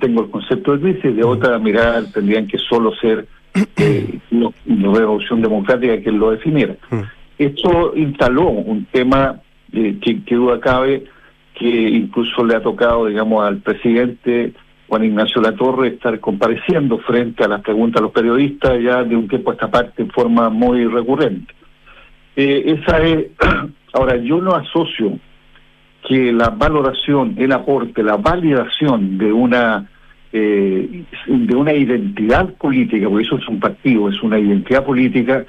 tengo 0.00 0.22
el 0.22 0.30
concepto 0.30 0.74
de 0.74 0.80
crisis, 0.94 1.14
de 1.14 1.22
otra 1.24 1.58
mirada 1.58 2.10
tendrían 2.10 2.46
que 2.46 2.56
solo 2.56 2.94
ser 2.94 3.26
eh, 3.76 4.18
la 4.30 4.50
revolución 4.94 5.42
democrática 5.42 6.00
que 6.00 6.10
lo 6.10 6.30
definiera. 6.30 6.76
Esto 7.36 7.92
instaló 7.94 8.48
un 8.48 8.86
tema 8.86 9.42
eh, 9.74 9.98
que, 10.00 10.24
que 10.24 10.34
duda 10.36 10.58
cabe 10.58 11.04
que 11.52 11.68
incluso 11.68 12.42
le 12.46 12.56
ha 12.56 12.62
tocado, 12.62 13.04
digamos, 13.04 13.46
al 13.46 13.58
presidente 13.58 14.54
Juan 14.88 15.04
Ignacio 15.04 15.40
Latorre 15.42 15.88
estar 15.88 16.18
compareciendo 16.20 16.98
frente 16.98 17.44
a 17.44 17.48
las 17.48 17.62
preguntas 17.62 18.00
de 18.00 18.02
los 18.02 18.12
periodistas 18.12 18.80
ya 18.80 19.02
de 19.02 19.16
un 19.16 19.28
tiempo 19.28 19.50
a 19.50 19.54
esta 19.54 19.70
parte 19.70 20.02
en 20.02 20.10
forma 20.10 20.48
muy 20.48 20.84
recurrente. 20.86 21.52
Eh, 22.36 22.78
esa 22.78 22.98
es, 23.02 23.26
ahora 23.92 24.16
yo 24.16 24.40
no 24.40 24.54
asocio 24.54 25.18
que 26.06 26.32
la 26.32 26.50
valoración, 26.50 27.34
el 27.36 27.50
aporte, 27.52 28.02
la 28.02 28.16
validación 28.16 29.18
de 29.18 29.32
una 29.32 29.88
eh, 30.32 31.04
de 31.26 31.56
una 31.56 31.72
identidad 31.72 32.52
política, 32.54 33.08
porque 33.08 33.24
eso 33.24 33.38
es 33.38 33.48
un 33.48 33.58
partido, 33.58 34.08
es 34.08 34.22
una 34.22 34.38
identidad 34.38 34.84
política, 34.84 35.44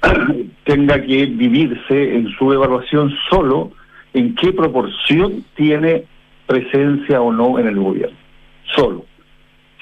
tenga 0.64 1.02
que 1.02 1.26
vivirse 1.26 2.16
en 2.16 2.28
su 2.38 2.52
evaluación 2.52 3.12
solo 3.28 3.72
en 4.14 4.34
qué 4.34 4.52
proporción 4.52 5.44
tiene 5.56 6.04
presencia 6.46 7.20
o 7.20 7.32
no 7.32 7.58
en 7.58 7.68
el 7.68 7.76
gobierno. 7.76 8.21
Solo. 8.74 9.04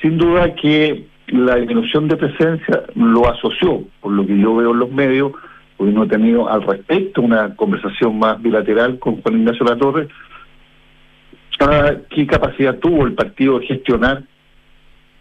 Sin 0.01 0.18
duda 0.18 0.55
que 0.55 1.07
la 1.28 1.57
disminución 1.57 2.09
de 2.09 2.16
presencia 2.16 2.82
lo 2.95 3.28
asoció, 3.30 3.84
por 4.01 4.12
lo 4.12 4.26
que 4.26 4.38
yo 4.38 4.57
veo 4.57 4.72
en 4.72 4.78
los 4.78 4.91
medios, 4.91 5.32
porque 5.76 5.93
no 5.93 6.05
he 6.05 6.09
tenido 6.09 6.49
al 6.49 6.62
respecto 6.62 7.22
una 7.22 7.55
conversación 7.55 8.18
más 8.18 8.41
bilateral 8.43 8.99
con 8.99 9.20
Juan 9.22 9.38
Ignacio 9.38 9.64
Latorre, 9.64 10.09
qué 12.09 12.26
capacidad 12.26 12.78
tuvo 12.78 13.07
el 13.07 13.12
partido 13.12 13.59
de 13.59 13.66
gestionar 13.66 14.22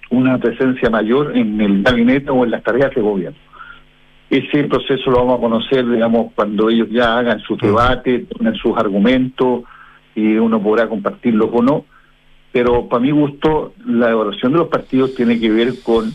una 0.09 0.37
presencia 0.37 0.89
mayor 0.89 1.35
en 1.37 1.59
el 1.61 1.83
gabinete 1.83 2.31
o 2.31 2.43
en 2.43 2.51
las 2.51 2.63
tareas 2.63 2.93
de 2.95 3.01
gobierno. 3.01 3.37
Ese 4.29 4.63
proceso 4.65 5.11
lo 5.11 5.17
vamos 5.17 5.37
a 5.37 5.41
conocer, 5.41 5.87
digamos, 5.87 6.31
cuando 6.33 6.69
ellos 6.69 6.87
ya 6.91 7.17
hagan 7.17 7.39
sus 7.41 7.59
debates, 7.59 8.27
tengan 8.29 8.55
sus 8.55 8.77
argumentos 8.77 9.63
y 10.15 10.35
uno 10.35 10.61
podrá 10.61 10.87
compartirlos 10.87 11.49
o 11.51 11.61
no. 11.61 11.85
Pero 12.51 12.87
para 12.87 13.01
mi 13.01 13.11
gusto, 13.11 13.73
la 13.85 14.11
evaluación 14.11 14.53
de 14.53 14.59
los 14.59 14.67
partidos 14.67 15.13
tiene 15.15 15.39
que 15.39 15.49
ver 15.51 15.73
con 15.83 16.11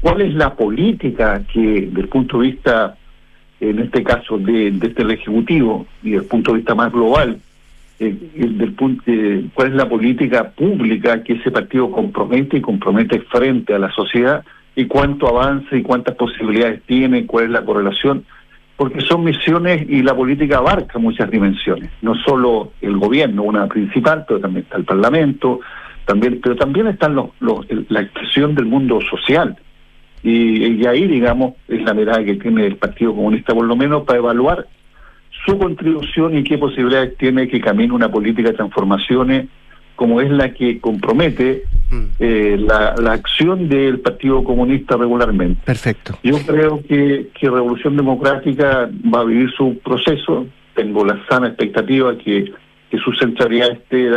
cuál 0.00 0.20
es 0.20 0.34
la 0.34 0.54
política 0.54 1.42
que, 1.52 1.86
desde 1.86 2.00
el 2.00 2.08
punto 2.08 2.38
de 2.38 2.46
vista, 2.48 2.96
en 3.60 3.78
este 3.78 4.02
caso, 4.02 4.38
de, 4.38 4.72
de 4.72 4.86
este 4.88 5.02
Ejecutivo 5.02 5.86
y 6.02 6.10
desde 6.10 6.24
el 6.24 6.28
punto 6.28 6.52
de 6.52 6.58
vista 6.58 6.74
más 6.74 6.92
global, 6.92 7.38
eh, 7.98 8.14
del 8.34 8.72
punto, 8.74 9.02
eh, 9.06 9.46
cuál 9.54 9.68
es 9.68 9.74
la 9.74 9.88
política 9.88 10.50
pública 10.50 11.22
que 11.22 11.34
ese 11.34 11.50
partido 11.50 11.90
compromete 11.90 12.58
y 12.58 12.60
compromete 12.60 13.20
frente 13.20 13.72
a 13.72 13.78
la 13.78 13.90
sociedad 13.92 14.44
y 14.74 14.84
cuánto 14.84 15.28
avanza 15.28 15.74
y 15.74 15.82
cuántas 15.82 16.14
posibilidades 16.16 16.82
tiene, 16.82 17.24
cuál 17.24 17.46
es 17.46 17.50
la 17.52 17.64
correlación, 17.64 18.26
porque 18.76 19.00
son 19.00 19.24
misiones 19.24 19.86
y 19.88 20.02
la 20.02 20.14
política 20.14 20.58
abarca 20.58 20.98
muchas 20.98 21.30
dimensiones, 21.30 21.90
no 22.02 22.14
solo 22.14 22.72
el 22.80 22.96
gobierno, 22.98 23.42
una 23.42 23.66
principal, 23.66 24.24
pero 24.28 24.40
también 24.40 24.64
está 24.64 24.76
el 24.76 24.84
Parlamento, 24.84 25.60
también, 26.04 26.40
pero 26.42 26.56
también 26.56 26.86
están 26.88 27.14
los, 27.14 27.30
los 27.40 27.66
la 27.88 28.02
expresión 28.02 28.54
del 28.54 28.66
mundo 28.66 29.00
social. 29.10 29.56
Y, 30.22 30.80
y 30.80 30.86
ahí, 30.86 31.06
digamos, 31.06 31.54
es 31.68 31.82
la 31.82 31.94
mirada 31.94 32.24
que 32.24 32.34
tiene 32.34 32.66
el 32.66 32.76
Partido 32.76 33.14
Comunista, 33.14 33.54
por 33.54 33.64
lo 33.64 33.76
menos, 33.76 34.04
para 34.04 34.18
evaluar 34.18 34.66
su 35.44 35.58
contribución 35.58 36.36
y 36.36 36.44
qué 36.44 36.58
posibilidades 36.58 37.16
tiene 37.16 37.48
que 37.48 37.60
camine 37.60 37.92
una 37.92 38.10
política 38.10 38.50
de 38.50 38.56
transformaciones 38.56 39.46
como 39.96 40.20
es 40.20 40.30
la 40.30 40.52
que 40.52 40.78
compromete 40.78 41.64
mm. 41.90 42.04
eh, 42.20 42.56
la, 42.58 42.94
la, 42.96 43.12
acción 43.12 43.68
del 43.68 44.00
Partido 44.00 44.44
Comunista 44.44 44.96
regularmente. 44.96 45.60
Perfecto. 45.64 46.18
Yo 46.22 46.36
creo 46.46 46.82
que, 46.86 47.30
que 47.38 47.50
Revolución 47.50 47.96
Democrática 47.96 48.88
va 49.12 49.20
a 49.20 49.24
vivir 49.24 49.50
su 49.56 49.78
proceso. 49.78 50.46
Tengo 50.74 51.04
la 51.04 51.18
sana 51.28 51.48
expectativa 51.48 52.16
que, 52.18 52.52
que 52.90 52.98
su 52.98 53.12
centralidad 53.14 53.72
esté 53.72 54.10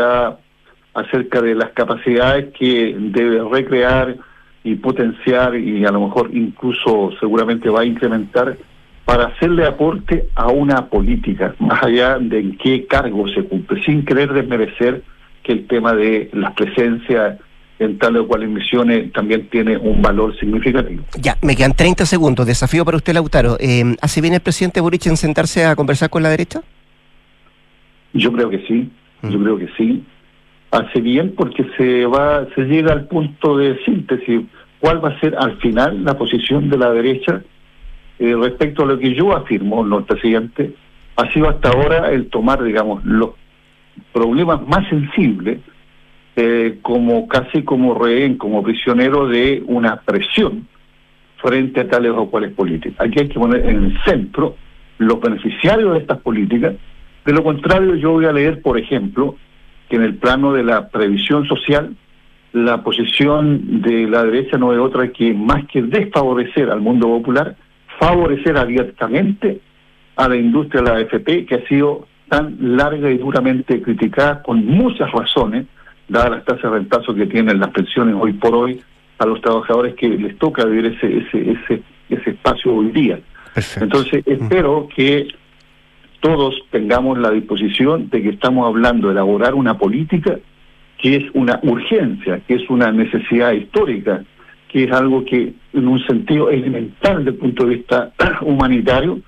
acerca 0.94 1.42
de 1.42 1.56
las 1.56 1.70
capacidades 1.72 2.54
que 2.58 2.96
debe 2.98 3.42
recrear 3.50 4.18
y 4.64 4.76
potenciar 4.76 5.56
y 5.56 5.86
a 5.86 5.92
lo 5.92 6.02
mejor 6.02 6.30
incluso 6.34 7.12
seguramente 7.20 7.70
va 7.70 7.82
a 7.82 7.86
incrementar 7.86 8.58
para 9.06 9.28
hacerle 9.28 9.66
aporte 9.66 10.28
a 10.36 10.50
una 10.50 10.88
política, 10.88 11.56
más 11.58 11.82
allá 11.82 12.20
de 12.20 12.40
en 12.40 12.58
qué 12.58 12.86
cargo 12.86 13.28
se 13.30 13.44
cumple, 13.44 13.82
sin 13.84 14.06
querer 14.06 14.32
desmerecer 14.34 15.02
que 15.50 15.54
el 15.54 15.68
tema 15.68 15.96
de 15.96 16.30
las 16.34 16.54
presencias 16.54 17.40
en 17.80 17.98
tal 17.98 18.18
o 18.18 18.28
cual 18.28 18.48
misiones 18.48 19.12
también 19.14 19.50
tiene 19.50 19.78
un 19.78 20.00
valor 20.00 20.38
significativo. 20.38 21.04
Ya, 21.20 21.38
me 21.42 21.56
quedan 21.56 21.74
30 21.74 22.06
segundos. 22.06 22.46
Desafío 22.46 22.86
para 22.86 22.98
usted, 22.98 23.14
Lautaro. 23.14 23.58
Eh, 23.60 23.96
¿Hace 24.00 24.22
bien 24.22 24.36
el 24.36 24.42
presidente 24.42 24.80
Boric 24.80 25.08
en 25.08 25.18
sentarse 25.18 25.66
a 25.66 25.76
conversar 25.76 26.12
con 26.12 26.22
la 26.22 26.30
derecha? 26.30 26.62
Yo 28.14 28.32
creo 28.32 28.52
que 28.52 28.60
sí, 28.68 28.92
yo 29.24 29.40
mm. 29.40 29.44
creo 29.44 29.58
que 29.58 29.70
sí. 29.76 30.04
Hace 30.70 31.02
bien 31.02 31.34
porque 31.36 31.66
se 31.78 32.06
va, 32.06 32.46
se 32.54 32.62
llega 32.66 32.94
al 32.94 33.08
punto 33.08 33.58
de 33.58 33.76
síntesis. 33.86 34.42
¿Cuál 34.80 35.04
va 35.04 35.10
a 35.10 35.20
ser 35.20 35.36
al 35.36 35.58
final 35.58 36.04
la 36.04 36.16
posición 36.16 36.70
de 36.70 36.78
la 36.78 36.92
derecha 36.92 37.42
eh, 38.20 38.36
respecto 38.40 38.84
a 38.84 38.86
lo 38.86 39.00
que 39.00 39.16
yo 39.16 39.36
afirmo, 39.36 39.84
no 39.84 40.06
presidente? 40.06 40.76
Ha 41.16 41.32
sido 41.32 41.50
hasta 41.50 41.70
ahora 41.70 42.12
el 42.12 42.30
tomar, 42.30 42.64
digamos, 42.64 43.04
los 43.04 43.32
problemas 44.14 44.66
más 44.68 44.88
sensibles 44.90 45.60
eh, 46.36 46.80
como 46.82 47.28
casi 47.28 47.64
como 47.64 47.94
rehén, 47.96 48.38
como 48.38 48.64
prisionero 48.64 49.28
de 49.28 49.62
una 49.66 49.98
presión 49.98 50.68
frente 51.42 51.82
a 51.82 51.88
tales 51.90 52.12
o 52.16 52.30
cuales 52.30 52.54
políticas. 52.54 53.06
Aquí 53.06 53.20
hay 53.20 53.28
que 53.30 53.40
poner 53.40 53.66
en 53.66 53.86
el 53.86 54.04
centro 54.04 54.56
los 55.00 55.20
beneficiarios 55.20 55.94
de 55.94 56.00
estas 56.00 56.20
políticas. 56.20 56.76
De 57.26 57.34
lo 57.34 57.44
contrario, 57.44 57.96
yo 57.96 58.12
voy 58.12 58.26
a 58.26 58.34
leer, 58.34 58.62
por 58.62 58.78
ejemplo, 58.78 59.36
que 59.90 59.96
en 59.96 60.04
el 60.04 60.16
plano 60.16 60.54
de 60.54 60.64
la 60.64 60.90
previsión 60.90 61.48
social, 61.48 61.96
la 62.54 62.84
posición 62.84 63.82
de 63.82 64.08
la 64.08 64.24
derecha 64.24 64.58
no 64.58 64.74
es 64.74 64.80
otra 64.80 65.10
que 65.10 65.34
más 65.34 65.66
que 65.68 65.82
desfavorecer 65.82 66.70
al 66.70 66.82
mundo 66.82 67.08
popular, 67.08 67.56
favorecer 68.00 68.58
abiertamente 68.58 69.60
a 70.16 70.28
la 70.28 70.36
industria 70.36 70.82
de 70.82 70.90
la 70.90 70.98
AFP, 70.98 71.46
que 71.46 71.56
ha 71.56 71.68
sido 71.68 72.08
tan 72.30 72.56
larga 72.78 73.12
y 73.12 73.18
duramente 73.18 73.82
criticada 73.82 74.42
con 74.42 74.66
muchas 74.66 75.12
razones, 75.12 75.66
dadas 76.08 76.32
las 76.32 76.46
tasas 76.46 76.64
de 76.64 76.70
rentazo 76.70 77.14
que 77.14 77.26
tienen 77.26 77.60
las 77.60 77.70
pensiones 77.70 78.16
hoy 78.18 78.34
por 78.34 78.56
hoy 78.56 78.82
a 79.18 79.26
los 79.26 79.42
trabajadores 79.42 79.96
que 79.96 80.08
les 80.08 80.38
toca 80.38 80.66
vivir 80.66 80.86
ese 80.86 81.18
ese 81.18 81.52
ese 81.52 81.84
ese 82.10 82.30
espacio 82.32 82.74
hoy 82.74 82.92
día. 82.92 83.20
Entonces 83.82 84.24
espero 84.26 84.88
que 84.96 85.28
todos 86.22 86.56
tengamos 86.72 87.18
la 87.18 87.32
disposición 87.32 88.10
de 88.10 88.22
que 88.22 88.30
estamos 88.30 88.68
hablando 88.68 89.08
de 89.08 89.14
elaborar 89.14 89.56
una 89.56 89.78
política 89.78 90.38
que 90.98 91.16
es 91.16 91.24
una 91.34 91.60
urgencia, 91.64 92.42
que 92.46 92.56
es 92.56 92.70
una 92.70 92.92
necesidad 92.92 93.54
histórica, 93.54 94.24
que 94.68 94.84
es 94.84 94.92
algo 94.92 95.24
que 95.24 95.54
en 95.74 95.88
un 95.88 96.00
sentido 96.06 96.50
elemental 96.50 97.20
desde 97.20 97.32
el 97.32 97.38
punto 97.38 97.66
de 97.66 97.76
vista 97.76 98.12
humanitario 98.42 99.20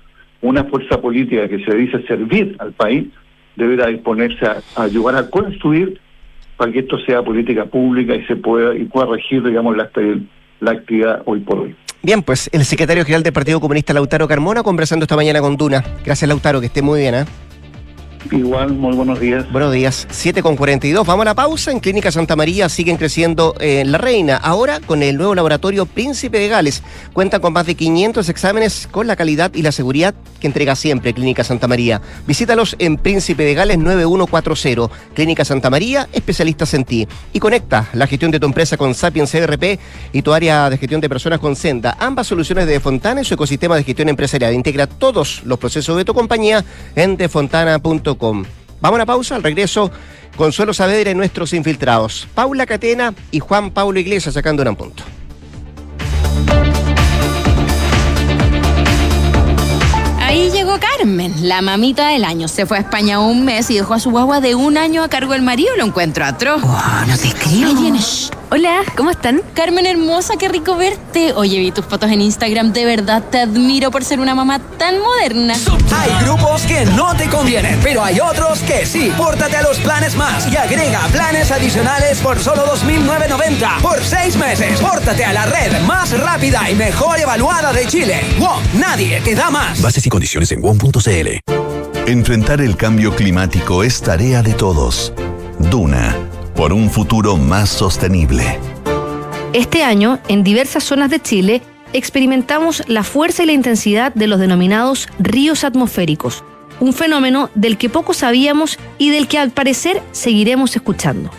una 0.42 0.64
fuerza 0.64 1.00
política 1.00 1.48
que 1.48 1.64
se 1.64 1.74
dice 1.74 2.02
servir 2.06 2.56
al 2.58 2.72
país 2.72 3.06
deberá 3.56 3.86
disponerse 3.86 4.44
a, 4.44 4.62
ayudar 4.76 5.16
a 5.16 5.30
construir 5.30 6.00
para 6.56 6.72
que 6.72 6.80
esto 6.80 6.98
sea 6.98 7.22
política 7.22 7.64
pública 7.64 8.14
y 8.14 8.24
se 8.26 8.36
pueda 8.36 8.74
y 8.74 8.84
pueda 8.84 9.06
regir 9.06 9.42
digamos 9.42 9.76
la, 9.76 9.90
la 10.60 10.70
actividad 10.70 11.22
hoy 11.24 11.40
por 11.40 11.60
hoy. 11.60 11.74
Bien, 12.02 12.22
pues 12.22 12.50
el 12.52 12.64
secretario 12.64 13.04
general 13.04 13.22
del 13.22 13.32
Partido 13.32 13.60
Comunista 13.60 13.92
Lautaro 13.92 14.26
Carmona 14.26 14.62
conversando 14.64 15.04
esta 15.04 15.16
mañana 15.16 15.40
con 15.40 15.56
Duna. 15.56 15.84
Gracias 16.04 16.28
Lautaro, 16.28 16.60
que 16.60 16.66
esté 16.66 16.82
muy 16.82 17.00
bien. 17.00 17.14
¿eh? 17.14 17.24
Igual, 18.30 18.72
muy 18.72 18.94
buenos 18.94 19.20
días. 19.20 19.50
Buenos 19.50 19.72
días. 19.72 20.06
7 20.10 20.42
con 20.42 20.56
42. 20.56 21.06
Vamos 21.06 21.22
a 21.22 21.30
la 21.30 21.34
pausa. 21.34 21.72
En 21.72 21.80
Clínica 21.80 22.12
Santa 22.12 22.36
María 22.36 22.68
siguen 22.68 22.96
creciendo 22.96 23.54
en 23.60 23.90
La 23.90 23.98
Reina. 23.98 24.36
Ahora 24.36 24.80
con 24.80 25.02
el 25.02 25.16
nuevo 25.16 25.34
laboratorio 25.34 25.86
Príncipe 25.86 26.38
de 26.38 26.48
Gales. 26.48 26.82
Cuentan 27.12 27.40
con 27.40 27.52
más 27.52 27.66
de 27.66 27.74
500 27.74 28.28
exámenes 28.28 28.88
con 28.90 29.06
la 29.06 29.16
calidad 29.16 29.52
y 29.54 29.62
la 29.62 29.72
seguridad 29.72 30.14
que 30.40 30.46
entrega 30.46 30.76
siempre 30.76 31.12
Clínica 31.12 31.44
Santa 31.44 31.68
María. 31.68 32.00
Visítalos 32.26 32.76
en 32.78 32.96
Príncipe 32.96 33.44
de 33.44 33.54
Gales 33.54 33.78
9140. 33.78 34.94
Clínica 35.14 35.44
Santa 35.44 35.70
María, 35.70 36.08
especialistas 36.12 36.74
en 36.74 36.84
ti. 36.84 37.08
Y 37.32 37.40
conecta 37.40 37.88
la 37.92 38.06
gestión 38.06 38.30
de 38.30 38.40
tu 38.40 38.46
empresa 38.46 38.76
con 38.76 38.94
Sapiens 38.94 39.30
CRP 39.30 39.78
y 40.12 40.22
tu 40.22 40.32
área 40.32 40.70
de 40.70 40.78
gestión 40.78 41.00
de 41.00 41.08
personas 41.08 41.40
con 41.40 41.56
Senda. 41.56 41.96
Ambas 41.98 42.28
soluciones 42.28 42.66
de 42.66 42.80
Fontana 42.80 43.22
y 43.22 43.24
su 43.24 43.34
ecosistema 43.34 43.76
de 43.76 43.84
gestión 43.84 44.08
empresarial. 44.08 44.54
Integra 44.54 44.86
todos 44.86 45.42
los 45.44 45.58
procesos 45.58 45.96
de 45.96 46.04
tu 46.04 46.14
compañía 46.14 46.64
en 46.94 47.16
defontana.com. 47.16 48.11
Vamos 48.18 48.48
a 48.82 48.90
una 48.90 49.06
pausa, 49.06 49.36
al 49.36 49.42
regreso, 49.42 49.90
Consuelo 50.36 50.74
Saavedra 50.74 51.10
y 51.10 51.14
nuestros 51.14 51.52
infiltrados. 51.52 52.26
Paula 52.34 52.66
Catena 52.66 53.14
y 53.30 53.40
Juan 53.40 53.70
Pablo 53.70 54.00
Iglesias 54.00 54.34
sacando 54.34 54.62
un 54.62 54.76
punto. 54.76 55.02
Ahí 60.20 60.50
llegó 60.50 60.78
Carmen, 60.80 61.46
la 61.46 61.60
mamita 61.60 62.08
del 62.08 62.24
año. 62.24 62.48
Se 62.48 62.64
fue 62.64 62.78
a 62.78 62.80
España 62.80 63.20
un 63.20 63.44
mes 63.44 63.70
y 63.70 63.74
dejó 63.74 63.94
a 63.94 64.00
su 64.00 64.10
guagua 64.10 64.40
de 64.40 64.54
un 64.54 64.78
año 64.78 65.02
a 65.02 65.08
cargo 65.08 65.34
del 65.34 65.42
marido. 65.42 65.76
Lo 65.76 65.84
encuentro 65.84 66.24
atroz. 66.24 66.62
no 66.62 67.18
te 67.18 67.28
escribo. 67.28 67.68
Ahí 67.68 67.74
vienes. 67.74 68.30
Hola, 68.54 68.82
¿cómo 68.98 69.10
están? 69.10 69.40
Carmen 69.54 69.86
hermosa, 69.86 70.34
qué 70.38 70.46
rico 70.46 70.76
verte. 70.76 71.32
Oye, 71.32 71.58
vi 71.58 71.72
tus 71.72 71.86
fotos 71.86 72.10
en 72.10 72.20
Instagram, 72.20 72.74
de 72.74 72.84
verdad 72.84 73.24
te 73.30 73.38
admiro 73.40 73.90
por 73.90 74.04
ser 74.04 74.20
una 74.20 74.34
mamá 74.34 74.58
tan 74.76 74.96
moderna. 75.00 75.54
Hay 75.90 76.24
grupos 76.26 76.60
que 76.64 76.84
no 76.84 77.16
te 77.16 77.30
convienen, 77.30 77.80
pero 77.82 78.04
hay 78.04 78.20
otros 78.20 78.58
que 78.58 78.84
sí. 78.84 79.10
Pórtate 79.16 79.56
a 79.56 79.62
los 79.62 79.78
planes 79.78 80.16
más 80.16 80.52
y 80.52 80.56
agrega 80.58 81.00
planes 81.10 81.50
adicionales 81.50 82.18
por 82.18 82.38
solo 82.38 82.66
2.990 82.66 83.80
por 83.80 84.04
seis 84.04 84.36
meses. 84.36 84.78
Pórtate 84.82 85.24
a 85.24 85.32
la 85.32 85.46
red 85.46 85.80
más 85.86 86.10
rápida 86.20 86.70
y 86.70 86.74
mejor 86.74 87.20
evaluada 87.20 87.72
de 87.72 87.86
Chile. 87.86 88.20
WOM, 88.38 88.62
nadie 88.74 89.22
te 89.22 89.34
da 89.34 89.50
más. 89.50 89.80
Bases 89.80 90.04
y 90.04 90.10
condiciones 90.10 90.52
en 90.52 90.60
WOM.cl. 90.60 91.40
Enfrentar 92.06 92.60
el 92.60 92.76
cambio 92.76 93.16
climático 93.16 93.82
es 93.82 94.02
tarea 94.02 94.42
de 94.42 94.52
todos. 94.52 95.14
Duna 95.58 96.31
por 96.54 96.72
un 96.72 96.90
futuro 96.90 97.36
más 97.36 97.70
sostenible. 97.70 98.58
Este 99.52 99.82
año, 99.82 100.18
en 100.28 100.44
diversas 100.44 100.84
zonas 100.84 101.10
de 101.10 101.20
Chile, 101.20 101.62
experimentamos 101.92 102.82
la 102.86 103.02
fuerza 103.02 103.42
y 103.42 103.46
la 103.46 103.52
intensidad 103.52 104.14
de 104.14 104.26
los 104.26 104.40
denominados 104.40 105.08
ríos 105.18 105.64
atmosféricos. 105.64 106.44
un 106.80 106.92
fenómeno 106.92 107.48
del 107.54 107.78
que 107.78 107.88
poco 107.88 108.12
sabíamos 108.12 108.76
y 108.98 109.10
del 109.10 109.28
que 109.28 109.38
al 109.38 109.50
parecer 109.50 110.02
seguiremos 110.10 110.74
escuchando. 110.74 111.30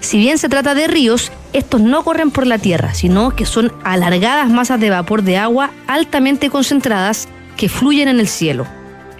Si 0.00 0.16
bien 0.16 0.38
se 0.38 0.48
trata 0.48 0.74
de 0.74 0.86
ríos, 0.86 1.30
estos 1.52 1.80
no 1.80 2.04
corren 2.04 2.30
por 2.30 2.46
la 2.46 2.56
tierra, 2.56 2.94
sino 2.94 3.36
que 3.36 3.44
son 3.44 3.72
alargadas 3.84 4.48
masas 4.48 4.80
de 4.80 4.88
vapor 4.88 5.22
de 5.22 5.36
agua 5.36 5.72
altamente 5.86 6.48
concentradas 6.48 7.28
que 7.56 7.68
fluyen 7.68 8.08
en 8.08 8.20
el 8.20 8.28
cielo. 8.28 8.66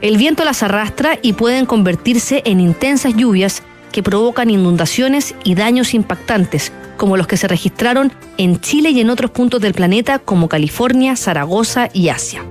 El 0.01 0.17
viento 0.17 0.45
las 0.45 0.63
arrastra 0.63 1.19
y 1.21 1.33
pueden 1.35 1.67
convertirse 1.67 2.43
en 2.47 2.61
intensas 2.61 3.15
lluvias 3.15 3.63
que 3.93 4.03
provocan 4.03 4.51
inundaciones 4.51 5.35
y 5.45 5.55
daños 5.55 5.95
impactantes, 5.95 6.73
como 6.97 7.17
los 7.17 7.27
que 7.27 7.37
se 7.37 7.49
registraron 7.49 8.13
en 8.37 8.61
Chile 8.61 8.91
y 8.91 9.01
en 9.01 9.11
otros 9.11 9.31
puntos 9.31 9.61
del 9.61 9.75
planeta 9.75 10.19
como 10.19 10.49
California, 10.49 11.17
Zaragoza 11.17 11.89
y 11.93 12.09
Asia. 12.09 12.45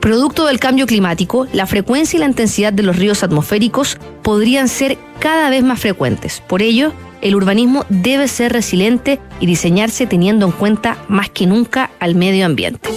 Producto 0.00 0.46
del 0.46 0.58
cambio 0.58 0.86
climático, 0.86 1.46
la 1.52 1.66
frecuencia 1.66 2.16
y 2.16 2.20
la 2.20 2.26
intensidad 2.26 2.72
de 2.72 2.82
los 2.82 2.96
ríos 2.96 3.22
atmosféricos 3.22 3.98
podrían 4.22 4.68
ser 4.68 4.98
cada 5.20 5.48
vez 5.48 5.62
más 5.62 5.78
frecuentes. 5.78 6.42
Por 6.48 6.60
ello, 6.60 6.92
el 7.20 7.36
urbanismo 7.36 7.86
debe 7.88 8.26
ser 8.26 8.52
resiliente 8.52 9.20
y 9.38 9.46
diseñarse 9.46 10.06
teniendo 10.06 10.44
en 10.44 10.52
cuenta 10.52 10.98
más 11.06 11.30
que 11.30 11.46
nunca 11.46 11.90
al 12.00 12.16
medio 12.16 12.46
ambiente. 12.46 12.90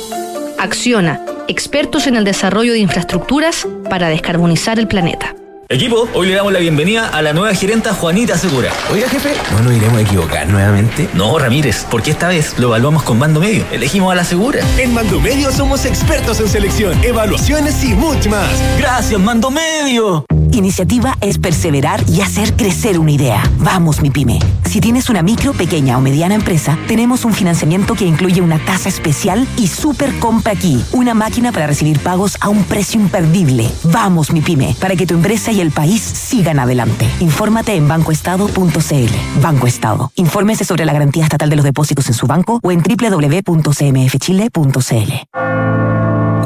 Acciona, 0.57 1.21
expertos 1.47 2.07
en 2.07 2.15
el 2.15 2.23
desarrollo 2.23 2.73
de 2.73 2.79
infraestructuras 2.79 3.67
para 3.87 4.09
descarbonizar 4.09 4.79
el 4.79 4.87
planeta. 4.87 5.35
Equipo, 5.67 6.07
hoy 6.13 6.27
le 6.27 6.35
damos 6.35 6.53
la 6.53 6.59
bienvenida 6.59 7.07
a 7.07 7.23
la 7.23 7.33
nueva 7.33 7.51
gerenta 7.55 7.91
Juanita 7.91 8.37
Segura. 8.37 8.71
Oiga, 8.91 9.09
jefe, 9.09 9.33
¿no 9.51 9.63
nos 9.63 9.73
iremos 9.73 9.97
a 9.97 10.01
equivocar 10.01 10.47
nuevamente? 10.47 11.09
No, 11.15 11.39
Ramírez, 11.39 11.87
porque 11.89 12.11
esta 12.11 12.27
vez 12.27 12.59
lo 12.59 12.67
evaluamos 12.67 13.01
con 13.01 13.17
Mando 13.17 13.39
Medio. 13.39 13.65
Elegimos 13.71 14.11
a 14.11 14.15
la 14.15 14.23
Segura. 14.23 14.59
En 14.77 14.93
Mando 14.93 15.19
Medio 15.19 15.51
somos 15.51 15.85
expertos 15.85 16.39
en 16.39 16.49
selección, 16.49 17.03
evaluaciones 17.03 17.83
y 17.83 17.95
mucho 17.95 18.29
más. 18.29 18.47
Gracias, 18.77 19.19
Mando 19.19 19.49
Medio. 19.49 20.23
Iniciativa 20.51 21.17
es 21.19 21.39
perseverar 21.39 22.01
y 22.07 22.21
hacer 22.21 22.53
crecer 22.53 22.99
una 22.99 23.11
idea. 23.11 23.43
Vamos, 23.57 24.01
mi 24.01 24.11
pyme. 24.11 24.39
Si 24.63 24.79
tienes 24.79 25.09
una 25.09 25.21
micro, 25.21 25.53
pequeña 25.53 25.97
o 25.97 26.01
mediana 26.01 26.35
empresa, 26.35 26.77
tenemos 26.87 27.25
un 27.25 27.33
financiamiento 27.33 27.93
que 27.95 28.05
incluye 28.05 28.39
una 28.41 28.59
tasa 28.59 28.87
especial 28.87 29.47
y 29.57 29.67
super 29.67 30.17
compra 30.19 30.53
aquí. 30.53 30.81
Una 30.93 31.13
máquina 31.13 31.51
para 31.51 31.67
recibir 31.67 31.99
pagos 31.99 32.37
a 32.39 32.49
un 32.49 32.63
precio 32.63 33.01
imperdible. 33.01 33.69
Vamos, 33.83 34.31
mi 34.31 34.41
pyme, 34.41 34.75
para 34.79 34.95
que 34.95 35.05
tu 35.05 35.15
empresa 35.15 35.51
y 35.55 35.61
el 35.61 35.71
país 35.71 36.01
sigan 36.01 36.59
adelante. 36.59 37.09
Infórmate 37.19 37.75
en 37.75 37.87
bancoestado.cl. 37.87 39.41
Banco 39.41 39.67
Estado. 39.67 40.11
Infórmese 40.15 40.65
sobre 40.65 40.85
la 40.85 40.91
garantía 40.93 41.23
estatal 41.23 41.49
de 41.49 41.55
los 41.55 41.63
depósitos 41.63 42.07
en 42.07 42.13
su 42.13 42.27
banco 42.27 42.59
o 42.61 42.71
en 42.71 42.83
www.cmfchile.cl. 42.83 43.53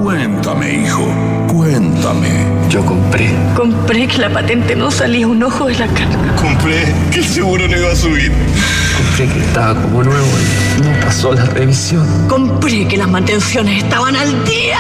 Cuéntame, 0.02 0.86
hijo. 0.86 1.08
Cuéntame. 1.48 2.30
Yo 2.70 2.86
compré. 2.86 3.34
Compré 3.56 4.08
que 4.08 4.20
la 4.20 4.30
patente 4.32 4.76
no 4.76 4.92
salía 4.92 5.28
un 5.28 5.42
ojo 5.42 5.66
de 5.66 5.80
la 5.80 5.88
cara. 5.88 6.36
Compré 6.36 6.94
que 7.12 7.20
el 7.20 7.26
seguro 7.26 7.68
no 7.68 7.76
iba 7.76 7.92
a 7.92 7.96
subir. 7.96 8.32
Compré 8.96 9.28
que 9.28 9.40
estaba 9.40 9.82
como 9.82 10.04
nuevo 10.04 10.28
y 10.78 10.82
no 10.82 10.92
pasó 11.00 11.34
la 11.34 11.46
revisión. 11.46 12.08
Compré 12.28 12.88
que 12.88 12.98
las 12.98 13.10
mantenciones 13.10 13.84
estaban 13.84 14.16
al 14.16 14.46
día. 14.46 14.78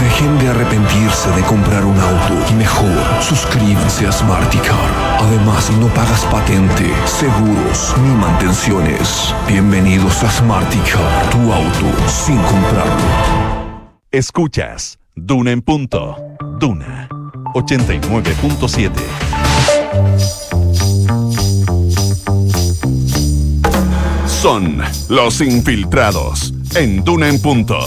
Dejen 0.00 0.38
de 0.38 0.48
arrepentirse 0.48 1.30
de 1.32 1.42
comprar 1.42 1.84
un 1.84 1.98
auto 2.00 2.34
y 2.50 2.54
mejor 2.54 3.22
suscríbanse 3.22 4.06
a 4.06 4.12
Smarticar. 4.12 4.76
Además, 5.18 5.70
no 5.78 5.88
pagas 5.88 6.24
patente, 6.24 6.90
seguros 7.04 7.94
ni 8.02 8.14
mantenciones. 8.14 9.34
Bienvenidos 9.46 10.22
a 10.22 10.30
Smarticar, 10.30 11.30
tu 11.30 11.52
auto 11.52 12.08
sin 12.08 12.38
comprarlo. 12.38 13.90
Escuchas 14.10 14.98
Duna 15.14 15.50
en 15.50 15.60
punto. 15.60 16.16
Duna 16.58 17.08
89.7. 17.54 18.90
Son 24.26 24.82
los 25.08 25.40
infiltrados 25.42 26.54
en 26.74 27.04
Duna 27.04 27.28
en 27.28 27.40
punto. 27.40 27.78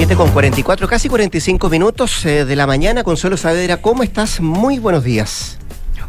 7 0.00 0.16
con 0.16 0.30
44, 0.30 0.88
casi 0.88 1.10
45 1.10 1.68
minutos 1.68 2.24
eh, 2.24 2.46
de 2.46 2.56
la 2.56 2.66
mañana. 2.66 3.04
Consuelo 3.04 3.36
Saavedra, 3.36 3.82
¿cómo 3.82 4.02
estás? 4.02 4.40
Muy 4.40 4.78
buenos 4.78 5.04
días. 5.04 5.58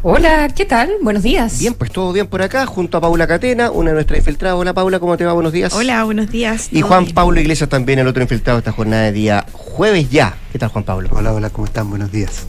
Hola, 0.00 0.48
¿qué 0.48 0.64
tal? 0.64 0.92
Buenos 1.02 1.22
días. 1.22 1.58
Bien, 1.58 1.74
pues 1.74 1.92
todo 1.92 2.10
bien 2.14 2.26
por 2.26 2.40
acá, 2.40 2.64
junto 2.64 2.96
a 2.96 3.02
Paula 3.02 3.26
Catena, 3.26 3.70
una 3.70 3.90
de 3.90 3.96
nuestras 3.96 4.20
infiltradas. 4.20 4.58
Hola 4.58 4.72
Paula, 4.72 4.98
¿cómo 4.98 5.18
te 5.18 5.26
va? 5.26 5.34
Buenos 5.34 5.52
días. 5.52 5.74
Hola, 5.74 6.04
buenos 6.04 6.30
días. 6.30 6.68
Y 6.72 6.80
Juan 6.80 7.04
Pablo 7.08 7.38
Iglesias 7.38 7.68
también, 7.68 7.98
el 7.98 8.06
otro 8.06 8.22
infiltrado 8.22 8.60
esta 8.60 8.72
jornada 8.72 9.02
de 9.02 9.12
día 9.12 9.44
jueves 9.52 10.08
ya. 10.08 10.36
¿Qué 10.52 10.58
tal 10.58 10.70
Juan 10.70 10.84
Pablo? 10.84 11.10
Hola, 11.12 11.34
hola, 11.34 11.50
¿cómo 11.50 11.66
están? 11.66 11.90
Buenos 11.90 12.10
días. 12.10 12.46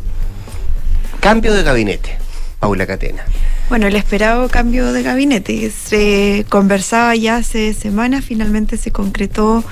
Cambio 1.20 1.54
de 1.54 1.64
gabinete, 1.64 2.20
Paula 2.62 2.88
Catena. 2.88 3.26
Bueno, 3.68 3.88
el 3.88 3.96
esperado 3.96 4.48
cambio 4.50 4.94
de 4.94 5.04
gabinete 5.04 5.72
se 5.72 6.46
conversaba 6.48 7.16
ya 7.16 7.38
hace 7.38 7.74
semanas, 7.74 8.24
finalmente 8.24 8.78
se 8.78 8.91
concretó 8.91 9.64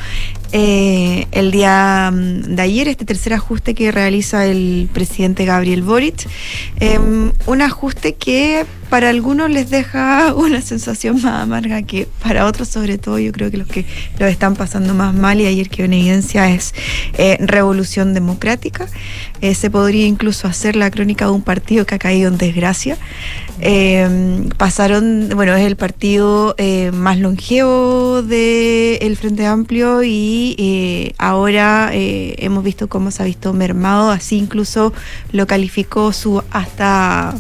eh, 0.52 1.28
el 1.32 1.52
día 1.52 2.12
mm, 2.12 2.56
de 2.56 2.62
ayer, 2.62 2.88
este 2.88 3.06
tercer 3.06 3.34
ajuste 3.34 3.74
que 3.74 3.92
realiza 3.92 4.46
el 4.46 4.90
presidente 4.94 5.46
Gabriel 5.46 5.84
Boric. 5.84 6.28
Eh, 6.80 7.00
un 7.00 7.62
ajuste 7.62 8.16
que 8.16 8.66
para 8.92 9.10
algunos 9.10 9.50
les 9.50 9.70
deja 9.70 10.34
una 10.36 10.62
sensación 10.62 11.22
más 11.22 11.44
amarga 11.44 11.82
que 11.82 12.10
para 12.22 12.46
otros, 12.46 12.68
sobre 12.68 12.98
todo 12.98 13.18
yo 13.18 13.32
creo 13.32 13.50
que 13.50 13.58
los 13.58 13.68
que 13.68 13.86
lo 14.20 14.28
están 14.28 14.56
pasando 14.56 14.94
más 14.94 15.16
mal 15.16 15.40
y 15.40 15.46
ayer 15.46 15.70
quedó 15.70 15.86
en 15.86 15.94
evidencia 15.94 16.52
es 16.52 16.76
eh, 17.18 17.38
revolución 17.40 18.14
democrática. 18.14 18.88
Eh, 19.40 19.56
se 19.56 19.70
podría 19.72 20.06
incluso 20.06 20.46
hacer 20.48 20.76
la 20.76 20.92
crónica 20.92 21.26
de 21.26 21.32
un 21.32 21.42
partido 21.42 21.86
que 21.86 21.96
ha 21.96 22.00
caído 22.00 22.28
en 22.28 22.38
desgracia. 22.38 22.98
Eh, 23.62 24.50
pasaron, 24.58 25.30
bueno, 25.36 25.56
es 25.56 25.66
el 25.66 25.78
partido 25.78 26.56
más 26.92 27.18
longevo 27.18 28.22
del 28.22 29.16
Frente 29.16 29.46
Amplio 29.46 30.04
y 30.04 31.16
ahora 31.18 31.92
hemos 31.94 32.64
visto 32.64 32.90
cómo 32.90 33.10
se 33.10 33.24
ha 33.24 33.26
visto 33.26 33.54
mermado, 33.54 34.12
así 34.12 34.38
incluso 34.38 34.92
lo 35.32 35.48
calificó 35.48 36.12
su 36.12 36.44
hasta 36.52 37.36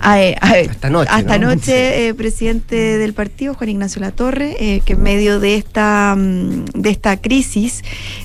hasta 0.00 0.90
noche, 0.90 1.10
hasta 1.10 1.38
noche 1.38 2.08
eh, 2.08 2.14
presidente 2.14 2.98
del 2.98 3.12
partido, 3.14 3.54
Juan 3.54 3.70
Ignacio 3.70 4.00
Latorre, 4.00 4.56
eh, 4.58 4.80
que 4.84 4.94
en 4.94 5.02
medio 5.02 5.40
de 5.40 5.56
esta, 5.56 6.14
mm, 6.16 6.64
de 6.74 6.90
esta 6.90 7.16
crisis, 7.16 7.82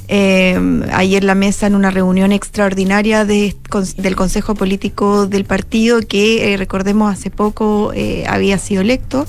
eh, 0.08 0.60
ayer 0.92 1.24
la 1.24 1.36
mesa 1.36 1.68
en 1.68 1.76
una 1.76 1.92
reunión 1.92 2.32
extraordinaria 2.32 3.26
de, 3.26 3.56
del 3.98 4.16
Consejo 4.16 4.56
Político 4.56 5.28
del 5.28 5.46
partido, 5.46 6.00
que 6.02 6.56
recordemos 6.58 7.12
hace 7.12 7.30
poco 7.30 7.92
había 8.28 8.58
sido 8.58 8.82
electo, 8.82 9.26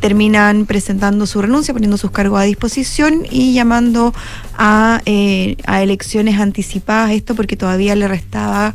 terminan 0.00 0.66
presentando 0.66 1.26
su 1.26 1.40
renuncia, 1.40 1.72
poniendo 1.72 1.96
sus 1.96 2.10
cargos 2.10 2.40
a 2.40 2.44
disposición 2.44 3.26
y 3.30 3.52
llamando 3.54 4.12
a, 4.56 5.00
a 5.66 5.82
elecciones 5.82 6.38
anticipadas, 6.38 7.12
esto 7.12 7.34
porque 7.34 7.56
todavía 7.56 7.94
le 7.94 8.08
restaba 8.08 8.74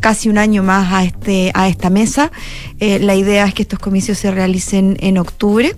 casi 0.00 0.28
un 0.28 0.38
año 0.38 0.62
más 0.62 0.92
a, 0.92 1.04
este, 1.04 1.50
a 1.54 1.68
esta 1.68 1.90
mesa. 1.90 2.30
Eh, 2.78 2.98
la 2.98 3.14
idea 3.14 3.46
es 3.46 3.54
que 3.54 3.62
estos 3.62 3.78
comicios 3.78 4.18
se 4.18 4.30
realicen 4.30 4.96
en 5.00 5.18
octubre 5.18 5.76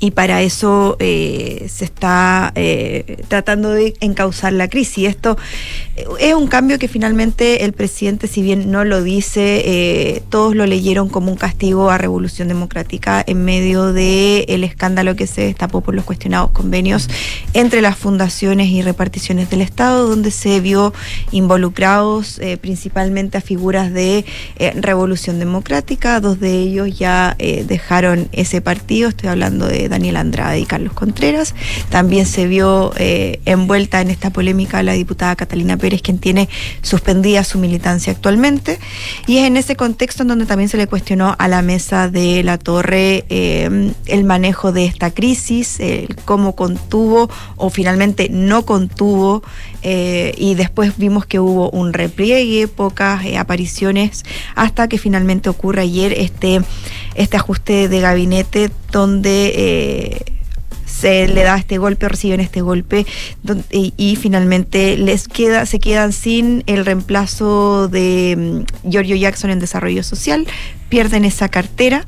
y 0.00 0.12
para 0.12 0.42
eso 0.42 0.96
eh, 1.00 1.66
se 1.68 1.84
está 1.84 2.52
eh, 2.54 3.24
tratando 3.28 3.70
de 3.70 3.94
encauzar 4.00 4.52
la 4.52 4.68
crisis. 4.68 5.08
Esto 5.08 5.36
eh, 5.96 6.04
es 6.20 6.34
un 6.34 6.46
cambio 6.46 6.78
que 6.78 6.86
finalmente 6.86 7.64
el 7.64 7.72
presidente, 7.72 8.28
si 8.28 8.42
bien 8.42 8.70
no 8.70 8.84
lo 8.84 9.02
dice, 9.02 9.62
eh, 9.64 10.22
todos 10.28 10.54
lo 10.54 10.66
leyeron 10.66 11.08
como 11.08 11.32
un 11.32 11.36
castigo 11.36 11.90
a 11.90 11.98
Revolución 11.98 12.48
Democrática 12.48 13.24
en 13.26 13.44
medio 13.44 13.92
del 13.92 14.44
el 14.48 14.64
escándalo 14.64 15.16
que 15.16 15.26
se 15.26 15.42
destapó 15.42 15.80
por 15.80 15.94
los 15.94 16.04
cuestionados 16.04 16.50
convenios 16.50 17.08
entre 17.52 17.82
las 17.82 17.96
fundaciones 17.96 18.68
y 18.68 18.82
reparticiones 18.82 19.50
del 19.50 19.62
Estado, 19.62 20.08
donde 20.08 20.30
se 20.30 20.60
vio 20.60 20.92
involucrados 21.32 22.38
eh, 22.38 22.56
principalmente 22.56 23.38
a 23.38 23.40
figuras 23.40 23.92
de 23.92 24.24
eh, 24.58 24.72
Revolución 24.76 25.38
Democrática. 25.38 26.20
Dos 26.20 26.38
de 26.38 26.52
ellos 26.60 26.98
ya 26.98 27.36
dejaron 27.38 28.28
ese 28.32 28.60
partido, 28.60 29.08
estoy 29.08 29.28
hablando 29.28 29.66
de 29.66 29.87
Daniel 29.88 30.16
Andrade 30.16 30.60
y 30.60 30.66
Carlos 30.66 30.92
Contreras. 30.92 31.54
También 31.88 32.26
se 32.26 32.46
vio 32.46 32.92
eh, 32.96 33.40
envuelta 33.44 34.00
en 34.00 34.10
esta 34.10 34.30
polémica 34.30 34.82
la 34.82 34.92
diputada 34.92 35.36
Catalina 35.36 35.76
Pérez, 35.76 36.02
quien 36.02 36.18
tiene 36.18 36.48
suspendida 36.82 37.44
su 37.44 37.58
militancia 37.58 38.12
actualmente. 38.12 38.78
Y 39.26 39.38
es 39.38 39.44
en 39.44 39.56
ese 39.56 39.76
contexto 39.76 40.22
en 40.22 40.28
donde 40.28 40.46
también 40.46 40.68
se 40.68 40.76
le 40.76 40.86
cuestionó 40.86 41.34
a 41.38 41.48
la 41.48 41.62
mesa 41.62 42.08
de 42.08 42.42
la 42.42 42.58
torre 42.58 43.24
eh, 43.28 43.92
el 44.06 44.24
manejo 44.24 44.72
de 44.72 44.84
esta 44.84 45.10
crisis, 45.10 45.78
cómo 46.24 46.54
contuvo 46.54 47.30
o 47.56 47.70
finalmente 47.70 48.28
no 48.30 48.64
contuvo. 48.64 49.42
Eh, 49.82 50.34
y 50.36 50.54
después 50.54 50.98
vimos 50.98 51.26
que 51.26 51.40
hubo 51.40 51.70
un 51.70 51.92
repliegue, 51.92 52.68
pocas 52.68 53.24
eh, 53.24 53.38
apariciones, 53.38 54.24
hasta 54.54 54.88
que 54.88 54.98
finalmente 54.98 55.48
ocurre 55.48 55.82
ayer 55.82 56.12
este, 56.12 56.60
este 57.14 57.36
ajuste 57.36 57.88
de 57.88 58.00
gabinete 58.00 58.70
donde 58.90 59.52
eh, 59.54 60.32
se 60.84 61.28
le 61.28 61.42
da 61.42 61.56
este 61.56 61.78
golpe, 61.78 62.08
reciben 62.08 62.40
este 62.40 62.60
golpe 62.60 63.06
y, 63.70 63.92
y, 63.96 64.16
finalmente 64.16 64.96
les 64.96 65.28
queda, 65.28 65.66
se 65.66 65.78
quedan 65.78 66.12
sin 66.12 66.64
el 66.66 66.84
reemplazo 66.84 67.88
de 67.88 68.64
mm, 68.84 68.88
Giorgio 68.90 69.16
Jackson 69.16 69.50
en 69.50 69.60
desarrollo 69.60 70.02
social, 70.02 70.46
pierden 70.88 71.24
esa 71.24 71.48
cartera 71.48 72.04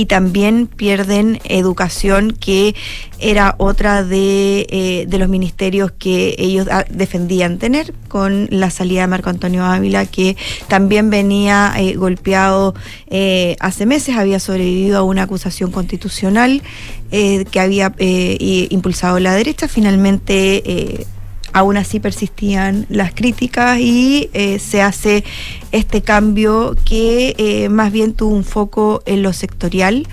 y 0.00 0.06
también 0.06 0.66
pierden 0.66 1.40
educación, 1.44 2.30
que 2.32 2.74
era 3.18 3.54
otra 3.58 4.02
de, 4.02 4.66
eh, 4.70 5.04
de 5.06 5.18
los 5.18 5.28
ministerios 5.28 5.92
que 5.92 6.34
ellos 6.38 6.68
ah, 6.70 6.86
defendían 6.88 7.58
tener, 7.58 7.92
con 8.08 8.48
la 8.50 8.70
salida 8.70 9.02
de 9.02 9.08
Marco 9.08 9.28
Antonio 9.28 9.62
Ávila, 9.62 10.06
que 10.06 10.38
también 10.68 11.10
venía 11.10 11.74
eh, 11.76 11.96
golpeado 11.96 12.74
eh, 13.08 13.56
hace 13.60 13.84
meses, 13.84 14.16
había 14.16 14.40
sobrevivido 14.40 14.96
a 14.96 15.02
una 15.02 15.24
acusación 15.24 15.70
constitucional 15.70 16.62
que 17.10 17.58
había 17.58 17.92
impulsado 17.98 19.18
la 19.18 19.34
derecha, 19.34 19.66
finalmente 19.66 21.04
aún 21.52 21.76
así 21.76 22.00
persistían 22.00 22.86
las 22.88 23.12
críticas 23.12 23.78
y 23.78 24.30
eh, 24.32 24.58
se 24.58 24.82
hace 24.82 25.24
este 25.72 26.02
cambio 26.02 26.76
que 26.84 27.34
eh, 27.38 27.68
más 27.68 27.92
bien 27.92 28.14
tuvo 28.14 28.34
un 28.34 28.44
foco 28.44 29.02
en 29.06 29.22
lo 29.22 29.32
sectorial. 29.32 30.06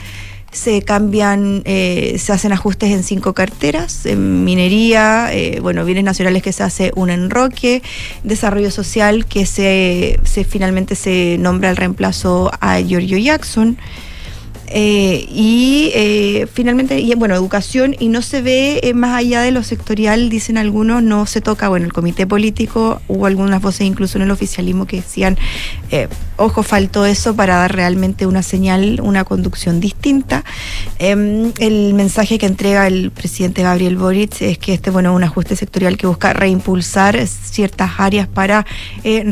Se 0.51 0.81
cambian, 0.81 1.61
eh, 1.65 2.15
se 2.19 2.31
hacen 2.31 2.51
ajustes 2.51 2.89
en 2.91 3.03
cinco 3.03 3.33
carteras, 3.33 4.05
en 4.05 4.43
minería, 4.43 5.29
bueno, 5.61 5.85
bienes 5.85 6.03
nacionales 6.03 6.41
que 6.41 6.51
se 6.51 6.63
hace 6.63 6.91
un 6.95 7.09
enroque, 7.09 7.83
desarrollo 8.23 8.71
social 8.71 9.25
que 9.25 9.45
se, 9.45 10.19
se 10.23 10.45
finalmente 10.45 10.95
se 10.95 11.37
nombra 11.37 11.69
el 11.69 11.75
reemplazo 11.75 12.49
a 12.59 12.79
Giorgio 12.79 13.17
Jackson. 13.19 13.77
Eh, 14.67 15.25
y 15.29 15.91
eh, 15.95 16.47
finalmente, 16.51 16.99
y, 16.99 17.13
bueno, 17.15 17.35
educación, 17.35 17.95
y 17.97 18.09
no 18.09 18.21
se 18.21 18.41
ve 18.41 18.79
eh, 18.83 18.93
más 18.93 19.17
allá 19.17 19.41
de 19.41 19.51
lo 19.51 19.63
sectorial, 19.63 20.29
dicen 20.29 20.57
algunos, 20.57 21.01
no 21.01 21.25
se 21.25 21.41
toca, 21.41 21.69
bueno, 21.69 21.85
el 21.85 21.93
comité 21.93 22.27
político, 22.27 23.01
hubo 23.07 23.25
algunas 23.25 23.61
voces 23.61 23.87
incluso 23.87 24.17
en 24.17 24.23
el 24.23 24.31
oficialismo 24.31 24.85
que 24.85 24.97
decían, 24.97 25.37
ojo, 26.37 26.63
faltó 26.63 27.05
eso 27.05 27.35
para 27.35 27.57
dar 27.57 27.75
realmente 27.75 28.25
una 28.25 28.43
señal, 28.43 28.99
una 29.01 29.23
conducción 29.23 29.79
distinta. 29.79 30.43
Em, 30.99 31.51
el 31.59 31.93
mensaje 31.93 32.37
que 32.37 32.45
entrega 32.45 32.87
el 32.87 33.11
presidente 33.11 33.63
Gabriel 33.63 33.97
Boric 33.97 34.41
es 34.41 34.57
que 34.57 34.73
este, 34.73 34.89
bueno, 34.89 35.13
un 35.13 35.23
ajuste 35.23 35.55
sectorial 35.55 35.97
que 35.97 36.07
busca 36.07 36.33
reimpulsar 36.33 37.27
ciertas 37.27 37.91
áreas 37.99 38.27
para 38.27 38.65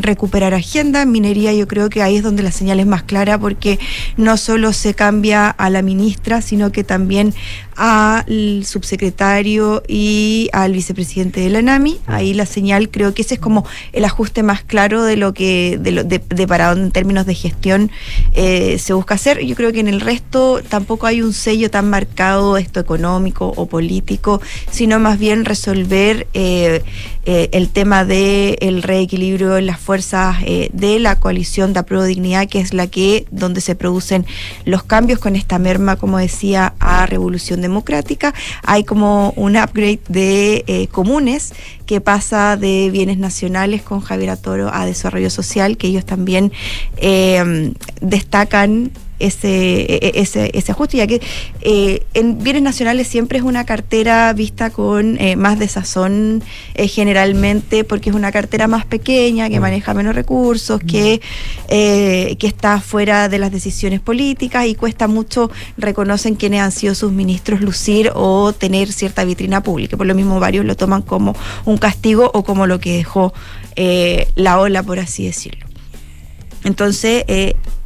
recuperar 0.01 0.53
agenda. 0.53 1.05
Minería, 1.05 1.53
yo 1.53 1.67
creo 1.67 1.89
que 1.89 2.01
ahí 2.01 2.17
es 2.17 2.23
donde 2.23 2.43
la 2.43 2.51
señal 2.51 2.79
es 2.79 2.85
más 2.85 3.03
clara 3.03 3.37
porque 3.37 3.79
no 4.17 4.37
solo 4.37 4.73
se 4.73 4.93
cambia 4.93 5.49
a 5.49 5.69
la 5.69 5.81
ministra, 5.81 6.41
sino 6.41 6.71
que 6.71 6.83
también 6.83 7.33
al 7.75 8.63
subsecretario 8.65 9.83
y 9.87 10.49
al 10.53 10.71
vicepresidente 10.71 11.41
de 11.41 11.49
la 11.49 11.61
NAMI. 11.61 11.99
Ahí 12.05 12.33
la 12.33 12.45
señal, 12.45 12.89
creo 12.89 13.13
que 13.13 13.21
ese 13.21 13.35
es 13.35 13.39
como 13.39 13.65
el 13.93 14.05
ajuste 14.05 14.43
más 14.43 14.63
claro 14.63 15.03
de 15.03 15.17
lo 15.17 15.33
que, 15.33 15.77
de, 15.79 15.91
lo, 15.91 16.03
de, 16.03 16.19
para 16.47 16.69
dónde 16.69 16.85
en 16.85 16.91
términos 16.91 17.25
de 17.25 17.35
gestión 17.35 17.91
eh, 18.33 18.77
se 18.79 18.93
busca 18.93 19.15
hacer. 19.15 19.43
Yo 19.45 19.55
creo 19.55 19.71
que 19.73 19.79
en 19.79 19.87
el 19.87 20.01
resto 20.01 20.61
tampoco 20.67 21.07
hay 21.07 21.21
un 21.21 21.33
sello 21.33 21.69
tan 21.69 21.89
marcado, 21.89 22.57
esto 22.57 22.79
económico 22.79 23.53
o 23.55 23.65
político, 23.65 24.41
sino 24.71 24.99
más 24.99 25.19
bien 25.19 25.45
resolver 25.45 26.27
eh, 26.33 26.83
eh, 27.25 27.49
el 27.51 27.69
tema 27.69 28.05
del 28.05 28.57
el 28.61 28.83
reequilibrio 28.83 29.57
en 29.57 29.65
las 29.65 29.79
fuerzas 29.79 30.37
de 30.45 30.99
la 30.99 31.19
coalición 31.19 31.73
de 31.73 31.79
Apruebo 31.79 32.05
Dignidad, 32.05 32.47
que 32.47 32.59
es 32.59 32.73
la 32.73 32.87
que, 32.87 33.25
donde 33.31 33.61
se 33.61 33.75
producen 33.75 34.25
los 34.63 34.83
cambios 34.83 35.19
con 35.19 35.35
esta 35.35 35.59
merma, 35.59 35.95
como 35.95 36.17
decía, 36.17 36.73
a 36.79 37.05
Revolución 37.05 37.61
democrática, 37.65 38.33
hay 38.63 38.83
como 38.83 39.33
un 39.35 39.57
upgrade 39.57 39.99
de 40.07 40.63
eh, 40.67 40.87
comunes 40.87 41.53
que 41.85 42.01
pasa 42.01 42.57
de 42.57 42.89
bienes 42.91 43.17
nacionales 43.17 43.81
con 43.81 44.01
Javier 44.01 44.31
Atoro 44.31 44.69
a 44.73 44.85
desarrollo 44.85 45.29
social, 45.29 45.77
que 45.77 45.87
ellos 45.87 46.05
también 46.05 46.51
eh, 46.97 47.73
destacan 48.01 48.91
ese, 49.19 49.81
e, 49.81 49.99
e, 50.01 50.11
ese, 50.15 50.51
ese 50.53 50.71
ajuste, 50.71 50.97
ya 50.97 51.07
que 51.07 51.21
eh, 51.61 52.03
en 52.13 52.43
bienes 52.43 52.61
nacionales 52.61 53.07
siempre 53.07 53.37
es 53.37 53.43
una 53.43 53.65
cartera 53.65 54.31
vista 54.33 54.69
con 54.69 55.19
eh, 55.21 55.35
más 55.35 55.59
desazón 55.59 56.43
eh, 56.73 56.87
generalmente, 56.87 57.83
porque 57.83 58.09
es 58.09 58.15
una 58.15 58.31
cartera 58.31 58.67
más 58.67 58.85
pequeña, 58.85 59.49
que 59.49 59.59
mm. 59.59 59.61
maneja 59.61 59.93
menos 59.93 60.15
recursos, 60.15 60.79
que, 60.79 61.21
mm. 61.65 62.35
que 62.37 62.47
está 62.47 62.81
fuera 62.81 63.29
de 63.29 63.39
las 63.39 63.51
decisiones 63.51 63.99
políticas 63.99 64.65
y 64.65 64.75
cuesta 64.75 65.07
mucho, 65.07 65.49
reconocen 65.77 66.35
quiénes 66.35 66.61
han 66.61 66.71
sido 66.71 66.95
sus 66.95 67.11
ministros 67.11 67.61
lucir 67.61 68.11
o 68.13 68.53
tener 68.53 68.91
cierta 68.91 69.23
vitrina 69.23 69.63
pública. 69.63 69.97
Por 69.97 70.07
lo 70.07 70.15
mismo 70.15 70.39
varios 70.39 70.65
lo 70.65 70.75
toman 70.75 71.01
como 71.01 71.35
un 71.65 71.77
castigo 71.77 72.31
o 72.33 72.43
como 72.43 72.67
lo 72.67 72.79
que 72.79 72.97
dejó 72.97 73.33
la 74.35 74.59
ola, 74.59 74.83
por 74.83 74.99
así 74.99 75.25
decirlo. 75.25 75.65
Entonces, 76.63 77.25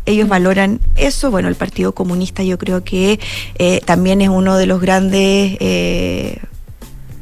ellos 0.09 0.27
valoran 0.27 0.79
eso. 0.95 1.31
Bueno, 1.31 1.47
el 1.47 1.55
Partido 1.55 1.93
Comunista 1.93 2.43
yo 2.43 2.57
creo 2.57 2.83
que 2.83 3.19
eh, 3.57 3.81
también 3.85 4.21
es 4.21 4.29
uno 4.29 4.57
de 4.57 4.65
los 4.65 4.81
grandes... 4.81 5.57
Eh, 5.59 6.39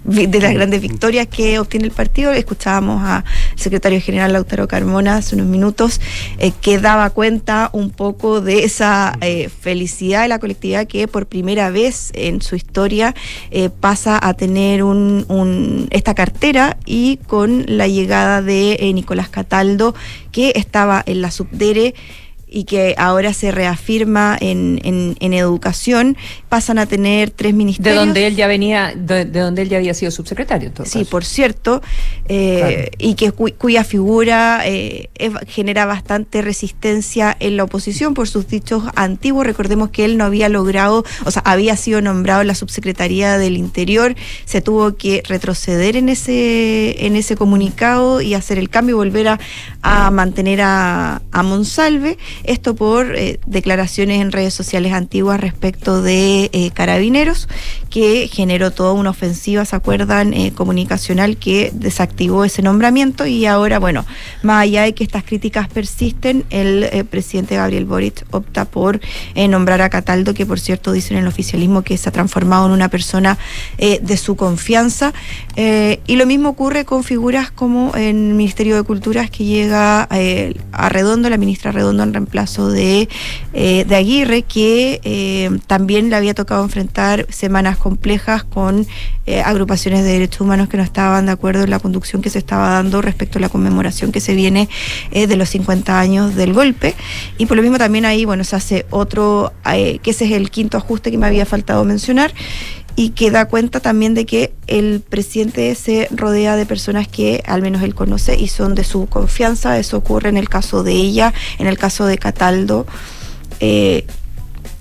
de 0.09 0.39
las 0.39 0.53
grandes 0.53 0.79
victorias 0.79 1.27
que 1.27 1.59
obtiene 1.59 1.85
el 1.85 1.91
partido. 1.91 2.31
Escuchábamos 2.31 3.03
al 3.03 3.25
secretario 3.57 3.99
general 3.99 4.31
Lautaro 4.31 4.65
Carmona 4.65 5.17
hace 5.17 5.35
unos 5.35 5.47
minutos 5.47 5.99
eh, 6.37 6.53
que 6.61 6.79
daba 6.79 7.09
cuenta 7.09 7.69
un 7.73 7.89
poco 7.89 8.39
de 8.39 8.63
esa 8.63 9.19
felicidad 9.59 10.21
de 10.21 10.29
la 10.29 10.39
colectividad 10.39 10.87
que 10.87 11.09
por 11.09 11.25
primera 11.25 11.71
vez 11.71 12.11
en 12.13 12.41
su 12.41 12.55
historia 12.55 13.15
pasa 13.81 14.17
a 14.25 14.33
tener 14.33 14.81
esta 15.89 16.15
cartera 16.15 16.77
y 16.85 17.17
con 17.27 17.65
la 17.67 17.89
llegada 17.89 18.41
de 18.41 18.79
Nicolás 18.93 19.27
Cataldo 19.27 19.93
que 20.31 20.53
estaba 20.55 21.03
en 21.05 21.21
la 21.21 21.31
subdere 21.31 21.95
y 22.57 22.63
que 22.63 22.95
ahora 22.97 23.33
se 23.33 23.51
reafirma 23.51 24.35
en, 24.41 24.81
en, 24.83 25.33
educación, 25.33 26.17
pasan 26.49 26.79
a 26.79 26.87
tener 26.87 27.29
tres 27.29 27.53
ministerios. 27.53 27.93
De 27.93 27.99
donde 27.99 28.25
él 28.25 28.35
ya 28.35 28.47
venía, 28.47 28.93
de, 28.95 29.25
donde 29.25 29.61
él 29.61 29.69
ya 29.69 29.77
había 29.77 29.93
sido 29.93 30.09
subsecretario. 30.09 30.71
sí, 30.83 31.05
por 31.05 31.23
cierto, 31.23 31.83
eh, 32.27 32.89
y 32.97 33.13
que 33.13 33.31
cuya 33.31 33.83
figura 33.83 34.61
eh, 34.65 35.09
genera 35.47 35.85
bastante 35.85 36.41
resistencia 36.41 37.37
en 37.39 37.57
la 37.57 37.63
oposición 37.65 38.15
por 38.15 38.27
sus 38.27 38.47
dichos 38.47 38.85
antiguos. 38.95 39.45
Recordemos 39.45 39.91
que 39.91 40.05
él 40.05 40.17
no 40.17 40.23
había 40.23 40.49
logrado, 40.49 41.05
o 41.25 41.29
sea, 41.29 41.43
había 41.45 41.75
sido 41.75 42.01
nombrado 42.01 42.41
en 42.41 42.47
la 42.47 42.55
subsecretaría 42.55 43.37
del 43.37 43.55
Interior, 43.55 44.15
se 44.45 44.61
tuvo 44.61 44.95
que 44.95 45.21
retroceder 45.27 45.95
en 45.95 46.09
ese, 46.09 47.05
en 47.05 47.17
ese 47.17 47.35
comunicado 47.35 48.19
y 48.19 48.33
hacer 48.33 48.57
el 48.57 48.71
cambio 48.71 48.95
y 48.95 48.97
volver 48.97 49.27
a, 49.27 49.39
a 49.89 50.11
mantener 50.11 50.59
a, 50.61 51.21
a 51.31 51.43
Monsalve. 51.43 52.17
Esto 52.43 52.75
por 52.75 53.15
eh, 53.15 53.39
declaraciones 53.45 54.21
en 54.21 54.33
redes 54.33 54.53
sociales 54.53 54.91
antiguas 54.91 55.39
respecto 55.39 56.01
de 56.01 56.49
eh, 56.51 56.71
carabineros, 56.73 57.47
que 57.89 58.29
generó 58.29 58.71
toda 58.71 58.91
una 58.91 59.11
ofensiva, 59.11 59.63
¿se 59.63 59.77
acuerdan? 59.77 60.33
Eh, 60.33 60.51
comunicacional 60.53 61.37
que 61.37 61.71
desactivó 61.73 62.43
ese 62.43 62.61
nombramiento 62.61 63.25
y 63.27 63.45
ahora, 63.45 63.79
bueno, 63.79 64.05
más 64.43 64.63
allá 64.63 64.83
de 64.83 64.93
que 64.93 65.05
estas 65.05 65.23
críticas 65.23 65.69
persisten, 65.69 66.43
el 66.49 67.05
presidente 67.05 67.55
Gabriel 67.55 67.85
Boric 67.85 68.25
opta 68.31 68.65
por 68.65 68.99
nombrar 69.35 69.81
a 69.81 69.89
Cataldo, 69.89 70.33
que 70.33 70.45
por 70.45 70.59
cierto 70.59 70.91
dicen 70.91 71.15
en 71.15 71.23
el 71.23 71.29
oficialismo 71.29 71.83
que 71.83 71.97
se 71.97 72.09
ha 72.09 72.11
transformado 72.11 72.65
en 72.65 72.73
una 72.73 72.89
persona 72.89 73.37
de 73.77 74.17
su 74.17 74.35
confianza. 74.35 75.13
Y 75.57 76.15
lo 76.15 76.27
mismo 76.27 76.49
ocurre 76.49 76.85
con 76.85 77.03
figuras 77.03 77.49
como 77.49 77.95
en 77.95 78.29
el 78.29 78.35
Ministerio 78.35 78.75
de 78.75 78.83
Culturas 78.83 79.31
que 79.31 79.43
llega 79.43 80.03
a 80.03 80.89
Redondo, 80.89 81.29
la 81.29 81.37
ministra 81.37 81.71
Redondo 81.71 82.03
en 82.03 82.25
plazo 82.27 82.69
de, 82.69 83.09
eh, 83.53 83.85
de 83.87 83.95
Aguirre, 83.95 84.43
que 84.43 84.99
eh, 85.03 85.49
también 85.67 86.09
le 86.09 86.15
había 86.15 86.33
tocado 86.33 86.63
enfrentar 86.63 87.25
semanas 87.29 87.77
complejas 87.77 88.43
con 88.43 88.85
eh, 89.25 89.41
agrupaciones 89.41 90.03
de 90.03 90.11
derechos 90.11 90.41
humanos 90.41 90.69
que 90.69 90.77
no 90.77 90.83
estaban 90.83 91.25
de 91.25 91.31
acuerdo 91.31 91.63
en 91.63 91.69
la 91.69 91.79
conducción 91.79 92.21
que 92.21 92.29
se 92.29 92.37
estaba 92.37 92.69
dando 92.69 93.01
respecto 93.01 93.39
a 93.39 93.41
la 93.41 93.49
conmemoración 93.49 94.11
que 94.11 94.19
se 94.19 94.35
viene 94.35 94.69
de 95.11 95.35
los 95.35 95.49
50 95.49 95.99
años 95.99 96.35
del 96.35 96.53
golpe. 96.53 96.95
Y 97.37 97.45
por 97.45 97.57
lo 97.57 97.63
mismo 97.63 97.77
también 97.77 98.05
ahí, 98.05 98.25
bueno, 98.25 98.43
se 98.43 98.55
hace 98.55 98.85
otro, 98.89 99.51
que 99.63 99.99
ese 100.05 100.25
es 100.25 100.31
el 100.31 100.49
quinto 100.49 100.77
ajuste 100.77 101.11
que 101.11 101.17
me 101.17 101.27
había 101.27 101.45
faltado 101.45 101.83
mencionar 101.83 102.33
y 102.99 103.11
que 103.11 103.29
da 103.29 103.45
cuenta 103.45 103.79
también 103.79 104.15
de 104.15 104.25
que 104.25 104.53
el 104.65 105.01
presidente 105.07 105.73
se 105.75 106.07
rodea 106.09 106.55
de 106.55 106.65
personas 106.65 107.07
que 107.07 107.43
al 107.45 107.61
menos 107.61 107.83
él 107.83 107.93
conoce 107.93 108.35
y 108.35 108.47
son 108.47 108.73
de 108.73 108.83
su 108.83 109.05
confianza. 109.05 109.77
Eso 109.77 109.97
ocurre 109.97 110.29
en 110.29 110.35
el 110.35 110.49
caso 110.49 110.81
de 110.81 110.93
ella, 110.93 111.31
en 111.59 111.67
el 111.67 111.77
caso 111.77 112.07
de 112.07 112.17
Cataldo. 112.17 112.87
Eh, 113.59 114.07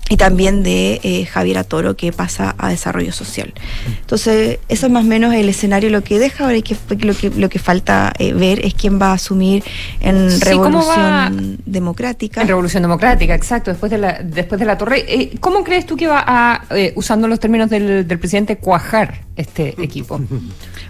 y 0.09 0.15
también 0.17 0.63
de 0.63 1.01
eh, 1.03 1.25
Javier 1.25 1.57
Atoro 1.57 1.95
que 1.97 2.11
pasa 2.13 2.55
a 2.57 2.69
desarrollo 2.69 3.11
social. 3.11 3.53
Entonces, 3.99 4.59
eso 4.69 4.85
es 4.87 4.91
más 4.91 5.03
o 5.03 5.07
menos 5.07 5.33
el 5.33 5.49
escenario 5.49 5.89
lo 5.89 6.03
que 6.03 6.17
deja, 6.19 6.45
ahora 6.45 6.55
hay 6.55 6.61
que, 6.63 6.75
lo, 6.99 7.13
que, 7.13 7.29
lo 7.31 7.49
que 7.49 7.59
falta 7.59 8.13
eh, 8.19 8.33
ver 8.33 8.65
es 8.65 8.73
quién 8.73 9.01
va 9.01 9.07
a 9.11 9.13
asumir 9.13 9.63
en 9.99 10.31
Sí, 10.31 10.43
Revolución. 10.45 11.57
Democrática. 11.65 12.41
En 12.41 12.47
Revolución 12.47 12.83
Democrática, 12.83 13.35
exacto, 13.35 13.71
después 13.71 13.91
de 13.91 13.97
la, 13.97 14.19
después 14.23 14.59
de 14.59 14.65
la 14.65 14.77
torre. 14.77 15.05
Eh, 15.07 15.35
¿Cómo 15.39 15.63
crees 15.63 15.85
tú 15.85 15.97
que 15.97 16.07
va 16.07 16.23
a, 16.25 16.63
eh, 16.75 16.93
usando 16.95 17.27
los 17.27 17.39
términos 17.39 17.69
del, 17.69 18.07
del 18.07 18.19
presidente, 18.19 18.57
cuajar 18.57 19.21
este 19.35 19.75
equipo? 19.81 20.19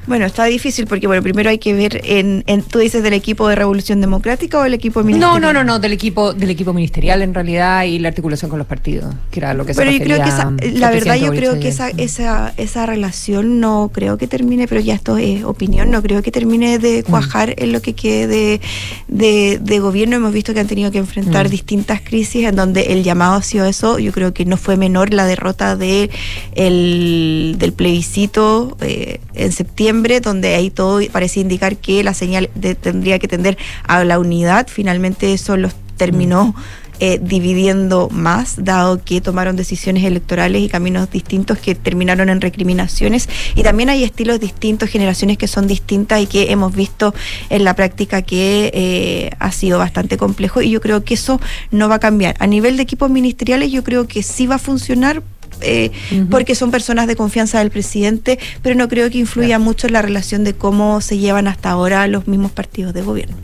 Bueno, 0.08 0.26
está 0.26 0.46
difícil 0.46 0.88
porque, 0.88 1.06
bueno, 1.06 1.22
primero 1.22 1.50
hay 1.50 1.58
que 1.58 1.74
ver, 1.74 2.00
en, 2.06 2.42
en- 2.48 2.62
tú 2.62 2.80
dices 2.80 3.04
del 3.04 3.12
equipo 3.12 3.46
de 3.50 3.56
Revolución 3.58 4.00
Democrática 4.00 4.58
o 4.58 4.64
el 4.64 4.74
equipo 4.74 5.02
No, 5.02 5.06
ministerial. 5.08 5.42
no, 5.42 5.52
no, 5.52 5.64
no, 5.66 5.80
del 5.80 5.92
equipo, 5.92 6.32
del 6.34 6.50
equipo 6.50 6.72
ministerial 6.72 7.22
en 7.24 7.34
realidad 7.34 7.84
y 7.84 8.00
la 8.00 8.08
articulación 8.08 8.50
con 8.50 8.58
los 8.58 8.66
partidos, 8.70 9.07
que 9.32 9.40
era 9.40 9.54
lo 9.54 9.66
que 9.66 9.74
se 9.74 9.80
Pero 9.82 9.92
yo 9.92 10.04
creo 10.04 10.18
que 10.24 10.30
esa, 10.30 10.52
la 10.74 10.90
verdad 10.92 11.16
yo 11.16 11.32
creo 11.32 11.60
que 11.60 11.68
esa, 11.70 11.90
esa, 11.90 12.54
esa 12.58 12.86
relación 12.86 13.60
no 13.60 13.90
creo 13.94 14.18
que 14.18 14.28
termine, 14.28 14.68
pero 14.68 14.82
ya 14.82 14.94
esto 14.96 15.18
es 15.18 15.44
opinión, 15.44 15.92
no 15.92 16.02
creo 16.02 16.22
que 16.22 16.32
termine 16.32 16.80
de 16.80 17.04
Mm. 17.06 17.10
cuajar 17.10 17.54
en 17.58 17.72
lo 17.72 17.82
que 17.82 17.94
quede 17.94 18.28
de, 18.28 18.62
de, 19.08 19.60
de 19.62 19.80
gobierno. 19.80 20.16
Hemos 20.16 20.34
visto 20.34 20.54
que 20.54 20.60
han 20.60 20.68
tenido 20.68 20.92
que 20.92 20.98
enfrentar 21.00 21.48
Mm. 21.48 21.50
distintas 21.52 22.02
crisis 22.02 22.46
en 22.46 22.56
donde 22.56 22.82
el 22.94 23.04
llamado 23.04 23.36
ha 23.36 23.42
sido 23.42 23.66
eso. 23.66 24.00
Yo 24.00 24.12
creo 24.12 24.34
que 24.34 24.46
no 24.46 24.58
fue 24.58 24.78
menor 24.78 25.14
la 25.14 25.26
derrota 25.26 25.76
de 25.76 26.10
el, 26.56 27.56
del 27.58 27.74
plebiscito 27.74 28.78
eh, 28.82 29.20
en 29.34 29.52
septiembre, 29.52 30.20
donde 30.20 30.56
ahí 30.56 30.70
todo 30.70 31.00
parecía 31.12 31.42
indicar 31.42 31.78
que 31.78 32.04
la 32.04 32.14
señal 32.14 32.50
de- 32.56 32.76
tendría 32.76 33.20
que 33.20 33.28
tender 33.28 33.58
a 33.84 34.04
la 34.04 34.20
unidad. 34.20 34.68
Finalmente 34.70 35.34
eso 35.34 35.56
los 35.58 35.74
terminó 35.98 36.54
eh, 37.00 37.20
dividiendo 37.22 38.10
más, 38.12 38.56
dado 38.58 39.04
que 39.04 39.22
tomaron 39.22 39.56
decisiones 39.56 40.04
electorales 40.04 40.64
y 40.64 40.68
caminos 40.68 41.12
distintos 41.12 41.60
que 41.60 41.76
terminaron 41.76 42.30
en 42.30 42.42
recriminaciones. 42.42 43.30
Y 43.56 43.64
también 43.64 43.90
hay 43.90 44.04
estilos 44.04 44.40
distintos, 44.40 44.90
generaciones 44.90 45.38
que 45.38 45.48
son 45.48 45.68
distintas 45.68 46.22
y 46.22 46.28
que 46.28 46.52
hemos 46.52 46.76
visto 46.76 47.14
en 47.50 47.64
la 47.64 47.76
práctica 47.76 48.24
que 48.24 48.72
eh, 48.74 49.30
ha 49.38 49.52
sido 49.52 49.78
bastante 49.78 50.18
complejo. 50.18 50.62
Y 50.62 50.72
yo 50.72 50.82
creo 50.82 51.04
que 51.04 51.14
eso 51.14 51.40
no 51.70 51.88
va 51.88 51.96
a 51.96 52.00
cambiar. 52.00 52.36
A 52.40 52.48
nivel 52.48 52.78
de 52.78 52.84
equipos 52.84 53.12
ministeriales, 53.12 53.72
yo 53.72 53.84
creo 53.84 54.08
que 54.08 54.24
sí 54.24 54.48
va 54.48 54.56
a 54.56 54.60
funcionar. 54.60 55.22
eh, 55.62 55.92
porque 56.30 56.54
son 56.54 56.70
personas 56.70 57.08
de 57.08 57.16
confianza 57.16 57.60
del 57.60 57.72
presidente, 57.72 58.38
pero 58.62 58.76
no 58.76 58.88
creo 58.88 59.10
que 59.10 59.18
influya 59.18 59.58
mucho 59.58 59.88
en 59.88 59.94
la 59.94 60.04
relación 60.04 60.44
de 60.44 60.54
cómo 60.54 61.02
se 61.02 61.18
llevan 61.18 61.48
hasta 61.48 61.72
ahora 61.72 62.06
los 62.08 62.28
mismos 62.28 62.52
partidos 62.52 62.94
de 62.94 63.02
gobierno. 63.02 63.36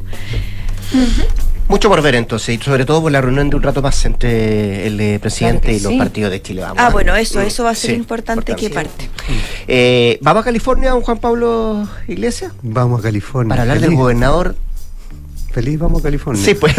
Mucho 1.68 1.90
por 1.90 2.02
ver 2.02 2.16
entonces, 2.16 2.60
y 2.60 2.64
sobre 2.64 2.86
todo 2.86 3.02
por 3.02 3.12
la 3.12 3.22
reunión 3.22 3.50
de 3.50 3.56
un 3.56 3.64
rato 3.64 3.82
más 3.82 4.06
entre 4.06 4.86
el 4.86 5.00
eh, 5.00 5.18
presidente 5.20 5.62
Claro 5.70 5.78
y 5.78 5.80
los 5.82 5.92
sí. 5.94 5.98
partidos 5.98 6.32
de 6.32 6.42
Chile. 6.42 6.62
Vamos 6.62 6.78
Ah, 6.80 6.90
bueno, 6.90 7.16
eso, 7.16 7.42
eso 7.42 7.64
va 7.64 7.72
a 7.72 7.76
ser 7.76 7.92
sí, 7.92 7.96
importante 7.96 8.56
que 8.56 8.70
parte. 8.70 9.10
Eh, 9.68 10.20
¿Vamos 10.22 10.42
a 10.42 10.44
California, 10.46 10.92
don 10.92 11.02
Juan 11.02 11.18
Pablo 11.20 11.88
Iglesias? 12.08 12.52
Vamos 12.62 13.00
a 13.00 13.04
California. 13.04 13.50
Para 13.50 13.62
hablar 13.64 13.80
del 13.80 13.96
gobernador. 13.96 14.56
Feliz, 15.52 15.78
vamos 15.80 16.00
a 16.02 16.04
California. 16.04 16.44
Sí, 16.44 16.56
pues. 16.56 16.74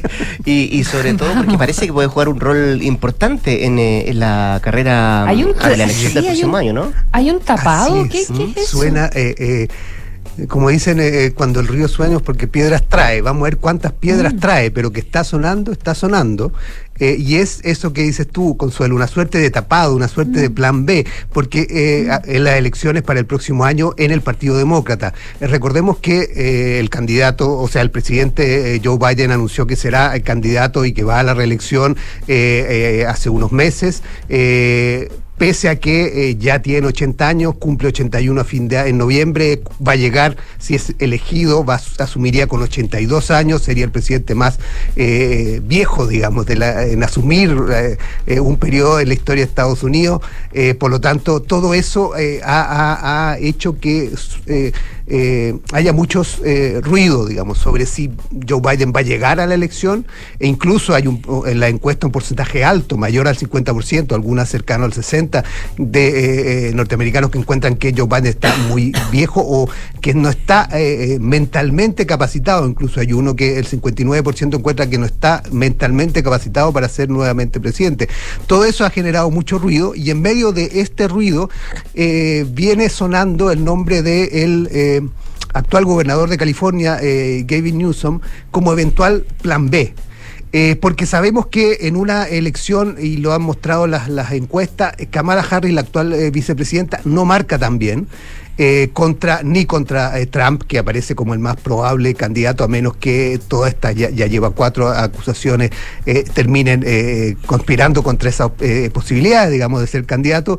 y, 0.44 0.76
y 0.78 0.84
sobre 0.84 1.14
todo 1.14 1.32
porque 1.36 1.56
parece 1.56 1.86
que 1.86 1.92
puede 1.92 2.08
jugar 2.08 2.28
un 2.28 2.40
rol 2.40 2.82
importante 2.82 3.66
en, 3.66 3.78
eh, 3.78 4.10
en 4.10 4.18
la 4.18 4.60
carrera 4.62 5.24
Hay 5.26 5.44
un- 5.44 5.54
a 5.60 5.68
la 5.68 5.74
elección 5.84 6.08
sí, 6.10 6.14
del 6.14 6.24
próximo 6.24 6.52
un- 6.54 6.56
año, 6.58 6.72
¿no? 6.72 6.92
¿Hay 7.12 7.30
un 7.30 7.38
tapado? 7.40 8.06
¿Qué, 8.10 8.22
es. 8.22 8.28
qué 8.28 8.44
es 8.50 8.56
eso? 8.56 8.78
Suena, 8.78 9.06
eh, 9.14 9.34
eh, 9.38 9.68
como 10.48 10.68
dicen, 10.70 10.98
eh, 11.00 11.32
cuando 11.34 11.60
el 11.60 11.68
río 11.68 11.88
sueños 11.88 12.22
porque 12.22 12.46
piedras 12.46 12.88
trae. 12.88 13.22
Vamos 13.22 13.42
a 13.42 13.44
ver 13.44 13.56
cuántas 13.58 13.92
piedras 13.92 14.34
Mm. 14.34 14.38
trae, 14.38 14.70
pero 14.70 14.90
que 14.92 15.00
está 15.00 15.24
sonando, 15.24 15.72
está 15.72 15.94
sonando. 15.94 16.52
Eh, 16.98 17.16
y 17.18 17.36
es 17.36 17.60
eso 17.62 17.92
que 17.92 18.02
dices 18.02 18.26
tú, 18.26 18.56
Consuelo, 18.56 18.94
una 18.94 19.06
suerte 19.06 19.36
de 19.38 19.50
tapado, 19.50 19.94
una 19.94 20.08
suerte 20.08 20.38
Mm. 20.38 20.42
de 20.42 20.50
plan 20.50 20.86
B, 20.86 21.06
porque 21.32 21.66
eh, 21.68 22.10
a- 22.10 22.22
en 22.24 22.44
las 22.44 22.56
elecciones 22.56 23.02
para 23.02 23.20
el 23.20 23.26
próximo 23.26 23.64
año 23.66 23.92
en 23.98 24.10
el 24.12 24.22
Partido 24.22 24.56
Demócrata. 24.56 25.12
Eh, 25.40 25.46
recordemos 25.46 25.98
que 25.98 26.20
eh, 26.34 26.80
el 26.80 26.88
candidato, 26.88 27.52
o 27.58 27.68
sea, 27.68 27.82
el 27.82 27.90
presidente 27.90 28.76
eh, 28.76 28.80
Joe 28.82 28.98
Biden 28.98 29.30
anunció 29.30 29.66
que 29.66 29.76
será 29.76 30.14
el 30.16 30.22
candidato 30.22 30.84
y 30.86 30.92
que 30.92 31.04
va 31.04 31.20
a 31.20 31.22
la 31.22 31.34
reelección 31.34 31.96
eh, 32.28 33.00
eh, 33.02 33.06
hace 33.06 33.28
unos 33.28 33.52
meses. 33.52 34.02
Pese 35.38 35.68
a 35.68 35.76
que 35.76 36.30
eh, 36.30 36.36
ya 36.38 36.62
tiene 36.62 36.86
80 36.86 37.28
años, 37.28 37.54
cumple 37.58 37.88
81 37.88 38.40
a 38.40 38.44
fin 38.44 38.68
de 38.68 38.78
en 38.78 38.96
noviembre, 38.96 39.60
va 39.86 39.92
a 39.92 39.96
llegar, 39.96 40.38
si 40.58 40.74
es 40.74 40.94
elegido, 40.98 41.62
va 41.62 41.78
asumiría 41.98 42.46
con 42.46 42.62
82 42.62 43.30
años, 43.30 43.60
sería 43.62 43.84
el 43.84 43.90
presidente 43.90 44.34
más 44.34 44.58
eh, 44.96 45.60
viejo, 45.62 46.06
digamos, 46.06 46.46
de 46.46 46.56
la- 46.56 46.86
en 46.86 47.02
asumir 47.02 47.54
eh, 47.70 47.98
eh, 48.26 48.40
un 48.40 48.56
periodo 48.56 48.98
en 48.98 49.08
la 49.08 49.14
historia 49.14 49.44
de 49.44 49.48
Estados 49.50 49.82
Unidos. 49.82 50.22
Por 50.78 50.90
lo 50.90 51.02
tanto, 51.02 51.42
todo 51.42 51.74
eso 51.74 52.12
ha 52.42 53.36
hecho 53.38 53.78
que 53.78 54.10
eh, 55.06 55.58
haya 55.72 55.92
muchos 55.92 56.40
eh, 56.44 56.80
ruido, 56.82 57.26
digamos, 57.26 57.58
sobre 57.58 57.86
si 57.86 58.10
Joe 58.48 58.60
Biden 58.60 58.92
va 58.94 59.00
a 59.00 59.02
llegar 59.02 59.40
a 59.40 59.46
la 59.46 59.54
elección, 59.54 60.06
e 60.38 60.46
incluso 60.46 60.94
hay 60.94 61.06
un, 61.06 61.22
en 61.46 61.60
la 61.60 61.68
encuesta 61.68 62.06
un 62.06 62.12
porcentaje 62.12 62.64
alto, 62.64 62.96
mayor 62.96 63.28
al 63.28 63.36
50%, 63.36 64.12
algunas 64.12 64.48
cercano 64.48 64.84
al 64.84 64.92
60%, 64.92 65.44
de 65.78 66.08
eh, 66.08 66.68
eh, 66.68 66.72
norteamericanos 66.74 67.30
que 67.30 67.38
encuentran 67.38 67.76
que 67.76 67.94
Joe 67.96 68.06
Biden 68.06 68.26
está 68.26 68.56
muy 68.68 68.92
viejo 69.12 69.42
o 69.44 69.68
que 70.00 70.14
no 70.14 70.28
está 70.28 70.68
eh, 70.72 71.14
eh, 71.14 71.18
mentalmente 71.20 72.06
capacitado, 72.06 72.66
incluso 72.66 73.00
hay 73.00 73.12
uno 73.12 73.36
que 73.36 73.58
el 73.58 73.66
59% 73.66 74.56
encuentra 74.56 74.88
que 74.88 74.98
no 74.98 75.06
está 75.06 75.42
mentalmente 75.50 76.22
capacitado 76.22 76.72
para 76.72 76.88
ser 76.88 77.08
nuevamente 77.08 77.60
presidente. 77.60 78.08
Todo 78.46 78.64
eso 78.64 78.84
ha 78.84 78.90
generado 78.90 79.30
mucho 79.30 79.58
ruido 79.58 79.94
y 79.94 80.10
en 80.10 80.20
medio 80.20 80.52
de 80.52 80.80
este 80.80 81.08
ruido 81.08 81.50
viene 81.94 82.88
sonando 82.88 83.50
el 83.50 83.64
nombre 83.64 84.02
de 84.02 84.44
el 84.44 84.95
eh, 84.96 85.08
actual 85.56 85.84
gobernador 85.84 86.28
de 86.28 86.38
California, 86.38 86.98
eh, 87.00 87.44
Gavin 87.46 87.78
Newsom, 87.78 88.20
como 88.50 88.72
eventual 88.72 89.24
plan 89.42 89.70
B. 89.70 89.94
Eh, 90.52 90.76
porque 90.80 91.06
sabemos 91.06 91.46
que 91.46 91.78
en 91.82 91.96
una 91.96 92.24
elección, 92.24 92.96
y 92.98 93.16
lo 93.18 93.32
han 93.34 93.42
mostrado 93.42 93.86
las, 93.86 94.32
encuestas, 94.32 94.94
eh, 94.98 95.06
Kamala 95.06 95.44
Harris, 95.48 95.74
la 95.74 95.82
actual 95.82 96.30
vicepresidenta, 96.30 97.00
no 97.04 97.24
marca 97.24 97.58
tan 97.58 97.78
bien. 97.78 98.06
Eh, 98.58 98.88
contra, 98.92 99.42
ni 99.42 99.66
contra 99.66 100.18
eh, 100.18 100.26
Trump, 100.26 100.62
que 100.66 100.78
aparece 100.78 101.14
como 101.14 101.34
el 101.34 101.40
más 101.40 101.56
probable 101.56 102.14
candidato, 102.14 102.64
a 102.64 102.68
menos 102.68 102.96
que 102.96 103.38
toda 103.48 103.68
esta 103.68 103.92
ya, 103.92 104.08
lleva 104.08 104.50
cuatro 104.50 104.88
acusaciones, 104.88 105.70
eh, 106.06 106.24
terminen 106.32 106.84
conspirando 107.46 108.02
contra 108.02 108.28
esa 108.30 108.50
eh, 108.60 108.90
posibilidad, 108.92 109.50
digamos, 109.50 109.80
de 109.80 109.86
ser 109.86 110.04
candidato, 110.06 110.58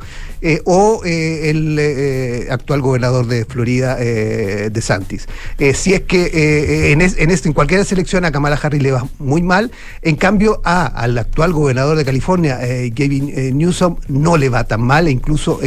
o 0.66 1.02
el 1.04 2.48
actual 2.52 2.82
gobernador 2.82 3.26
de 3.28 3.44
Florida, 3.46 3.96
de 3.96 4.82
Santis. 4.82 5.28
si 5.74 5.94
es 5.94 6.02
que 6.02 6.92
en, 6.92 7.02
en, 7.02 7.32
este- 7.32 7.48
en 7.48 7.54
cualquier 7.54 7.84
selección 7.86 8.24
a 8.26 8.32
Kamala 8.32 8.60
Harris 8.62 8.82
le 8.84 8.92
va 8.92 9.08
muy 9.20 9.42
mal, 9.42 9.72
en 10.04 10.16
cambio 10.16 10.62
a, 10.64 10.86
al 10.86 11.18
actual 11.18 11.54
gobernador 11.54 11.98
de 11.98 12.06
California, 12.06 12.60
Gavin 12.94 13.58
Newsom, 13.58 13.98
no 14.08 14.38
le 14.38 14.50
va 14.50 14.64
tan 14.66 14.82
mal 14.82 15.08
e 15.08 15.12
incluso 15.12 15.60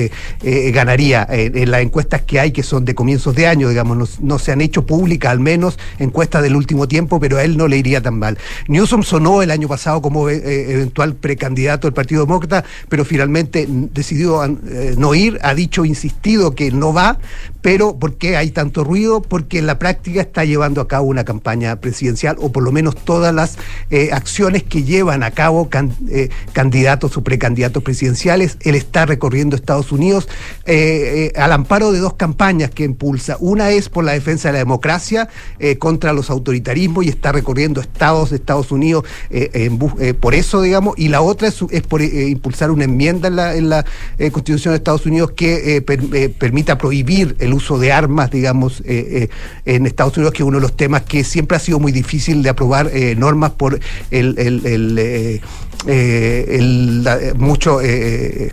ganaría 0.43 1.27
en, 1.29 1.57
en 1.59 1.71
las 1.71 1.83
que 2.23 2.41
hay, 2.41 2.53
que 2.53 2.63
son 2.63 2.85
de 2.85 2.95
comienzos 2.95 3.35
de 3.35 3.47
año, 3.47 3.69
digamos, 3.69 4.21
no, 4.21 4.39
se 4.39 4.53
han 4.53 4.61
hecho 4.61 4.87
públicas 4.87 5.31
al 5.31 5.41
menos 5.41 5.79
encuestas 5.99 6.43
del 6.43 6.57
último 6.57 6.89
tiempo, 6.89 7.21
pero 7.21 7.37
a 7.39 7.45
él 7.45 7.57
no 7.57 7.69
le 7.69 7.77
iría 7.77 8.01
tan 8.01 8.19
mal. 8.19 8.39
Newsom 8.69 9.03
sonó 9.03 9.43
el 9.43 9.51
año 9.51 9.69
pasado 9.69 10.03
como 10.03 10.29
eh, 10.29 10.73
eventual 10.73 11.15
precandidato 11.15 11.87
del 11.87 11.95
Partido 11.95 12.25
Demócrata, 12.25 12.65
pero 12.89 13.05
finalmente 13.05 13.67
decidió 13.69 14.45
eh, 14.45 14.95
no 14.97 15.15
ir, 15.15 15.39
ha 15.43 15.55
dicho, 15.55 15.85
insistido 15.85 16.55
que 16.55 16.71
no 16.71 16.93
va, 16.93 17.19
pero 17.63 17.97
¿por 17.97 18.15
qué 18.15 18.37
hay 18.37 18.51
tanto 18.51 18.85
ruido? 18.85 19.21
Porque 19.21 19.59
en 19.59 19.67
la 19.67 19.79
práctica 19.79 20.23
está 20.23 20.45
llevando 20.45 20.81
a 20.81 20.89
cabo 20.89 21.07
una 21.07 21.25
campaña 21.25 21.77
presidencial, 21.77 22.37
o 22.41 22.53
por 22.53 22.63
lo 22.63 22.73
menos 22.73 22.95
todas 22.97 23.35
las 23.35 23.57
eh, 23.91 24.11
acciones 24.13 24.63
que 24.63 24.83
llevan 24.85 25.23
a 25.23 25.31
cabo 25.31 25.69
can- 25.69 25.95
eh, 26.11 26.31
candidatos 26.53 27.17
o 27.17 27.23
precandidatos 27.23 27.83
presidenciales. 27.83 28.57
Él 28.63 28.75
está 28.75 29.07
recorriendo 29.07 29.57
Estados 29.57 29.93
Unidos 29.93 30.29
eh, 30.67 31.31
eh, 31.35 31.39
al 31.39 31.53
amparo 31.53 31.93
de 31.93 31.99
dos 31.99 32.10
campañas 32.15 32.71
que 32.71 32.85
impulsa. 32.85 33.37
Una 33.41 33.71
es 33.71 33.89
por 33.89 34.05
la 34.05 34.13
defensa 34.13 34.49
de 34.49 34.53
la 34.55 34.59
democracia 34.61 35.29
eh, 35.59 35.77
contra 35.79 36.13
los 36.13 36.31
autoritarismos 36.31 37.05
y 37.05 37.09
está 37.09 37.33
recorriendo 37.33 37.81
estados 37.81 38.31
de 38.31 38.37
Estados 38.37 38.71
Unidos 38.73 39.05
eh, 39.31 39.51
eh, 40.01 40.15
por 40.15 40.35
eso, 40.35 40.63
digamos, 40.63 40.95
y 40.99 41.09
la 41.09 41.21
otra 41.23 41.49
es, 41.49 41.63
es 41.71 41.83
por 41.83 42.03
impulsar 42.03 42.71
una 42.71 42.85
enmienda 42.85 43.29
en 43.29 43.37
la, 43.37 43.55
en 43.57 43.69
la 43.69 43.85
Constitución 44.33 44.73
de 44.73 44.77
Estados 44.79 45.07
Unidos 45.07 45.33
que 45.33 45.83
per- 45.83 46.33
permita 46.33 46.79
prohibir 46.79 47.37
el 47.39 47.53
uso 47.55 47.79
de 47.79 47.93
armas, 47.93 48.31
digamos, 48.31 48.83
en 48.85 49.87
Estados 49.87 50.17
Unidos, 50.17 50.33
que 50.35 50.43
es 50.43 50.47
uno 50.47 50.59
de 50.59 50.63
los 50.63 50.77
temas 50.77 51.03
que 51.03 51.25
siempre 51.25 51.57
ha 51.57 51.61
sido 51.61 51.79
muy 51.79 51.93
difícil 51.93 52.43
de 52.43 52.51
aprobar 52.51 52.91
normas 53.17 53.53
por 53.53 53.79
el, 54.11 54.39
el- 54.39 54.67
el, 54.67 54.99
eh, 54.99 56.47
el- 56.49 57.35
mucho... 57.37 57.81
eh, 57.81 58.53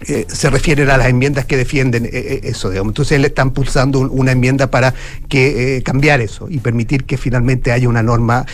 eh, 0.00 0.26
se 0.28 0.50
refieren 0.50 0.90
a 0.90 0.98
las 0.98 1.08
enmiendas 1.08 1.46
que 1.46 1.56
defienden 1.56 2.04
eh, 2.04 2.10
eh, 2.12 2.40
eso, 2.44 2.70
digamos. 2.70 2.90
Entonces 2.90 3.18
le 3.18 3.28
están 3.28 3.52
pulsando 3.52 4.00
una 4.00 4.32
enmienda 4.32 4.70
para 4.70 4.94
que 5.28 5.82
cambiar 5.84 6.20
eso 6.20 6.48
y 6.50 6.58
permitir 6.58 7.04
que 7.04 7.16
finalmente 7.16 7.72
haya 7.72 7.88
una 7.88 8.02
norma 8.02 8.46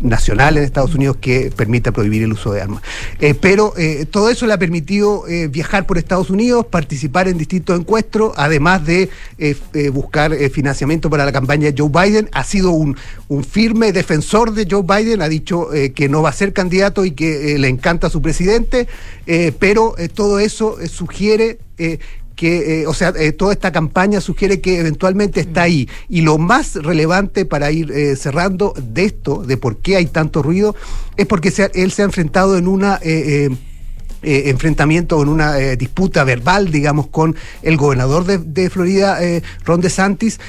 nacional 0.00 0.56
en 0.56 0.64
Estados 0.64 0.94
Unidos 0.94 1.18
que 1.20 1.52
permita 1.54 1.92
prohibir 1.92 2.22
el 2.22 2.32
uso 2.32 2.52
de 2.52 2.62
armas. 2.62 2.82
pero 3.40 3.74
todo 4.10 4.30
eso 4.30 4.46
le 4.46 4.52
ha 4.52 4.58
permitido 4.58 5.24
viajar 5.50 5.86
por 5.86 5.98
Estados 5.98 6.30
Unidos, 6.30 6.66
participar 6.66 7.28
en 7.28 7.38
distintos 7.38 7.78
encuentros, 7.78 8.32
además 8.36 8.84
de 8.84 9.10
buscar 9.92 10.34
financiamiento 10.50 11.10
para 11.10 11.24
la 11.24 11.32
campaña 11.32 11.70
de 11.70 11.74
Joe 11.76 11.90
Biden. 11.90 12.28
Ha 12.32 12.44
sido 12.44 12.70
un, 12.70 12.96
un 13.28 13.44
firme 13.44 13.92
defensor 13.92 14.52
de 14.52 14.66
Joe 14.68 14.82
Biden, 14.82 15.22
ha 15.22 15.28
dicho 15.28 15.68
que 15.94 16.08
no 16.08 16.22
va 16.22 16.30
a 16.30 16.32
ser 16.32 16.52
candidato 16.52 17.04
y 17.04 17.12
que 17.12 17.58
le 17.58 17.68
encanta 17.68 18.08
a 18.08 18.10
su 18.10 18.20
presidente, 18.22 18.88
pero 19.58 19.94
todo 20.14 20.38
eso 20.38 20.78
sugiere 20.88 21.58
eh, 21.78 21.98
que, 22.34 22.82
eh, 22.82 22.86
o 22.86 22.92
sea, 22.92 23.14
eh, 23.16 23.32
toda 23.32 23.52
esta 23.52 23.72
campaña 23.72 24.20
sugiere 24.20 24.60
que 24.60 24.78
eventualmente 24.78 25.40
está 25.40 25.62
ahí. 25.62 25.88
Y 26.08 26.20
lo 26.20 26.38
más 26.38 26.74
relevante 26.74 27.46
para 27.46 27.70
ir 27.70 27.92
cerrando 28.16 28.74
de 28.76 29.04
esto, 29.06 29.42
de 29.42 29.56
por 29.56 29.78
qué 29.78 29.96
hay 29.96 30.06
tanto 30.06 30.42
ruido, 30.42 30.76
es 31.16 31.26
porque 31.26 31.52
él 31.74 31.92
se 31.92 32.02
ha 32.02 32.04
enfrentado 32.04 32.58
en 32.58 32.68
una... 32.68 33.00
enfrentamiento 34.26 35.22
en 35.22 35.28
una 35.28 35.54
disputa 35.76 36.24
verbal, 36.24 36.70
digamos, 36.70 37.06
con 37.06 37.36
el 37.62 37.76
gobernador 37.76 38.24
de, 38.24 38.70
Florida, 38.70 39.18
Ron 39.64 39.80
DeSantis. 39.80 40.40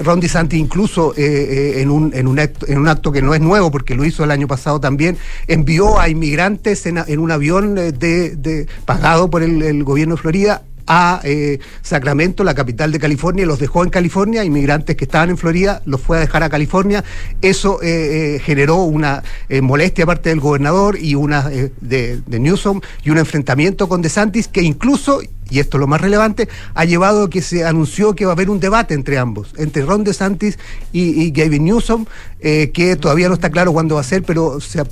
Ron 0.00 0.20
DeSantis 0.20 0.58
incluso 0.58 1.14
en, 1.16 1.90
un, 1.90 2.12
en, 2.14 2.26
un 2.26 2.38
acto, 2.38 2.66
en 2.68 2.78
un 2.78 2.88
acto 2.88 3.12
que 3.12 3.22
no 3.22 3.34
es 3.34 3.40
nuevo, 3.40 3.70
porque 3.70 3.94
lo 3.94 4.04
hizo 4.04 4.24
el 4.24 4.30
año 4.30 4.46
pasado 4.46 4.80
también, 4.80 5.16
envió 5.46 5.98
a 5.98 6.08
inmigrantes 6.08 6.84
en, 6.86 7.18
un 7.18 7.30
avión 7.30 7.74
de, 7.74 8.66
pagado 8.84 9.30
por 9.30 9.42
el 9.42 9.82
gobierno 9.84 10.16
de 10.16 10.20
Florida 10.20 10.62
a 10.86 11.20
eh, 11.24 11.58
Sacramento, 11.82 12.44
la 12.44 12.54
capital 12.54 12.92
de 12.92 12.98
California, 12.98 13.44
y 13.44 13.46
los 13.46 13.58
dejó 13.58 13.84
en 13.84 13.90
California, 13.90 14.44
inmigrantes 14.44 14.96
que 14.96 15.04
estaban 15.04 15.30
en 15.30 15.38
Florida, 15.38 15.82
los 15.84 16.00
fue 16.00 16.18
a 16.18 16.20
dejar 16.20 16.42
a 16.42 16.48
California. 16.48 17.04
Eso 17.42 17.82
eh, 17.82 18.36
eh, 18.36 18.38
generó 18.40 18.76
una 18.76 19.22
molestia 19.62 20.04
aparte 20.04 20.30
del 20.30 20.40
gobernador 20.40 20.98
y 20.98 21.14
una 21.14 21.48
de, 21.48 22.20
de 22.26 22.40
Newsom 22.40 22.80
y 23.04 23.10
un 23.10 23.18
enfrentamiento 23.18 23.88
con 23.88 24.02
DeSantis 24.02 24.48
que 24.48 24.62
incluso 24.62 25.20
y 25.50 25.60
esto 25.60 25.76
es 25.76 25.80
lo 25.80 25.86
más 25.86 26.00
relevante, 26.00 26.48
ha 26.74 26.84
llevado 26.84 27.24
a 27.24 27.30
que 27.30 27.42
se 27.42 27.64
anunció 27.64 28.14
que 28.14 28.24
va 28.24 28.32
a 28.32 28.34
haber 28.34 28.50
un 28.50 28.60
debate 28.60 28.94
entre 28.94 29.18
ambos, 29.18 29.54
entre 29.56 29.84
Ron 29.84 30.04
DeSantis 30.04 30.58
y, 30.92 31.22
y 31.22 31.30
Gavin 31.30 31.64
Newsom, 31.64 32.06
eh, 32.40 32.70
que 32.72 32.96
todavía 32.96 33.28
no 33.28 33.34
está 33.34 33.50
claro 33.50 33.72
cuándo 33.72 33.94
va 33.94 34.02
a 34.02 34.04
ser, 34.04 34.22
pero 34.22 34.60
se, 34.60 34.84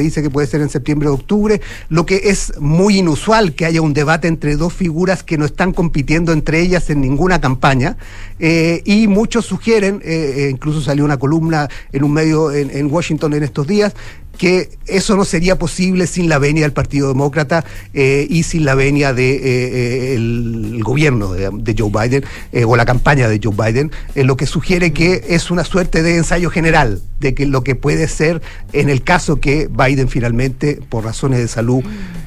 dice 0.00 0.22
que 0.22 0.30
puede 0.30 0.46
ser 0.46 0.60
en 0.60 0.68
septiembre 0.68 1.08
o 1.08 1.14
octubre, 1.14 1.60
lo 1.88 2.06
que 2.06 2.22
es 2.24 2.52
muy 2.60 2.98
inusual 2.98 3.54
que 3.54 3.66
haya 3.66 3.82
un 3.82 3.94
debate 3.94 4.28
entre 4.28 4.56
dos 4.56 4.72
figuras 4.72 5.22
que 5.22 5.38
no 5.38 5.44
están 5.44 5.72
compitiendo 5.72 6.32
entre 6.32 6.60
ellas 6.60 6.88
en 6.90 7.00
ninguna 7.00 7.40
campaña, 7.40 7.96
eh, 8.38 8.82
y 8.84 9.08
muchos 9.08 9.46
sugieren, 9.46 10.00
eh, 10.04 10.48
incluso 10.50 10.80
salió 10.80 11.04
una 11.04 11.16
columna 11.16 11.68
en 11.92 12.04
un 12.04 12.12
medio 12.12 12.52
en 12.52 12.92
Washington 12.92 13.34
en 13.34 13.42
estos 13.42 13.66
días, 13.66 13.94
que 14.36 14.70
eso 14.86 15.16
no 15.16 15.24
sería 15.24 15.58
posible 15.58 16.06
sin 16.06 16.28
la 16.28 16.38
venia 16.38 16.62
del 16.62 16.72
Partido 16.72 17.08
Demócrata 17.08 17.64
eh, 17.94 18.26
y 18.28 18.42
sin 18.44 18.64
la 18.64 18.74
venia 18.74 19.12
del 19.12 19.40
de, 19.42 20.76
eh, 20.78 20.82
gobierno 20.82 21.32
de, 21.32 21.74
Joe 21.76 21.90
Biden 21.90 22.24
eh, 22.52 22.64
o 22.64 22.76
la 22.76 22.84
campaña 22.84 23.28
de 23.28 23.40
Joe 23.42 23.54
Biden, 23.54 23.90
lo 24.14 24.36
que 24.36 24.46
sugiere 24.46 24.92
que 24.92 25.24
es 25.28 25.50
una 25.50 25.64
suerte 25.64 26.02
de 26.02 26.16
ensayo 26.16 26.50
general 26.50 27.02
de 27.20 27.34
que 27.34 27.46
lo 27.46 27.64
que 27.64 27.74
puede 27.74 28.08
ser 28.08 28.42
en 28.72 28.88
el 28.88 29.02
caso 29.02 29.40
que 29.40 29.68
Biden 29.68 30.08
finalmente, 30.08 30.80
por 30.88 31.04
razones 31.04 31.40
de 31.40 31.48
salud, 31.48 31.82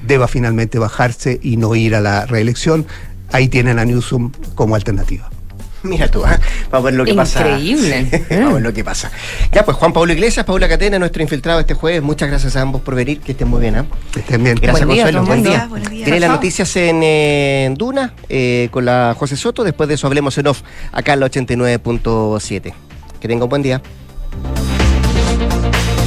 deba 0.08 0.28
finalmente 0.28 0.80
bajarse 0.80 1.40
y 1.42 1.58
no 1.58 1.76
ir 1.76 1.96
a 1.96 2.02
la 2.02 2.26
reelección. 2.26 2.86
Ahí 3.32 3.48
tienen 3.48 3.80
a 3.80 3.86
Newsom 3.86 4.32
como 4.56 4.76
alternativa. 4.76 5.30
Mira 5.84 6.10
tú, 6.10 6.26
¿ah? 6.26 6.40
vamos 6.72 6.88
a 6.88 6.90
ver 6.90 6.94
lo 6.94 7.06
que 7.06 7.14
pasa. 7.14 7.40
Increíble. 7.40 8.26
vamos 8.30 8.50
a 8.50 8.54
ver 8.54 8.64
lo 8.64 8.74
que 8.74 8.84
pasa. 8.84 9.12
Ya, 9.52 9.64
pues 9.64 9.78
Juan 9.78 9.94
Pablo 9.94 10.14
Iglesias, 10.14 10.46
Paula 10.46 10.68
Catena, 10.68 11.00
nuestro 11.00 11.22
infiltrado 11.22 11.60
este 11.60 11.74
jueves. 11.74 12.02
Muchas 12.02 12.30
gracias 12.30 12.56
a 12.56 12.62
ambos 12.62 12.82
por 12.82 12.96
venir. 12.96 13.22
Que 13.22 13.32
estén 13.32 13.48
muy 13.48 13.62
bien. 13.62 13.76
¿eh? 13.76 13.84
Que 14.12 14.20
estén 14.20 14.44
bien. 14.44 14.58
Gracias, 14.62 14.86
Consuelo. 14.86 15.26
Buen 15.26 15.44
día. 15.44 15.70
Tiene 15.90 16.20
las 16.20 16.30
noticias 16.30 16.76
en, 16.76 17.76
Duna 17.76 18.14
eh, 18.28 18.70
con 18.72 18.86
la 18.86 19.16
José 19.18 19.36
Soto. 19.36 19.64
Después 19.64 19.88
de 19.88 19.96
eso 19.96 20.08
hablemos 20.08 20.38
en 20.38 20.48
off 20.48 20.62
acá 20.92 21.14
en 21.14 21.22
la 21.22 21.28
89.7. 21.28 22.74
Que 23.20 23.28
tenga 23.28 23.44
un 23.46 23.50
buen 23.50 23.62
día. 23.62 23.82